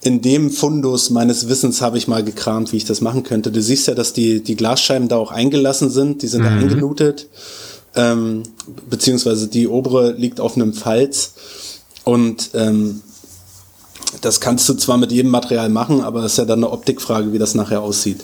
in 0.00 0.20
dem 0.20 0.50
Fundus 0.50 1.08
meines 1.08 1.48
Wissens 1.48 1.80
habe 1.80 1.96
ich 1.96 2.06
mal 2.08 2.22
gekramt, 2.22 2.72
wie 2.72 2.76
ich 2.76 2.84
das 2.84 3.00
machen 3.00 3.22
könnte. 3.22 3.50
Du 3.50 3.62
siehst 3.62 3.86
ja, 3.88 3.94
dass 3.94 4.12
die, 4.12 4.42
die 4.44 4.54
Glasscheiben 4.54 5.08
da 5.08 5.16
auch 5.16 5.32
eingelassen 5.32 5.88
sind, 5.88 6.20
die 6.20 6.26
sind 6.28 6.44
da 6.44 6.50
eingenutet, 6.50 7.26
ähm, 7.96 8.42
beziehungsweise 8.88 9.48
die 9.48 9.68
obere 9.68 10.12
liegt 10.12 10.40
auf 10.40 10.56
einem 10.56 10.72
Falz 10.72 11.34
und 12.04 12.50
ähm, 12.54 13.02
das 14.20 14.40
kannst 14.40 14.68
du 14.68 14.74
zwar 14.74 14.96
mit 14.96 15.10
jedem 15.12 15.30
Material 15.30 15.68
machen, 15.68 16.00
aber 16.00 16.20
es 16.24 16.32
ist 16.32 16.38
ja 16.38 16.44
dann 16.44 16.60
eine 16.60 16.70
Optikfrage, 16.70 17.32
wie 17.32 17.38
das 17.38 17.54
nachher 17.54 17.82
aussieht. 17.82 18.18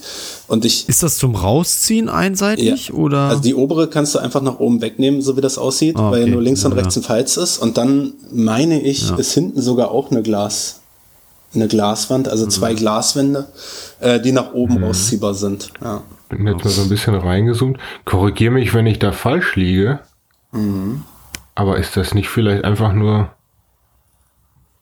Und 0.46 0.64
ich, 0.64 0.88
Ist 0.88 1.02
das 1.02 1.18
zum 1.18 1.34
Rausziehen 1.34 2.08
einseitig 2.08 2.88
ja. 2.88 2.94
oder? 2.94 3.18
Also 3.22 3.42
die 3.42 3.54
obere 3.54 3.88
kannst 3.88 4.14
du 4.14 4.18
einfach 4.20 4.40
nach 4.40 4.60
oben 4.60 4.80
wegnehmen, 4.80 5.20
so 5.20 5.36
wie 5.36 5.40
das 5.40 5.58
aussieht, 5.58 5.96
Ah, 5.96 6.10
weil 6.12 6.20
ja 6.20 6.24
okay. 6.26 6.32
nur 6.34 6.42
links 6.42 6.64
und 6.64 6.72
Ja, 6.72 6.78
rechts 6.78 6.94
ja. 6.94 7.00
ein 7.00 7.04
Falz 7.04 7.36
ist. 7.36 7.58
Und 7.58 7.76
dann 7.76 8.12
meine 8.32 8.80
ich, 8.80 9.10
ist 9.18 9.32
hinten 9.32 9.60
sogar 9.60 9.90
auch 9.90 10.10
eine 10.10 10.22
Glas, 10.22 10.80
eine 11.54 11.66
Glaswand, 11.66 12.28
also 12.28 12.46
zwei 12.46 12.74
Glaswände, 12.74 13.46
äh, 13.98 14.20
die 14.20 14.32
nach 14.32 14.54
oben 14.54 14.84
ausziehbar 14.84 15.34
sind. 15.34 15.72
Ja. 15.82 16.02
Bin 16.30 16.46
jetzt 16.46 16.64
mal 16.64 16.70
so 16.70 16.82
ein 16.82 16.88
bisschen 16.88 17.14
reingezoomt. 17.14 17.78
Korrigiere 18.04 18.52
mich, 18.52 18.72
wenn 18.72 18.86
ich 18.86 18.98
da 18.98 19.12
falsch 19.12 19.56
liege. 19.56 20.00
Aber 21.54 21.76
ist 21.78 21.96
das 21.96 22.14
nicht 22.14 22.28
vielleicht 22.28 22.64
einfach 22.64 22.92
nur. 22.92 23.30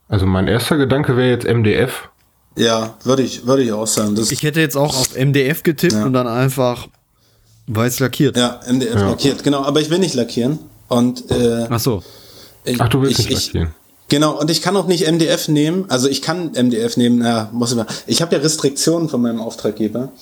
Also 0.09 0.25
mein 0.27 0.47
erster 0.49 0.77
Gedanke 0.77 1.17
wäre 1.17 1.29
jetzt 1.31 1.47
MDF. 1.47 2.09
Ja, 2.57 2.97
würde 3.05 3.23
ich, 3.23 3.47
würde 3.47 3.63
ich 3.63 3.73
auch 3.73 3.87
sagen. 3.87 4.15
Das, 4.15 4.31
Ich 4.33 4.43
hätte 4.43 4.61
jetzt 4.61 4.77
auch 4.77 4.97
auf 4.97 5.15
MDF 5.17 5.63
getippt 5.63 5.93
Ja. 5.95 6.05
und 6.07 6.13
dann 6.13 6.27
einfach 6.27 6.89
weiß 7.67 8.01
lackiert. 8.01 8.37
ja, 8.37 8.61
MDF 8.67 8.95
Ja. 8.95 9.11
lackiert, 9.11 9.43
genau. 9.45 9.63
Aber 9.65 9.81
ich 9.81 9.91
will 9.91 9.99
nicht 9.99 10.15
lackieren. 10.15 10.59
Und 10.89 11.31
äh, 11.31 11.67
Ach 11.69 11.79
so. 11.79 12.03
ich, 12.65 12.81
Ach, 12.81 12.89
du 12.89 13.03
willst 13.03 13.21
ich, 13.21 13.29
nicht 13.29 13.39
ich, 13.39 13.47
lackieren. 13.53 13.75
Genau, 14.11 14.41
und 14.41 14.51
ich 14.51 14.63
kann 14.63 14.75
auch 14.77 14.87
nicht 14.87 15.07
MDF 15.07 15.49
nehmen. 15.49 15.85
Also 15.89 16.09
ich 16.09 16.23
kann 16.23 16.53
MDF 16.55 16.97
nehmen, 16.97 17.23
ja, 17.23 17.51
muss 17.53 17.71
ich 17.73 17.77
mal. 17.77 17.87
Ich 18.07 18.23
habe 18.23 18.35
ja 18.37 18.41
Restriktionen 18.41 19.09
von 19.11 19.21
meinem 19.21 19.41
Auftraggeber, 19.41 20.13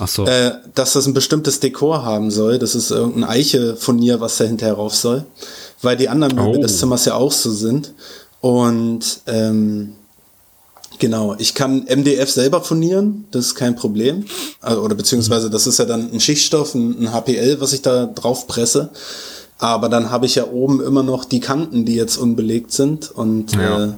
Ach 0.00 0.08
so. 0.08 0.24
äh, 0.26 0.52
dass 0.74 0.94
das 0.94 1.06
ein 1.06 1.14
bestimmtes 1.14 1.60
Dekor 1.60 2.04
haben 2.04 2.30
soll. 2.32 2.58
Das 2.58 2.74
ist 2.74 2.90
irgendein 2.90 3.24
Eiche-Furnier, 3.24 4.20
was 4.20 4.36
da 4.38 4.44
hinterher 4.44 4.74
rauf 4.74 4.96
soll. 4.96 5.24
Weil 5.80 5.96
die 5.96 6.08
anderen 6.08 6.34
Möbel 6.34 6.58
Oh. 6.58 6.62
des 6.62 6.78
Zimmers 6.78 7.04
ja 7.04 7.14
auch 7.14 7.30
so 7.30 7.52
sind. 7.52 7.92
Und 8.40 9.20
ähm, 9.28 9.92
genau, 10.98 11.36
ich 11.38 11.54
kann 11.54 11.84
MDF 11.88 12.30
selber 12.30 12.62
furnieren, 12.62 13.26
das 13.30 13.46
ist 13.46 13.54
kein 13.54 13.76
Problem. 13.76 14.24
Also, 14.60 14.82
oder 14.82 14.94
beziehungsweise 14.96 15.50
das 15.50 15.66
ist 15.66 15.78
ja 15.78 15.84
dann 15.84 16.10
ein 16.12 16.20
Schichtstoff, 16.20 16.74
ein, 16.74 17.00
ein 17.06 17.12
HPL, 17.12 17.60
was 17.60 17.72
ich 17.72 17.82
da 17.82 18.06
drauf 18.06 18.46
presse. 18.48 18.90
Aber 19.58 19.88
dann 19.88 20.10
habe 20.10 20.26
ich 20.26 20.34
ja 20.34 20.44
oben 20.48 20.82
immer 20.82 21.02
noch 21.02 21.24
die 21.24 21.40
Kanten, 21.40 21.84
die 21.84 21.94
jetzt 21.94 22.16
unbelegt 22.18 22.72
sind. 22.72 23.10
Und 23.10 23.54
Ja. 23.54 23.84
äh, 23.84 23.88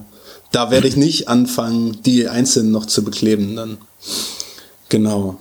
da 0.52 0.70
werde 0.70 0.86
ich 0.88 0.96
nicht 0.96 1.28
anfangen, 1.28 1.98
die 2.04 2.28
einzeln 2.28 2.70
noch 2.70 2.86
zu 2.86 3.02
bekleben 3.04 3.56
dann. 3.56 3.78
Genau. 4.88 5.36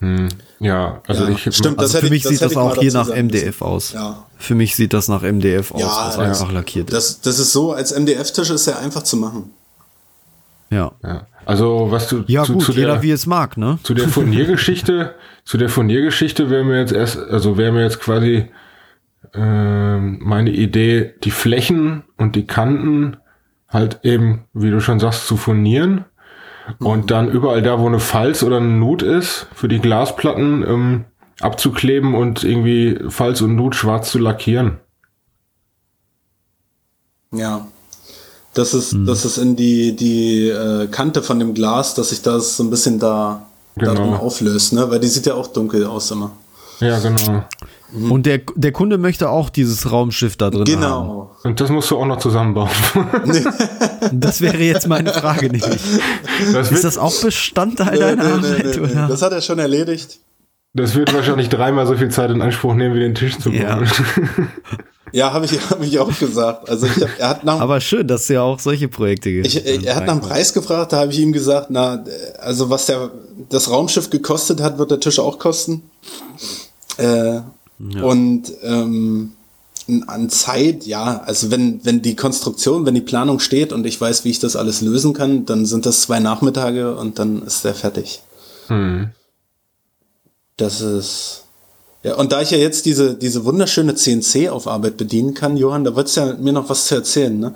Hm. 0.00 0.28
Ja, 0.58 1.00
also 1.06 1.24
Ja, 1.24 1.30
ich. 1.30 1.54
stimmt. 1.56 1.78
also 1.78 1.94
hätte 1.94 2.00
für 2.00 2.06
ich- 2.06 2.10
mich 2.10 2.22
das 2.24 2.32
sieht 2.32 2.42
das 2.42 2.52
ich 2.52 2.58
auch 2.58 2.76
hier 2.78 2.92
nach 2.92 3.08
MDF 3.08 3.62
aus. 3.62 3.92
Ja. 3.92 4.26
Für 4.38 4.54
mich 4.54 4.74
sieht 4.76 4.92
das 4.92 5.08
nach 5.08 5.22
MDF 5.22 5.72
aus, 5.72 5.80
Ja, 5.80 6.04
was 6.08 6.16
ja. 6.16 6.22
einfach 6.22 6.52
lackiert 6.52 6.90
ist. 6.90 6.94
Das, 6.96 7.20
das 7.20 7.38
ist 7.38 7.52
so, 7.52 7.72
als 7.72 7.92
MDF-Tisch 7.92 8.50
ist 8.50 8.66
ja 8.66 8.78
einfach 8.78 9.02
zu 9.02 9.16
machen. 9.16 9.50
Ja. 10.70 10.92
Ja. 11.02 11.26
Also 11.46 11.86
was 11.90 12.08
du 12.08 12.24
Ja, 12.26 12.42
zu, 12.44 12.54
gut, 12.54 12.62
zu 12.64 12.72
jeder 12.72 12.94
der, 12.94 13.02
wie 13.02 13.12
es 13.12 13.26
mag, 13.26 13.56
ne? 13.56 13.78
zu 13.84 13.94
der 13.94 14.08
Furniergeschichte, 14.08 15.14
zu 15.44 15.56
der 15.58 15.68
Furniergeschichte 15.68 16.50
wäre 16.50 16.64
mir 16.64 16.80
jetzt 16.80 16.92
erst, 16.92 17.16
also 17.18 17.56
wäre 17.56 17.70
mir 17.72 17.82
jetzt 17.84 18.00
quasi 18.00 18.46
ähm, 19.36 20.18
meine 20.22 20.50
Idee, 20.50 21.14
die 21.24 21.30
Flächen 21.30 22.04
und 22.16 22.36
die 22.36 22.46
Kanten 22.46 23.16
halt 23.68 24.00
eben, 24.04 24.44
wie 24.52 24.70
du 24.70 24.80
schon 24.80 25.00
sagst, 25.00 25.26
zu 25.26 25.36
furnieren 25.36 26.04
und 26.78 27.10
dann 27.10 27.28
überall 27.28 27.62
da, 27.62 27.78
wo 27.80 27.86
eine 27.86 28.00
Falz 28.00 28.42
oder 28.42 28.56
eine 28.58 28.66
Nut 28.68 29.02
ist, 29.02 29.46
für 29.54 29.68
die 29.68 29.78
Glasplatten 29.80 30.64
ähm, 30.66 31.04
abzukleben 31.40 32.14
und 32.14 32.42
irgendwie 32.44 32.98
Falz 33.08 33.40
und 33.40 33.54
Nut 33.56 33.74
schwarz 33.74 34.10
zu 34.10 34.18
lackieren. 34.18 34.78
Ja. 37.32 37.66
Das 38.54 38.72
ist, 38.72 38.92
Hm. 38.92 39.06
das 39.06 39.24
ist 39.24 39.36
in 39.36 39.54
die, 39.56 39.94
die 39.94 40.48
äh, 40.48 40.86
Kante 40.86 41.22
von 41.22 41.38
dem 41.38 41.52
Glas, 41.52 41.94
dass 41.94 42.08
sich 42.08 42.22
das 42.22 42.56
so 42.56 42.64
ein 42.64 42.70
bisschen 42.70 42.98
da, 42.98 43.46
Genau. 43.78 44.14
auflöst, 44.14 44.72
ne? 44.72 44.90
Weil 44.90 45.00
die 45.00 45.06
sieht 45.08 45.26
ja 45.26 45.34
auch 45.34 45.48
dunkel 45.48 45.84
aus 45.84 46.10
immer. 46.10 46.30
Ja, 46.80 46.98
genau. 46.98 47.44
Und 48.10 48.26
der, 48.26 48.40
der 48.56 48.72
Kunde 48.72 48.98
möchte 48.98 49.30
auch 49.30 49.48
dieses 49.48 49.90
Raumschiff 49.90 50.36
da 50.36 50.50
drin 50.50 50.60
haben. 50.66 50.66
Genau. 50.66 51.36
Und 51.44 51.60
das 51.60 51.70
musst 51.70 51.90
du 51.90 51.98
auch 51.98 52.06
noch 52.06 52.18
zusammenbauen. 52.18 52.68
Das 54.12 54.40
wäre 54.40 54.58
jetzt 54.58 54.86
meine 54.86 55.12
Frage 55.12 55.46
nämlich. 55.46 55.64
Das 56.52 56.70
Ist 56.70 56.84
das 56.84 56.96
auch 56.98 57.12
Bestandteil 57.22 57.94
Nee, 57.94 57.98
deiner 57.98 58.36
nee, 58.38 58.40
nee, 58.40 58.46
Arbeit? 58.48 58.64
nee, 58.64 58.70
nee. 58.76 58.80
oder? 58.92 59.08
Das 59.08 59.22
hat 59.22 59.32
er 59.32 59.40
schon 59.40 59.58
erledigt. 59.58 60.18
das 60.74 60.94
wird 60.94 61.12
wahrscheinlich 61.14 61.48
dreimal 61.48 61.86
so 61.86 61.96
viel 61.96 62.08
Zeit 62.10 62.30
in 62.30 62.40
Anspruch 62.42 62.74
nehmen, 62.74 62.94
wie 62.94 63.00
den 63.00 63.14
Tisch 63.14 63.38
zu 63.38 63.50
bauen. 63.50 63.60
Ja. 63.60 63.82
Ja, 65.12 65.32
habe 65.32 65.44
ich, 65.46 65.52
hab 65.70 65.82
ich 65.82 65.98
auch 65.98 66.16
gesagt. 66.18 66.68
Also 66.68 66.86
ich 66.86 67.00
hab, 67.02 67.18
er 67.18 67.28
hat 67.28 67.44
nach, 67.44 67.60
Aber 67.60 67.80
schön, 67.80 68.06
dass 68.06 68.22
es 68.22 68.28
ja 68.28 68.42
auch 68.42 68.58
solche 68.58 68.88
Projekte 68.88 69.30
gibt. 69.32 69.46
ich, 69.46 69.86
er 69.86 69.94
hat 69.96 70.04
nach 70.06 70.18
dem 70.18 70.20
Preis 70.20 70.52
gefragt, 70.52 70.92
da 70.92 70.98
habe 70.98 71.12
ich 71.12 71.18
ihm 71.20 71.32
gesagt, 71.32 71.68
na, 71.70 72.04
also 72.38 72.70
was 72.70 72.86
der, 72.86 73.10
das 73.48 73.70
Raumschiff 73.70 74.10
gekostet 74.10 74.60
hat, 74.60 74.78
wird 74.78 74.90
der 74.90 75.00
Tisch 75.00 75.18
auch 75.18 75.38
kosten. 75.38 75.82
Äh, 76.96 77.40
Und 77.78 78.52
ähm, 78.62 79.32
an 80.06 80.30
Zeit, 80.30 80.84
ja, 80.84 81.22
also 81.24 81.50
wenn, 81.50 81.84
wenn 81.84 82.02
die 82.02 82.16
Konstruktion, 82.16 82.86
wenn 82.86 82.94
die 82.94 83.00
Planung 83.00 83.38
steht 83.38 83.72
und 83.72 83.86
ich 83.86 84.00
weiß, 84.00 84.24
wie 84.24 84.30
ich 84.30 84.38
das 84.38 84.56
alles 84.56 84.80
lösen 84.80 85.12
kann, 85.12 85.46
dann 85.46 85.66
sind 85.66 85.86
das 85.86 86.00
zwei 86.02 86.18
Nachmittage 86.18 86.96
und 86.96 87.18
dann 87.18 87.42
ist 87.42 87.64
der 87.64 87.74
fertig. 87.74 88.22
Hm. 88.68 89.10
Das 90.56 90.80
ist. 90.80 91.44
Ja, 92.06 92.14
und 92.14 92.30
da 92.30 92.40
ich 92.40 92.52
ja 92.52 92.58
jetzt 92.58 92.86
diese, 92.86 93.14
diese 93.14 93.44
wunderschöne 93.44 93.96
CNC 93.96 94.48
auf 94.48 94.68
Arbeit 94.68 94.96
bedienen 94.96 95.34
kann, 95.34 95.56
Johann, 95.56 95.82
da 95.82 95.96
wird's 95.96 96.14
ja 96.14 96.34
mir 96.34 96.52
noch 96.52 96.68
was 96.68 96.86
zu 96.86 96.94
erzählen, 96.94 97.36
ne? 97.36 97.52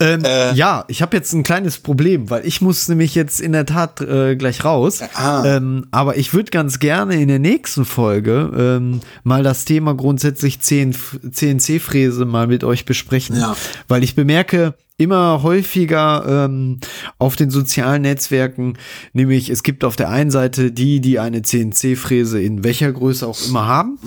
Ähm, 0.00 0.22
Äh. 0.22 0.52
ja, 0.52 0.84
ich 0.88 1.00
habe 1.00 1.16
jetzt 1.16 1.32
ein 1.32 1.42
kleines 1.44 1.78
Problem, 1.78 2.28
weil 2.28 2.46
ich 2.46 2.60
muss 2.60 2.88
nämlich 2.88 3.14
jetzt 3.14 3.40
in 3.40 3.52
der 3.52 3.64
Tat 3.64 4.02
äh, 4.02 4.36
gleich 4.36 4.66
raus. 4.66 5.00
Ah. 5.14 5.44
Ähm, 5.46 5.86
aber 5.92 6.18
ich 6.18 6.34
würde 6.34 6.50
ganz 6.50 6.78
gerne 6.78 7.20
in 7.22 7.28
der 7.28 7.38
nächsten 7.38 7.86
Folge 7.86 8.52
ähm, 8.54 9.00
mal 9.22 9.42
das 9.42 9.64
Thema 9.64 9.94
grundsätzlich 9.94 10.60
CNC-Fräse 10.60 12.26
mal 12.26 12.48
mit 12.48 12.64
euch 12.64 12.84
besprechen. 12.84 13.36
Ja. 13.36 13.56
Weil 13.88 14.04
ich 14.04 14.14
bemerke 14.14 14.74
immer 15.00 15.42
häufiger 15.42 16.44
ähm, 16.44 16.78
auf 17.18 17.34
den 17.34 17.50
sozialen 17.50 18.02
Netzwerken, 18.02 18.74
nämlich 19.12 19.50
es 19.50 19.62
gibt 19.62 19.84
auf 19.84 19.96
der 19.96 20.10
einen 20.10 20.30
Seite 20.30 20.70
die, 20.70 21.00
die 21.00 21.18
eine 21.18 21.42
CNC-Fräse 21.42 22.40
in 22.40 22.62
welcher 22.62 22.92
Größe 22.92 23.26
auch 23.26 23.38
immer 23.48 23.66
haben. 23.66 23.98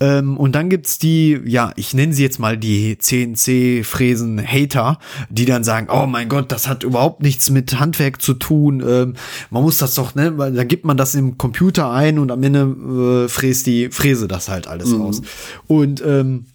Ähm, 0.00 0.36
und 0.36 0.54
dann 0.54 0.68
gibt's 0.68 0.98
die, 0.98 1.40
ja, 1.44 1.72
ich 1.76 1.94
nenne 1.94 2.12
sie 2.12 2.22
jetzt 2.22 2.38
mal 2.38 2.58
die 2.58 2.98
CNC-Fräsen-Hater, 2.98 4.98
die 5.30 5.44
dann 5.44 5.62
sagen, 5.62 5.88
oh 5.90 6.06
mein 6.06 6.28
Gott, 6.28 6.50
das 6.50 6.68
hat 6.68 6.82
überhaupt 6.82 7.22
nichts 7.22 7.50
mit 7.50 7.78
Handwerk 7.78 8.20
zu 8.20 8.34
tun. 8.34 8.82
Ähm, 8.86 9.14
man 9.50 9.62
muss 9.62 9.78
das 9.78 9.94
doch, 9.94 10.14
ne, 10.14 10.36
weil 10.36 10.52
da 10.52 10.64
gibt 10.64 10.84
man 10.84 10.96
das 10.96 11.14
im 11.14 11.38
Computer 11.38 11.90
ein 11.90 12.18
und 12.18 12.32
am 12.32 12.42
Ende 12.42 13.24
äh, 13.24 13.28
fräst 13.28 13.66
die 13.66 13.90
Fräse 13.90 14.26
das 14.26 14.48
halt 14.48 14.66
alles 14.66 14.98
raus. 14.98 15.22
Und 15.68 16.02
ähm, 16.04 16.46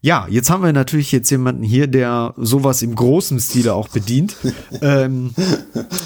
ja, 0.00 0.26
jetzt 0.30 0.50
haben 0.50 0.62
wir 0.62 0.72
natürlich 0.72 1.12
jetzt 1.12 1.30
jemanden 1.30 1.62
hier, 1.62 1.86
der 1.86 2.34
sowas 2.36 2.82
im 2.82 2.94
großen 2.94 3.38
Stile 3.40 3.74
auch 3.74 3.88
bedient. 3.88 4.36
ähm, 4.82 5.32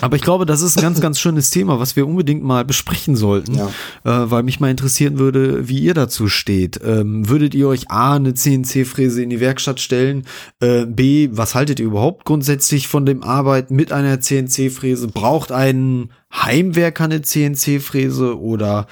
aber 0.00 0.16
ich 0.16 0.22
glaube, 0.22 0.46
das 0.46 0.62
ist 0.62 0.78
ein 0.78 0.82
ganz, 0.82 1.00
ganz 1.00 1.20
schönes 1.20 1.50
Thema, 1.50 1.78
was 1.78 1.96
wir 1.96 2.06
unbedingt 2.06 2.42
mal 2.42 2.64
besprechen 2.64 3.16
sollten, 3.16 3.54
Ja. 3.54 3.66
äh, 4.04 4.30
weil 4.30 4.42
mich 4.42 4.60
mal 4.60 4.70
interessieren 4.70 5.18
würde, 5.18 5.68
wie 5.68 5.78
ihr 5.78 5.94
dazu 5.94 6.28
steht. 6.28 6.80
Ähm, 6.84 7.28
würdet 7.28 7.54
ihr 7.54 7.68
euch 7.68 7.90
A, 7.90 8.16
eine 8.16 8.34
CNC-Fräse 8.34 9.22
in 9.22 9.30
die 9.30 9.40
Werkstatt 9.40 9.80
stellen? 9.80 10.24
Äh, 10.60 10.86
B, 10.86 11.28
was 11.32 11.54
haltet 11.54 11.80
ihr 11.80 11.86
überhaupt 11.86 12.24
grundsätzlich 12.24 12.88
von 12.88 13.06
dem 13.06 13.22
Arbeiten 13.22 13.74
mit 13.76 13.92
einer 13.92 14.20
CNC-Fräse? 14.20 15.08
Braucht 15.08 15.52
ein 15.52 16.10
Heimwerker 16.32 17.04
eine 17.04 17.22
CNC-Fräse 17.22 18.38
oder 18.40 18.86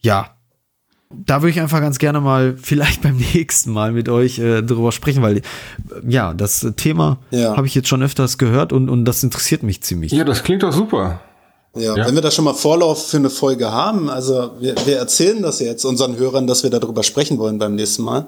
ja, 0.00 0.30
da 1.26 1.42
würde 1.42 1.50
ich 1.50 1.60
einfach 1.60 1.80
ganz 1.80 1.98
gerne 1.98 2.20
mal 2.20 2.56
vielleicht 2.62 3.02
beim 3.02 3.16
nächsten 3.16 3.72
Mal 3.72 3.92
mit 3.92 4.08
euch 4.08 4.38
äh, 4.38 4.62
drüber 4.62 4.92
sprechen, 4.92 5.22
weil 5.22 5.38
äh, 5.38 5.42
ja, 6.08 6.34
das 6.34 6.66
Thema 6.76 7.18
Ja. 7.30 7.56
habe 7.56 7.66
ich 7.66 7.74
jetzt 7.74 7.88
schon 7.88 8.02
öfters 8.02 8.38
gehört 8.38 8.72
und, 8.72 8.88
und 8.88 9.04
das 9.04 9.22
interessiert 9.22 9.62
mich 9.62 9.82
ziemlich. 9.82 10.12
Ja, 10.12 10.24
das 10.24 10.42
klingt 10.42 10.62
doch 10.62 10.72
super. 10.72 11.20
Ja, 11.74 11.96
Ja. 11.96 12.06
wenn 12.06 12.14
wir 12.14 12.20
da 12.20 12.30
schon 12.30 12.44
mal 12.44 12.52
Vorlauf 12.52 13.06
für 13.06 13.16
eine 13.16 13.30
Folge 13.30 13.72
haben, 13.72 14.10
also 14.10 14.50
wir, 14.60 14.74
wir 14.84 14.98
erzählen 14.98 15.40
das 15.42 15.58
jetzt 15.58 15.86
unseren 15.86 16.16
Hörern, 16.16 16.46
dass 16.46 16.62
wir 16.64 16.68
darüber 16.70 17.02
sprechen 17.02 17.38
wollen 17.38 17.58
beim 17.58 17.74
nächsten 17.76 18.02
Mal 18.02 18.26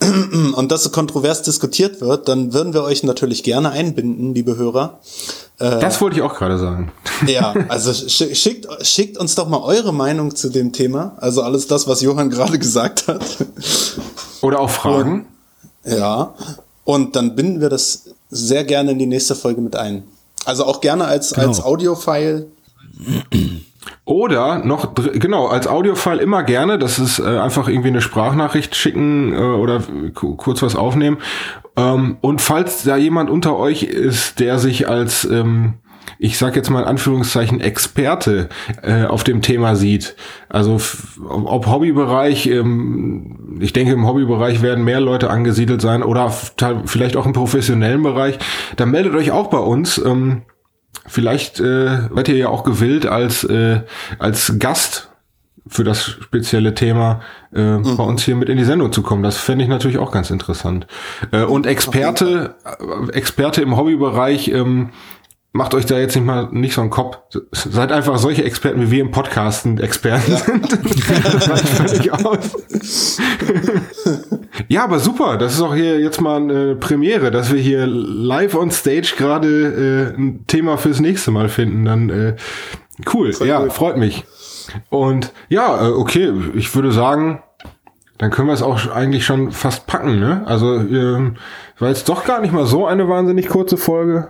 und 0.56 0.72
dass 0.72 0.82
so 0.82 0.90
kontrovers 0.90 1.42
diskutiert 1.42 2.00
wird, 2.00 2.26
dann 2.28 2.52
würden 2.52 2.74
wir 2.74 2.82
euch 2.82 3.04
natürlich 3.04 3.44
gerne 3.44 3.70
einbinden, 3.70 4.34
liebe 4.34 4.56
Hörer. 4.56 4.98
Das 5.58 6.00
wollte 6.00 6.16
ich 6.16 6.22
auch 6.22 6.34
gerade 6.34 6.58
sagen. 6.58 6.90
Ja, 7.28 7.52
also 7.68 7.90
schi- 7.90 8.34
schickt, 8.34 8.66
schickt 8.80 9.18
uns 9.18 9.34
doch 9.34 9.46
mal 9.46 9.60
eure 9.60 9.92
Meinung 9.92 10.34
zu 10.34 10.48
dem 10.48 10.72
Thema. 10.72 11.18
Also 11.18 11.42
alles 11.42 11.66
das, 11.66 11.86
was 11.86 12.00
Johann 12.00 12.30
gerade 12.30 12.58
gesagt 12.66 13.06
hat. 13.08 13.20
Oder 14.40 14.58
auch 14.58 14.70
Fragen. 14.70 15.26
Ja. 15.84 16.34
Und 16.84 17.14
dann 17.14 17.36
binden 17.36 17.60
wir 17.60 17.68
das 17.68 18.04
sehr 18.30 18.64
gerne 18.64 18.92
in 18.92 18.98
die 18.98 19.04
nächste 19.06 19.34
Folge 19.34 19.60
mit 19.60 19.76
ein. 19.76 20.04
Also 20.46 20.64
auch 20.64 20.80
gerne 20.80 21.04
als, 21.04 21.34
Genau. 21.34 21.48
als 21.48 21.62
Audio-File. 21.62 22.46
Oder 24.04 24.64
noch, 24.64 24.94
genau, 24.94 25.46
als 25.46 25.66
Audiofile 25.66 26.20
immer 26.20 26.42
gerne, 26.42 26.78
das 26.78 26.98
ist 26.98 27.18
äh, 27.18 27.38
einfach 27.38 27.68
irgendwie 27.68 27.88
eine 27.88 28.00
Sprachnachricht 28.00 28.74
schicken 28.76 29.32
äh, 29.32 29.36
oder 29.36 29.82
ku- 30.14 30.36
kurz 30.36 30.62
was 30.62 30.76
aufnehmen. 30.76 31.18
Ähm, 31.76 32.16
und 32.20 32.40
falls 32.40 32.82
da 32.82 32.96
jemand 32.96 33.30
unter 33.30 33.56
euch 33.56 33.84
ist, 33.84 34.40
der 34.40 34.58
sich 34.58 34.88
als, 34.88 35.24
ähm, 35.24 35.74
ich 36.18 36.38
sag 36.38 36.56
jetzt 36.56 36.70
mal 36.70 36.80
in 36.82 36.88
Anführungszeichen, 36.88 37.60
Experte 37.60 38.48
äh, 38.82 39.04
auf 39.04 39.22
dem 39.24 39.42
Thema 39.42 39.76
sieht, 39.76 40.16
also 40.48 40.78
ob 41.24 41.66
Hobbybereich, 41.68 42.48
ähm, 42.48 43.58
ich 43.60 43.72
denke 43.72 43.92
im 43.92 44.06
Hobbybereich 44.06 44.60
werden 44.60 44.84
mehr 44.84 45.00
Leute 45.00 45.30
angesiedelt 45.30 45.80
sein 45.80 46.02
oder 46.02 46.30
vielleicht 46.84 47.16
auch 47.16 47.26
im 47.26 47.32
professionellen 47.32 48.02
Bereich, 48.02 48.38
dann 48.76 48.90
meldet 48.90 49.14
euch 49.14 49.30
auch 49.30 49.48
bei 49.48 49.58
uns. 49.58 49.98
Ähm, 50.04 50.42
vielleicht 51.06 51.60
äh, 51.60 52.08
seid 52.14 52.28
ihr 52.28 52.36
ja 52.36 52.48
auch 52.48 52.64
gewillt 52.64 53.06
als, 53.06 53.44
äh, 53.44 53.82
als 54.18 54.58
Gast 54.58 55.10
für 55.66 55.84
das 55.84 56.02
spezielle 56.02 56.74
Thema 56.74 57.20
äh, 57.54 57.60
mhm. 57.60 57.96
bei 57.96 58.04
uns 58.04 58.24
hier 58.24 58.34
mit 58.34 58.48
in 58.48 58.56
die 58.56 58.64
Sendung 58.64 58.92
zu 58.92 59.02
kommen. 59.02 59.22
Das 59.22 59.36
fände 59.36 59.62
ich 59.64 59.70
natürlich 59.70 59.98
auch 59.98 60.10
ganz 60.10 60.30
interessant. 60.30 60.86
Äh, 61.32 61.44
und 61.44 61.66
Experte, 61.66 62.56
äh, 62.64 63.12
Experte 63.12 63.62
im 63.62 63.76
Hobbybereich, 63.76 64.48
ähm, 64.48 64.90
macht 65.52 65.74
euch 65.74 65.86
da 65.86 65.98
jetzt 65.98 66.14
nicht 66.14 66.24
mal 66.24 66.48
nicht 66.52 66.74
so 66.74 66.80
einen 66.80 66.90
Kopf. 66.90 67.18
Seid 67.52 67.90
einfach 67.92 68.18
solche 68.18 68.44
Experten 68.44 68.82
wie 68.82 68.90
wir 68.90 69.00
im 69.00 69.10
Podcasten 69.10 69.78
Experten 69.78 70.30
ja. 70.30 70.36
sind. 70.38 70.72
völlig 71.68 72.12
aus. 72.12 73.18
ja, 74.68 74.84
aber 74.84 75.00
super. 75.00 75.36
Das 75.38 75.54
ist 75.54 75.60
auch 75.60 75.74
hier 75.74 75.98
jetzt 76.00 76.20
mal 76.20 76.36
eine 76.36 76.76
Premiere, 76.76 77.30
dass 77.30 77.52
wir 77.52 77.60
hier 77.60 77.86
live 77.86 78.54
on 78.54 78.70
stage 78.70 79.14
gerade 79.16 80.14
äh, 80.16 80.20
ein 80.20 80.46
Thema 80.46 80.78
fürs 80.78 81.00
nächste 81.00 81.30
Mal 81.32 81.48
finden. 81.48 81.84
Dann 81.84 82.10
äh, 82.10 82.36
cool. 83.12 83.32
Voll 83.32 83.48
ja, 83.48 83.60
cool. 83.60 83.70
freut 83.70 83.96
mich. 83.96 84.24
Und 84.88 85.32
ja, 85.48 85.88
äh, 85.88 85.90
okay, 85.90 86.32
ich 86.54 86.72
würde 86.76 86.92
sagen, 86.92 87.42
dann 88.18 88.30
können 88.30 88.48
wir 88.48 88.54
es 88.54 88.62
auch 88.62 88.88
eigentlich 88.92 89.24
schon 89.24 89.50
fast 89.50 89.86
packen, 89.86 90.20
ne? 90.20 90.42
Also, 90.44 90.76
ähm, 90.76 91.36
war 91.78 91.88
jetzt 91.88 92.08
doch 92.08 92.24
gar 92.24 92.40
nicht 92.40 92.52
mal 92.52 92.66
so 92.66 92.86
eine 92.86 93.08
wahnsinnig 93.08 93.48
kurze 93.48 93.78
Folge. 93.78 94.28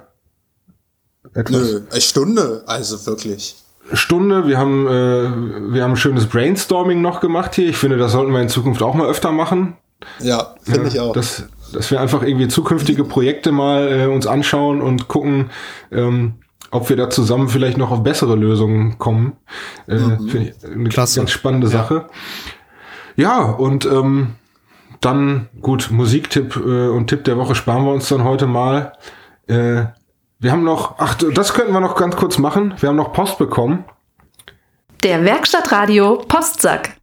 Etwas. 1.35 1.61
Nö, 1.61 1.81
eine 1.91 2.01
Stunde, 2.01 2.63
also 2.67 3.07
wirklich. 3.07 3.57
Stunde, 3.93 4.47
wir 4.47 4.59
haben, 4.59 4.87
äh, 4.87 5.73
wir 5.73 5.83
haben 5.83 5.93
ein 5.93 5.97
schönes 5.97 6.27
Brainstorming 6.27 7.01
noch 7.01 7.21
gemacht 7.21 7.55
hier. 7.55 7.69
Ich 7.69 7.77
finde, 7.77 7.97
das 7.97 8.13
sollten 8.13 8.33
wir 8.33 8.41
in 8.41 8.49
Zukunft 8.49 8.83
auch 8.83 8.95
mal 8.95 9.09
öfter 9.09 9.33
machen. 9.33 9.77
Ja, 10.21 10.55
finde 10.63 10.83
ja, 10.83 10.89
ich 10.89 11.01
auch. 11.01 11.13
Dass, 11.13 11.45
dass 11.73 11.91
wir 11.91 12.01
einfach 12.01 12.23
irgendwie 12.23 12.49
zukünftige 12.49 13.05
Projekte 13.05 13.53
mal 13.53 13.89
äh, 13.93 14.07
uns 14.07 14.27
anschauen 14.27 14.81
und 14.81 15.09
gucken, 15.09 15.51
ähm, 15.91 16.35
ob 16.71 16.89
wir 16.89 16.97
da 16.97 17.11
zusammen 17.11 17.49
vielleicht 17.49 17.79
noch 17.79 17.91
auf 17.91 18.03
bessere 18.03 18.37
Lösungen 18.37 18.99
kommen. 18.99 19.37
Äh, 19.89 19.97
mhm. 19.97 20.29
Finde 20.29 20.55
ich 20.57 20.65
eine 20.65 20.89
Klasse. 20.89 21.21
ganz 21.21 21.31
spannende 21.31 21.67
ja. 21.67 21.73
Sache. 21.73 22.07
Ja, 23.17 23.41
und 23.41 23.85
ähm, 23.87 24.35
dann, 25.01 25.49
gut, 25.61 25.91
Musiktipp 25.91 26.57
äh, 26.57 26.89
und 26.89 27.09
Tipp 27.09 27.25
der 27.25 27.37
Woche 27.37 27.55
sparen 27.55 27.85
wir 27.85 27.93
uns 27.93 28.09
dann 28.09 28.25
heute 28.25 28.47
mal. 28.47 28.93
Äh, 29.49 29.87
wir 30.41 30.53
haben 30.53 30.65
noch, 30.65 30.95
ach, 30.99 31.15
das 31.15 31.53
könnten 31.53 31.73
wir 31.73 31.81
noch 31.81 31.97
ganz 31.97 32.17
kurz 32.17 32.39
machen. 32.39 32.75
Wir 32.81 32.89
haben 32.89 32.97
noch 32.97 33.13
Post 33.13 33.37
bekommen. 33.39 33.85
Der 35.03 35.23
Werkstattradio 35.25 36.25
Postsack. 36.29 36.97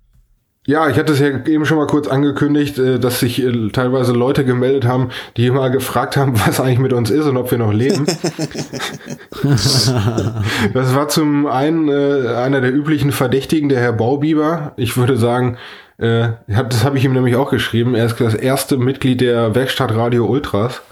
Ja, 0.65 0.89
ich 0.89 0.97
hatte 0.97 1.13
es 1.13 1.19
ja 1.19 1.27
eben 1.45 1.65
schon 1.65 1.77
mal 1.77 1.87
kurz 1.87 2.07
angekündigt, 2.07 2.77
äh, 2.77 2.99
dass 2.99 3.21
sich 3.21 3.41
äh, 3.41 3.69
teilweise 3.69 4.11
Leute 4.11 4.43
gemeldet 4.43 4.85
haben, 4.85 5.11
die 5.37 5.49
mal 5.51 5.69
gefragt 5.69 6.17
haben, 6.17 6.33
was 6.45 6.59
eigentlich 6.59 6.79
mit 6.79 6.93
uns 6.93 7.11
ist 7.11 7.25
und 7.25 7.37
ob 7.37 7.51
wir 7.51 7.57
noch 7.59 7.71
leben. 7.71 8.05
das 9.43 10.95
war 10.95 11.07
zum 11.07 11.45
einen 11.45 11.87
äh, 11.89 12.27
einer 12.35 12.59
der 12.59 12.73
üblichen 12.73 13.11
Verdächtigen, 13.11 13.69
der 13.69 13.79
Herr 13.79 13.93
Baubiber. 13.93 14.73
Ich 14.77 14.97
würde 14.97 15.15
sagen, 15.15 15.57
das 15.99 16.83
habe 16.83 16.99
ich 16.99 17.05
ihm 17.05 17.13
nämlich 17.13 17.35
auch 17.35 17.49
geschrieben. 17.49 17.95
Er 17.95 18.05
ist 18.05 18.19
das 18.19 18.35
erste 18.35 18.77
Mitglied 18.77 19.19
der 19.19 19.55
Werkstatt 19.55 19.95
Radio 19.95 20.27
Ultras. 20.27 20.83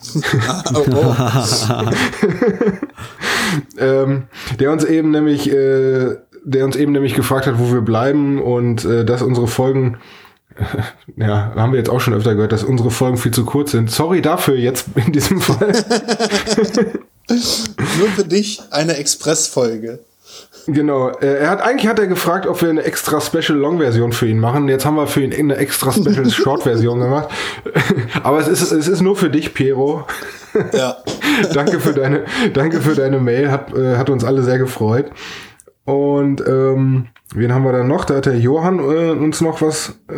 ähm, 3.78 4.24
der 4.58 4.72
uns 4.72 4.84
eben 4.84 5.10
nämlich 5.10 5.50
äh, 5.50 6.16
der 6.44 6.64
uns 6.64 6.76
eben 6.76 6.92
nämlich 6.92 7.14
gefragt 7.14 7.46
hat, 7.46 7.58
wo 7.58 7.72
wir 7.72 7.80
bleiben 7.80 8.40
und 8.40 8.84
äh, 8.84 9.04
dass 9.04 9.22
unsere 9.22 9.46
Folgen, 9.46 9.98
ja, 11.16 11.52
haben 11.54 11.72
wir 11.72 11.78
jetzt 11.78 11.90
auch 11.90 12.00
schon 12.00 12.14
öfter 12.14 12.34
gehört, 12.34 12.52
dass 12.52 12.64
unsere 12.64 12.90
Folgen 12.90 13.16
viel 13.16 13.32
zu 13.32 13.44
kurz 13.44 13.72
sind. 13.72 13.90
Sorry 13.90 14.22
dafür 14.22 14.56
jetzt 14.56 14.86
in 14.94 15.12
diesem 15.12 15.40
Fall. 15.40 15.72
Nur 17.28 18.08
für 18.16 18.24
dich 18.24 18.60
eine 18.70 18.96
Express-Folge. 18.96 20.00
Genau. 20.66 21.08
Äh, 21.08 21.38
er 21.38 21.50
hat 21.50 21.60
eigentlich 21.60 21.88
hat 21.88 21.98
er 21.98 22.06
gefragt, 22.06 22.46
ob 22.46 22.60
wir 22.62 22.70
eine 22.70 22.82
extra 22.82 23.20
Special 23.20 23.58
Long 23.58 23.78
Version 23.78 24.12
für 24.12 24.26
ihn 24.26 24.38
machen. 24.38 24.68
Jetzt 24.68 24.84
haben 24.84 24.96
wir 24.96 25.06
für 25.06 25.22
ihn 25.22 25.32
eine 25.32 25.56
extra 25.56 25.92
Special 25.92 26.30
Short 26.30 26.62
Version 26.62 27.00
gemacht. 27.00 27.28
Aber 28.22 28.38
es 28.38 28.48
ist 28.48 28.72
es 28.72 28.88
ist 28.88 29.00
nur 29.00 29.16
für 29.16 29.30
dich, 29.30 29.54
Pero. 29.54 30.06
Ja. 30.72 30.96
danke 31.54 31.80
für 31.80 31.92
deine 31.92 32.24
danke 32.52 32.80
für 32.80 32.94
deine 32.94 33.18
Mail. 33.18 33.50
Hat 33.50 33.74
äh, 33.74 33.96
hat 33.96 34.10
uns 34.10 34.24
alle 34.24 34.42
sehr 34.42 34.58
gefreut. 34.58 35.10
Und 35.84 36.40
ähm, 36.46 37.08
wen 37.34 37.52
haben 37.52 37.64
wir 37.64 37.72
dann 37.72 37.88
noch? 37.88 38.04
Da 38.04 38.16
hat 38.16 38.26
der 38.26 38.38
Johann 38.38 38.78
äh, 38.78 39.10
uns 39.10 39.40
noch 39.40 39.60
was 39.62 39.94
äh, 40.08 40.14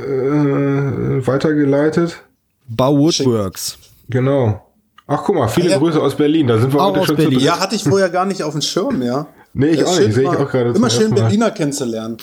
weitergeleitet. 1.27 2.23
Bau 2.69 2.97
Woodworks. 2.97 3.79
Genau. 4.09 4.67
Ach, 5.07 5.23
guck 5.25 5.35
mal, 5.37 5.49
viele 5.49 5.71
ja. 5.71 5.79
Grüße 5.79 6.01
aus 6.01 6.15
Berlin. 6.15 6.47
Da 6.47 6.59
sind 6.59 6.73
wir 6.73 6.81
auch 6.81 6.95
heute 6.95 7.07
schon 7.07 7.17
Berlin. 7.17 7.39
zu 7.39 7.45
Ja, 7.45 7.61
hatte 7.61 7.75
ich 7.75 7.85
vorher 7.85 8.09
gar 8.09 8.25
nicht 8.25 8.43
auf 8.43 8.53
dem 8.53 8.63
Schirm, 8.63 9.03
ja. 9.03 9.27
Nee, 9.55 9.69
ich 9.69 9.85
auch 9.85 9.99
nicht. 9.99 10.15
Sehe 10.15 10.23
ich 10.25 10.29
auch 10.29 10.51
gerade. 10.51 10.71
Immer 10.71 10.91
schön 10.91 11.15
Berliner 11.15 11.51
kennenzulernen. 11.51 12.17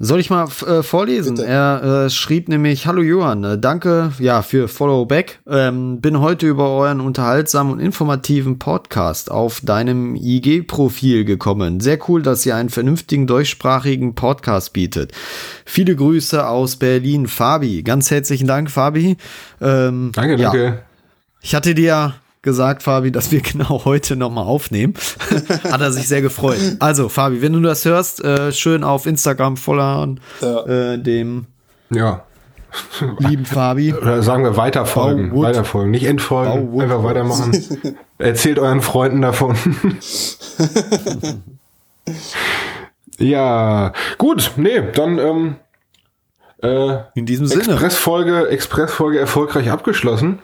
Soll 0.00 0.18
ich 0.18 0.28
mal 0.28 0.48
äh, 0.66 0.82
vorlesen? 0.82 1.36
Bitte. 1.36 1.46
Er 1.46 2.06
äh, 2.06 2.10
schrieb 2.10 2.48
nämlich, 2.48 2.88
Hallo 2.88 3.00
Johann, 3.00 3.44
äh, 3.44 3.58
danke 3.58 4.10
ja 4.18 4.42
für 4.42 4.66
Follow 4.66 5.06
Back. 5.06 5.38
Ähm, 5.46 6.00
bin 6.00 6.18
heute 6.20 6.48
über 6.48 6.70
euren 6.70 7.00
unterhaltsamen 7.00 7.74
und 7.74 7.78
informativen 7.78 8.58
Podcast 8.58 9.30
auf 9.30 9.60
deinem 9.60 10.16
IG-Profil 10.16 11.24
gekommen. 11.24 11.78
Sehr 11.78 11.98
cool, 12.08 12.22
dass 12.22 12.44
ihr 12.44 12.56
einen 12.56 12.70
vernünftigen 12.70 13.28
deutschsprachigen 13.28 14.16
Podcast 14.16 14.72
bietet. 14.72 15.12
Viele 15.64 15.94
Grüße 15.94 16.44
aus 16.44 16.74
Berlin, 16.76 17.28
Fabi. 17.28 17.84
Ganz 17.84 18.10
herzlichen 18.10 18.48
Dank, 18.48 18.72
Fabi. 18.72 19.16
Ähm, 19.60 20.10
danke, 20.12 20.36
danke. 20.36 20.64
Ja. 20.64 20.78
Ich 21.40 21.54
hatte 21.54 21.72
dir 21.76 22.14
gesagt, 22.44 22.84
Fabi, 22.84 23.10
dass 23.10 23.32
wir 23.32 23.40
genau 23.42 23.84
heute 23.84 24.14
nochmal 24.14 24.44
aufnehmen. 24.44 24.94
Hat 25.64 25.80
er 25.80 25.90
sich 25.90 26.06
sehr 26.06 26.22
gefreut. 26.22 26.60
Also, 26.78 27.08
Fabi, 27.08 27.42
wenn 27.42 27.52
du 27.52 27.60
das 27.60 27.84
hörst, 27.84 28.22
äh, 28.22 28.52
schön 28.52 28.84
auf 28.84 29.06
Instagram 29.06 29.56
followen, 29.56 30.20
ja. 30.40 30.92
äh, 30.92 30.98
dem 30.98 31.46
ja. 31.90 32.22
lieben 33.18 33.44
Fabi. 33.44 33.92
Oder 33.92 34.22
sagen 34.22 34.44
wir 34.44 34.56
weiterfolgen. 34.56 35.34
Weiterfolgen, 35.36 35.90
nicht 35.90 36.04
entfolgen. 36.04 36.80
Einfach 36.80 37.02
weitermachen. 37.02 37.98
Erzählt 38.18 38.60
euren 38.60 38.80
Freunden 38.80 39.22
davon. 39.22 39.56
ja, 43.18 43.92
gut, 44.18 44.52
nee, 44.56 44.82
dann 44.92 45.18
ähm, 45.18 45.56
äh, 46.62 46.98
in 47.14 47.26
diesem 47.26 47.46
Sinne. 47.46 47.62
Expressfolge, 47.64 48.48
Expressfolge 48.48 49.18
erfolgreich 49.18 49.70
abgeschlossen. 49.70 50.40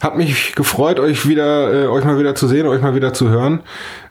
Hat 0.00 0.16
mich 0.16 0.54
gefreut, 0.54 1.00
euch 1.00 1.28
wieder, 1.28 1.72
äh, 1.72 1.86
euch 1.86 2.04
mal 2.04 2.18
wieder 2.18 2.34
zu 2.34 2.48
sehen, 2.48 2.66
euch 2.66 2.82
mal 2.82 2.94
wieder 2.94 3.12
zu 3.12 3.28
hören. 3.28 3.60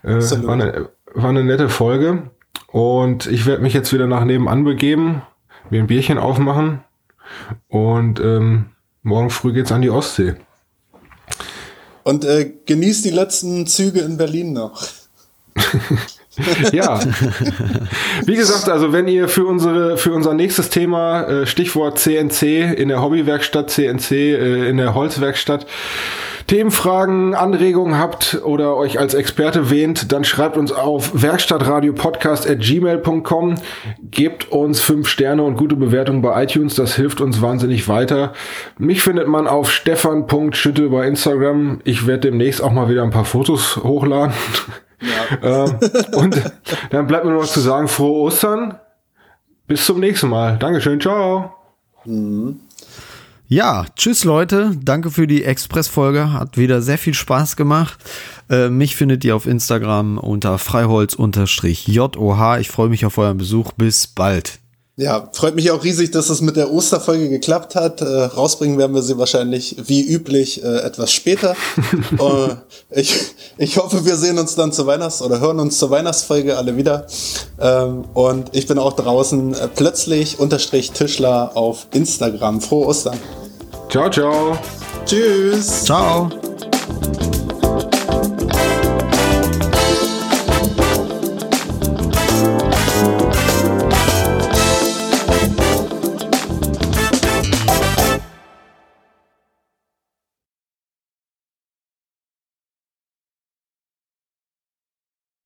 Äh, 0.04 0.16
war, 0.16 0.54
eine, 0.54 0.90
war 1.14 1.30
eine 1.30 1.44
nette 1.44 1.70
Folge. 1.70 2.30
Und 2.68 3.28
ich 3.28 3.46
werde 3.46 3.62
mich 3.62 3.74
jetzt 3.74 3.94
wieder 3.94 4.08
nach 4.08 4.26
nebenan 4.26 4.64
begeben, 4.64 5.22
mir 5.70 5.80
ein 5.80 5.88
Bierchen 5.88 6.18
aufmachen. 6.18 6.84
Und 7.68 8.20
ähm, 8.20 8.66
morgen 9.04 9.30
früh 9.30 9.54
geht's 9.54 9.72
an 9.72 9.82
die 9.82 9.90
Ostsee. 9.90 10.36
Und 12.04 12.26
äh, 12.26 12.52
genießt 12.66 13.06
die 13.06 13.12
letzten 13.12 13.66
Züge 13.68 14.02
in 14.02 14.18
Berlin 14.18 14.54
noch. 14.54 14.84
ja. 16.72 17.00
Wie 18.26 18.36
gesagt, 18.36 18.70
also 18.70 18.92
wenn 18.92 19.08
ihr 19.08 19.28
für 19.28 19.46
unsere 19.46 19.98
für 19.98 20.14
unser 20.14 20.34
nächstes 20.34 20.70
Thema 20.70 21.24
äh, 21.24 21.46
Stichwort 21.46 22.00
CNC 22.00 22.74
in 22.76 22.90
der 22.90 23.02
Hobbywerkstatt 23.02 23.70
CNC 23.70 24.12
äh, 24.12 24.70
in 24.70 24.78
der 24.78 24.96
Holzwerkstatt 24.96 25.68
Themenfragen, 26.48 27.36
Anregungen 27.36 27.98
habt 27.98 28.42
oder 28.44 28.76
euch 28.76 29.00
als 29.00 29.14
Experte 29.14 29.70
wähnt, 29.70 30.12
dann 30.12 30.26
schreibt 30.26 30.58
uns 30.58 30.74
auf 30.74 31.22
werkstattradiopodcast@gmail.com, 31.22 33.56
gebt 34.12 34.52
uns 34.52 34.82
fünf 34.82 35.08
Sterne 35.08 35.44
und 35.44 35.56
gute 35.56 35.78
Bewertungen 35.78 36.22
bei 36.22 36.44
iTunes, 36.44 36.76
das 36.76 36.96
hilft 36.96 37.22
uns 37.22 37.42
wahnsinnig 37.42 37.88
weiter. 37.88 38.34
Mich 38.78 39.02
findet 39.02 39.30
man 39.30 39.48
auf 39.48 39.72
stefan.schütte 39.72 40.90
bei 40.90 41.08
Instagram. 41.08 41.80
Ich 41.86 42.08
werde 42.08 42.32
demnächst 42.32 42.62
auch 42.62 42.72
mal 42.72 42.90
wieder 42.90 43.04
ein 43.04 43.12
paar 43.12 43.26
Fotos 43.26 43.78
hochladen. 43.78 44.34
Ja. 45.42 45.66
ähm, 45.66 45.76
und 46.14 46.42
dann 46.92 47.08
bleibt 47.08 47.26
mir 47.26 47.32
nur 47.32 47.42
noch 47.42 47.50
zu 47.50 47.60
sagen, 47.60 47.88
frohe 47.88 48.22
Ostern. 48.22 48.80
Bis 49.68 49.86
zum 49.86 50.00
nächsten 50.00 50.30
Mal. 50.30 50.58
Dankeschön. 50.58 51.00
Ciao. 51.00 51.54
Mhm. 52.06 52.60
Ja, 53.48 53.86
tschüss 53.96 54.24
Leute. 54.24 54.72
Danke 54.82 55.12
für 55.12 55.28
die 55.28 55.44
Express-Folge. 55.44 56.34
Hat 56.34 56.58
wieder 56.58 56.82
sehr 56.82 56.98
viel 56.98 57.14
Spaß 57.14 57.56
gemacht. 57.56 57.98
Äh, 58.50 58.70
mich 58.70 58.96
findet 58.96 59.24
ihr 59.24 59.36
auf 59.36 59.46
Instagram 59.46 60.18
unter 60.18 60.58
freiholz-joh. 60.58 62.58
Ich 62.60 62.72
freue 62.72 62.90
mich 62.90 63.06
auf 63.06 63.18
euren 63.18 63.38
Besuch. 63.38 63.74
Bis 63.74 64.08
bald. 64.08 64.60
Ja, 64.96 65.28
freut 65.32 65.56
mich 65.56 65.72
auch 65.72 65.84
riesig, 65.84 66.12
dass 66.12 66.30
es 66.30 66.42
mit 66.42 66.56
der 66.56 66.72
Osterfolge 66.72 67.28
geklappt 67.28 67.74
hat. 67.74 68.02
Äh, 68.02 68.06
rausbringen 68.06 68.78
werden 68.78 68.94
wir 68.94 69.02
sie 69.02 69.18
wahrscheinlich 69.18 69.76
wie 69.88 70.04
üblich 70.08 70.64
äh, 70.64 70.82
etwas 70.82 71.12
später. 71.12 71.56
äh, 72.20 72.56
ich, 72.92 73.16
ich 73.58 73.78
hoffe, 73.78 74.06
wir 74.06 74.16
sehen 74.18 74.38
uns 74.38 74.54
dann 74.54 74.72
zur 74.72 74.86
Weihnachts- 74.86 75.24
oder 75.24 75.40
hören 75.40 75.60
uns 75.60 75.80
zur 75.80 75.90
Weihnachtsfolge 75.90 76.58
alle 76.58 76.78
wieder. 76.78 77.08
Ähm, 77.60 78.06
und 78.14 78.56
ich 78.56 78.68
bin 78.68 78.78
auch 78.78 78.94
draußen 78.94 79.56
äh, 79.56 79.68
plötzlich 79.68 80.40
unterstrich 80.40 80.92
Tischler 80.92 81.58
auf 81.58 81.88
Instagram. 81.92 82.62
Frohe 82.62 82.86
Ostern. 82.86 83.18
Ciao, 83.90 84.12
ciao. 84.12 84.60
Tschüss. 85.06 85.86
Ciao. 85.86 86.30